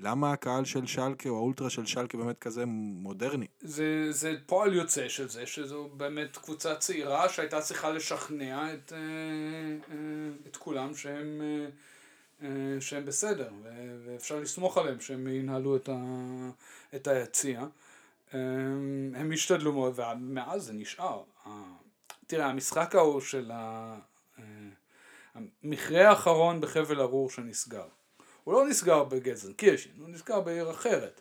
למה 0.00 0.32
הקהל 0.32 0.64
של 0.64 0.86
שלקה 0.86 1.28
או 1.28 1.36
האולטרה 1.36 1.70
של 1.70 1.86
שלקה 1.86 2.18
באמת 2.18 2.38
כזה 2.38 2.64
מודרני? 2.66 3.46
זה, 3.60 4.06
זה 4.10 4.34
פועל 4.46 4.74
יוצא 4.74 5.08
של 5.08 5.28
זה, 5.28 5.46
שזו 5.46 5.88
באמת 5.96 6.36
קבוצה 6.36 6.74
צעירה 6.74 7.28
שהייתה 7.28 7.60
צריכה 7.60 7.90
לשכנע 7.90 8.74
את, 8.74 8.92
אה, 8.92 8.98
אה, 8.98 9.96
את 10.46 10.56
כולם 10.56 10.94
שהם, 10.94 11.42
אה, 12.42 12.48
שהם 12.80 13.04
בסדר, 13.04 13.50
ואפשר 14.04 14.40
לסמוך 14.40 14.78
עליהם 14.78 15.00
שהם 15.00 15.28
ינהלו 15.28 15.76
את, 15.76 15.88
את 16.94 17.06
היציע. 17.06 17.66
הם 18.32 19.30
השתדלו 19.32 19.72
מאוד, 19.72 19.98
ומאז 19.98 20.64
זה 20.64 20.72
נשאר. 20.72 21.22
תראה, 22.26 22.46
המשחק 22.46 22.94
ההוא 22.94 23.20
של 23.20 23.50
המכרה 25.34 26.08
האחרון 26.08 26.60
בחבל 26.60 27.00
ארור 27.00 27.30
שנסגר. 27.30 27.86
הוא 28.48 28.54
לא 28.54 28.68
נסגר 28.68 29.04
בגזן 29.04 29.52
קירשין, 29.52 29.92
הוא 29.98 30.08
נסגר 30.08 30.40
בעיר 30.40 30.70
אחרת. 30.70 31.20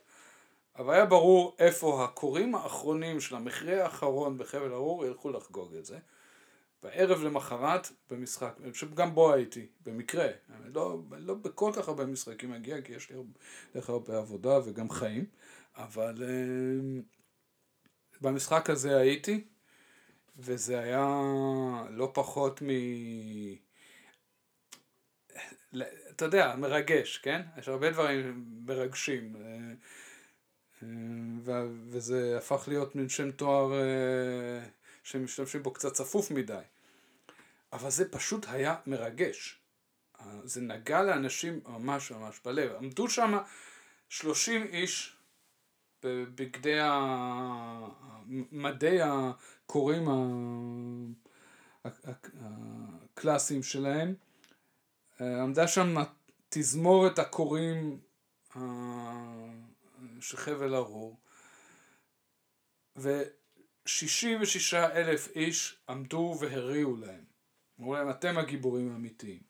אבל 0.75 0.93
היה 0.93 1.05
ברור 1.05 1.55
איפה 1.59 2.03
הקוראים 2.03 2.55
האחרונים 2.55 3.21
של 3.21 3.36
המכרה 3.36 3.84
האחרון 3.84 4.38
בחבל 4.38 4.73
ארור 4.73 5.05
ילכו 5.05 5.30
לחגוג 5.30 5.75
את 5.75 5.86
זה. 5.86 5.99
בערב 6.84 7.23
למחרת 7.23 7.88
במשחק, 8.09 8.53
שגם 8.73 9.15
בו 9.15 9.34
הייתי, 9.34 9.67
במקרה, 9.86 10.28
לא, 10.65 10.99
לא 11.17 11.34
בכל 11.34 11.71
כך 11.75 11.88
הרבה 11.88 12.05
משחקים 12.05 12.51
מגיע, 12.51 12.82
כי 12.82 12.93
יש 12.93 13.09
לי 13.09 13.15
הרבה, 13.15 13.93
הרבה 13.93 14.17
עבודה 14.17 14.59
וגם 14.65 14.89
חיים, 14.89 15.25
אבל 15.75 16.15
uh, 16.17 17.03
במשחק 18.21 18.69
הזה 18.69 18.97
הייתי, 18.97 19.43
וזה 20.38 20.80
היה 20.80 21.21
לא 21.89 22.11
פחות 22.13 22.61
מ... 22.61 22.67
אתה 26.18 26.26
יודע, 26.26 26.55
מרגש, 26.55 27.18
כן? 27.18 27.41
יש 27.57 27.68
הרבה 27.68 27.91
דברים 27.91 28.45
מרגשים. 28.65 29.36
אה, 29.36 29.74
אה, 31.53 31.65
וזה 31.89 32.38
הפך 32.38 32.63
להיות 32.68 32.95
מין 32.95 33.09
שם 33.09 33.32
תואר 33.32 33.74
אה, 33.74 34.68
שמשתמשים 35.03 35.63
בו 35.63 35.74
קצת 35.74 35.93
צפוף 35.93 36.32
מדי. 36.32 36.61
אבל 37.74 37.89
זה 37.89 38.11
פשוט 38.11 38.45
היה 38.49 38.76
מרגש. 38.88 39.59
זה 40.43 40.61
נגע 40.61 41.03
לאנשים 41.03 41.59
ממש 41.68 42.11
ממש 42.11 42.39
בלב. 42.45 42.72
עמדו 42.76 43.09
שם 43.09 43.38
30 44.09 44.63
איש 44.63 45.15
בבגדי 46.03 46.80
מדי 48.51 48.97
הקוראים 49.01 50.07
הקלאסיים 51.86 53.63
שלהם. 53.63 54.15
עמדה 55.22 55.68
שם 55.68 55.95
תזמורת 56.49 57.20
הקוראים 57.20 57.99
של 60.20 60.38
חבל 60.38 60.76
ארור, 60.76 61.20
ו-66 62.95 64.76
אלף 64.76 65.28
איש 65.36 65.80
עמדו 65.89 66.38
והריעו 66.39 66.97
להם. 66.97 67.26
אמרו 67.80 67.95
להם, 67.95 68.09
אתם 68.09 68.38
הגיבורים 68.38 68.91
האמיתיים. 68.91 69.41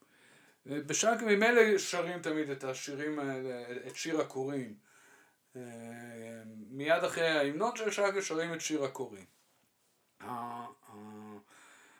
בשעה 0.65 1.21
ממילא 1.21 1.77
שרים 1.77 2.21
תמיד 2.21 2.49
את 2.49 2.63
השירים 2.63 3.19
האלה, 3.19 3.65
את 3.87 3.95
שיר 3.95 4.21
הקוראים. 4.21 4.77
מיד 6.69 7.03
אחרי 7.03 7.27
ההמנון 7.27 7.75
של 7.75 7.91
שקה 7.91 8.21
שרים 8.21 8.53
את 8.53 8.61
שיר 8.61 8.83
הקוראים. 8.83 9.25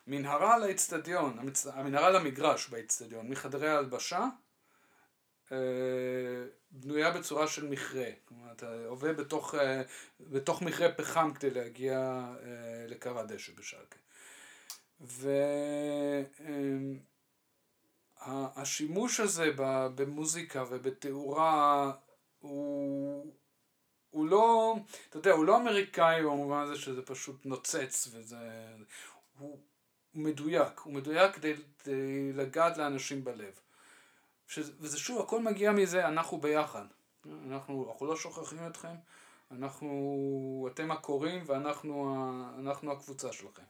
מנהרה 0.08 0.58
לאצטדיון, 0.58 1.38
המנהרה 1.72 2.10
למגרש 2.10 2.68
באצטדיון, 2.68 3.28
מחדרי 3.28 3.68
ההלבשה, 3.68 4.26
אה, 5.52 5.56
בנויה 6.70 7.10
בצורה 7.10 7.46
של 7.46 7.68
מכרה. 7.68 8.10
כלומר, 8.24 8.52
אתה 8.52 8.84
עובד 8.86 9.16
בתוך, 9.16 9.54
אה, 9.54 9.82
בתוך 10.20 10.62
מכרה 10.62 10.92
פחם 10.92 11.32
כדי 11.34 11.50
להגיע 11.50 11.98
אה, 12.42 12.86
לקר 12.88 13.18
הדשא 13.18 13.52
בשלקה. 13.52 13.98
והשימוש 18.26 19.20
הזה 19.20 19.50
במוזיקה 19.94 20.64
ובתאורה 20.70 21.92
הוא, 22.38 23.34
הוא 24.10 24.26
לא, 24.26 24.76
אתה 25.08 25.18
יודע, 25.18 25.32
הוא 25.32 25.44
לא 25.44 25.56
אמריקאי 25.56 26.22
במובן 26.22 26.62
הזה 26.62 26.76
שזה 26.76 27.02
פשוט 27.02 27.46
נוצץ 27.46 28.08
וזה, 28.12 28.36
הוא, 29.38 29.58
הוא 30.18 30.24
מדויק, 30.24 30.80
הוא 30.80 30.92
מדויק 30.92 31.34
כדי, 31.34 31.54
לגעת 32.34 32.76
לאנשים 32.76 33.24
בלב. 33.24 33.60
שזה, 34.46 34.72
וזה 34.80 34.98
שוב, 34.98 35.20
הכל 35.20 35.42
מגיע 35.42 35.72
מזה, 35.72 36.08
אנחנו 36.08 36.38
ביחד. 36.38 36.84
אנחנו, 37.46 37.86
אנחנו 37.90 38.06
לא 38.06 38.16
שוכחים 38.16 38.66
אתכם, 38.66 38.94
אנחנו, 39.50 40.68
אתם 40.72 40.90
הקוראים 40.90 41.44
ואנחנו 41.46 42.92
הקבוצה 42.92 43.32
שלכם. 43.32 43.62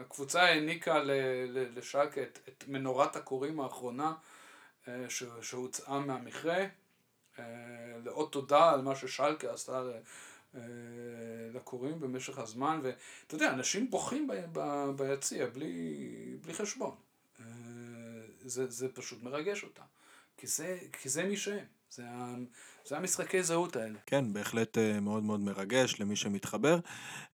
והקבוצה 0.00 0.42
העניקה 0.42 1.02
לשאק 1.48 2.18
את, 2.18 2.38
את 2.48 2.64
מנורת 2.68 3.16
הקוראים 3.16 3.60
האחרונה 3.60 4.14
אה, 4.88 5.04
שהוצאה 5.42 5.98
מהמכרה, 6.00 6.64
אה, 7.38 7.44
לאות 8.04 8.32
תודה 8.32 8.70
על 8.70 8.82
מה 8.82 8.96
ששלקה 8.96 9.52
עשתה 9.52 9.72
אה, 9.72 9.98
לקוראים 11.52 12.00
במשך 12.00 12.38
הזמן, 12.38 12.80
ואתה 12.82 13.34
יודע, 13.34 13.52
אנשים 13.52 13.90
בוכים 13.90 14.28
ביציע 14.96 15.46
בלי, 15.46 16.36
בלי 16.40 16.54
חשבון. 16.54 16.96
אה, 17.40 17.44
זה, 18.40 18.70
זה 18.70 18.88
פשוט 18.88 19.22
מרגש 19.22 19.64
אותם, 19.64 19.82
כי 20.36 20.46
זה, 20.46 20.78
כי 20.92 21.08
זה 21.08 21.24
מי 21.24 21.36
שהם, 21.36 21.64
זה, 21.92 22.02
זה 22.84 22.96
המשחקי 22.96 23.42
זהות 23.42 23.76
האלה. 23.76 23.98
כן, 24.06 24.32
בהחלט 24.32 24.78
אה, 24.78 25.00
מאוד 25.00 25.22
מאוד 25.22 25.40
מרגש 25.40 26.00
למי 26.00 26.16
שמתחבר. 26.16 26.78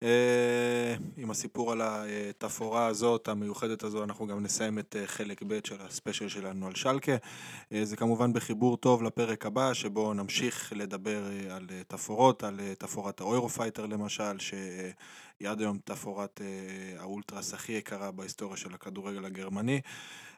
אה, 0.02 0.94
עם 1.16 1.30
הסיפור 1.30 1.72
על 1.72 1.80
התפאורה 1.84 2.86
הזאת, 2.86 3.28
המיוחדת 3.28 3.82
הזו, 3.82 4.04
אנחנו 4.04 4.26
גם 4.26 4.42
נסיים 4.42 4.78
את 4.78 4.96
אה, 4.98 5.06
חלק 5.06 5.42
ב' 5.46 5.58
של 5.66 5.76
הספיישל 5.80 6.28
שלנו 6.28 6.66
על 6.66 6.74
שלקה. 6.74 7.12
זה 7.82 7.96
כמובן 7.96 8.32
בחיבור 8.32 8.76
טוב 8.76 9.02
לפרק 9.02 9.46
הבא, 9.46 9.74
שבו 9.74 10.14
נמשיך 10.14 10.72
לדבר 10.76 11.24
על 11.50 11.66
תפאורות, 11.88 12.44
על 12.44 12.60
תפאורת 12.78 13.20
ה 13.20 13.26
Eurofighter 13.26 13.86
למשל, 13.86 14.38
שהיא 14.38 15.48
עד 15.48 15.60
היום 15.60 15.78
תפאורת 15.84 16.40
האולטרס 16.98 17.54
הכי 17.54 17.72
יקרה 17.72 18.10
בהיסטוריה 18.10 18.56
של 18.56 18.74
הכדורגל 18.74 19.24
הגרמני. 19.24 19.80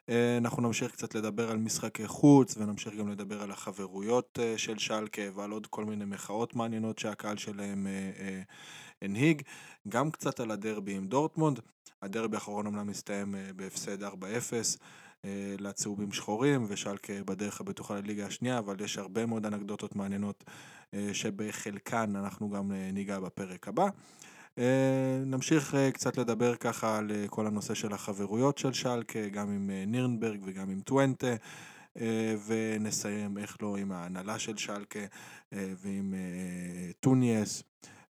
אה, 0.09 0.37
אנחנו 0.37 0.63
נמשיך 0.63 0.93
קצת 0.93 1.15
לדבר 1.15 1.51
על 1.51 1.57
משחקי 1.57 2.07
חוץ 2.07 2.57
ונמשיך 2.57 2.95
גם 2.95 3.09
לדבר 3.09 3.43
על 3.43 3.51
החברויות 3.51 4.39
אה, 4.43 4.59
של 4.59 4.79
שלקה 4.79 5.23
ועל 5.35 5.51
עוד 5.51 5.67
כל 5.67 5.85
מיני 5.85 6.05
מחאות 6.05 6.57
מעניינות 6.57 6.99
שהקהל 6.99 7.37
שלהם 7.37 7.87
אה, 7.87 8.43
הנהיג. 9.03 9.43
גם 9.89 10.11
קצת 10.11 10.41
על 10.41 10.51
הדרבי 10.51 10.95
עם 10.95 11.07
דורטמונד. 11.07 11.61
הדרבי 12.03 12.37
האחרון 12.37 12.67
אמנם 12.67 12.87
מסתיים 12.87 13.35
בהפסד 13.57 14.05
4-0 14.05 14.07
לצהובים 15.59 16.13
שחורים 16.13 16.67
ושלקה 16.69 17.13
בדרך 17.25 17.61
הבטוחה 17.61 17.95
לליגה 17.95 18.27
השנייה, 18.27 18.59
אבל 18.59 18.81
יש 18.81 18.99
הרבה 18.99 19.27
מאוד 19.27 19.47
אנקדוטות 19.47 19.97
מעניינות 19.97 20.45
שבחלקן 21.13 22.17
אנחנו 22.17 22.51
גם 22.51 22.73
ניגע 22.93 23.21
בפרק 23.21 23.69
הבא. 23.69 23.89
אה, 24.59 25.25
נמשיך 25.27 25.75
אה, 25.75 25.91
קצת 25.91 26.19
לדבר 26.19 26.57
ככה 26.57 26.99
על 26.99 27.11
אה, 27.11 27.29
כל 27.29 27.47
הנושא 27.47 27.75
של 27.75 27.93
החברויות 27.93 28.59
של 28.59 28.73
שלקה, 28.73 29.29
גם 29.29 29.51
עם 29.51 29.71
נירנברג 29.87 30.41
וגם 30.45 30.71
עם 30.71 30.81
טואנטה, 30.81 31.35
ונסיים, 32.47 33.39
איך 33.39 33.57
לא, 33.63 33.77
עם 33.77 33.93
ההנהלה 33.93 34.39
של 34.39 34.57
שלקה 34.57 35.01
ועם 35.53 36.15
טוניאס. 37.01 37.63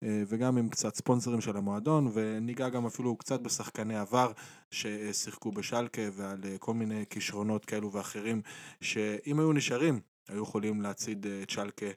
וגם 0.01 0.57
עם 0.57 0.69
קצת 0.69 0.95
ספונסרים 0.95 1.41
של 1.41 1.57
המועדון, 1.57 2.11
וניגע 2.13 2.69
גם 2.69 2.85
אפילו 2.85 3.15
קצת 3.15 3.39
בשחקני 3.39 3.97
עבר 3.97 4.31
ששיחקו 4.71 5.51
בשלקה 5.51 6.01
ועל 6.13 6.39
כל 6.59 6.73
מיני 6.73 7.03
כישרונות 7.09 7.65
כאלו 7.65 7.91
ואחרים, 7.91 8.41
שאם 8.81 9.39
היו 9.39 9.53
נשארים, 9.53 9.99
היו 10.27 10.43
יכולים 10.43 10.81
להצעיד 10.81 11.25
את 11.43 11.49
שלקה 11.49 11.89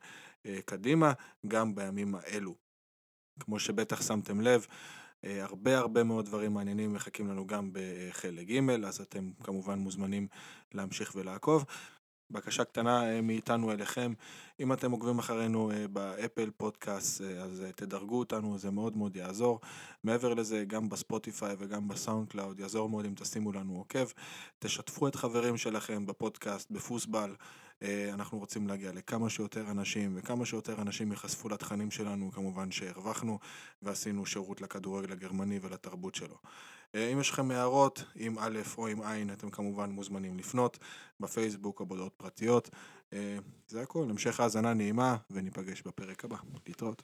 קדימה, 0.65 1.13
גם 1.49 1.75
בימים 1.75 2.15
האלו. 2.15 2.70
כמו 3.43 3.59
שבטח 3.59 4.03
שמתם 4.03 4.41
לב, 4.41 4.67
אה, 5.25 5.45
הרבה 5.45 5.79
הרבה 5.79 6.05
מאוד 6.05 6.25
דברים 6.25 6.55
מעניינים 6.55 6.93
מחכים 6.93 7.29
לנו 7.29 7.47
גם 7.47 7.71
בחלק 7.73 8.47
ג', 8.47 8.71
אז 8.71 9.01
אתם 9.01 9.31
כמובן 9.45 9.79
מוזמנים 9.79 10.27
להמשיך 10.75 11.13
ולעקוב. 11.15 11.65
בקשה 12.31 12.65
קטנה 12.65 13.11
אה, 13.11 13.21
מאיתנו 13.21 13.73
אליכם, 13.73 14.13
אם 14.61 14.73
אתם 14.73 14.91
עוקבים 14.91 15.19
אחרינו 15.19 15.71
אה, 15.71 15.89
ב 15.89 15.99
Apple 15.99 16.51
Podcast, 16.57 17.21
אז 17.21 17.65
תדרגו 17.77 18.19
אותנו, 18.19 18.59
זה 18.59 18.71
מאוד 18.71 18.97
מאוד 18.97 19.17
יעזור. 19.17 19.61
מעבר 20.05 20.35
לזה, 20.35 20.65
גם 20.65 20.89
בספוטיפיי 20.89 21.57
וגם 21.59 21.89
בסאונד 21.89 22.29
קלאוד, 22.29 22.61
יעזור 22.61 22.89
מאוד 22.89 23.05
אם 23.05 23.13
תשימו 23.17 23.53
לנו 23.53 23.77
עוקב. 23.77 24.07
תשתפו 24.59 25.09
את 25.09 25.15
חברים 25.15 25.57
שלכם 25.57 26.07
בפודקאסט, 26.07 26.71
בפוסבל. 26.71 27.35
אה, 27.83 28.11
אנחנו 28.13 28.39
רוצים 28.39 28.69
להגיע 28.69 28.93
לכמה 28.93 29.31
שיותר 29.31 29.71
אנשים, 29.71 30.13
וכמה 30.17 30.47
שיותר 30.47 30.83
אנשים 30.83 31.11
ייחשפו 31.11 31.49
לתכנים 31.49 31.91
שלנו, 31.91 32.33
כמובן 32.33 32.71
שהרווחנו 32.71 33.39
ועשינו 33.83 34.27
שירות 34.27 34.61
לכדורגל 34.61 35.13
הגרמני 35.13 35.59
ולתרבות 35.63 36.15
שלו. 36.15 36.37
אה, 36.95 37.09
אם 37.13 37.21
יש 37.21 37.31
לכם 37.31 37.51
הערות, 37.51 38.05
עם 38.17 38.39
א' 38.39 38.59
או 38.79 38.87
עם 38.87 39.03
ע', 39.03 39.33
אתם 39.33 39.51
כמובן 39.51 39.91
מוזמנים 39.91 40.39
לפנות 40.39 40.79
בפייסבוק 41.21 41.81
או 41.81 41.87
בהודעות 41.87 42.13
פרטיות. 42.17 42.71
אה, 43.13 43.39
זה 43.69 43.83
הכל, 43.83 44.07
המשך 44.11 44.41
האזנה 44.41 44.75
נעימה, 44.75 45.17
וניפגש 45.31 45.83
בפרק 45.83 46.25
הבא. 46.25 46.37
להתראות. 46.67 47.03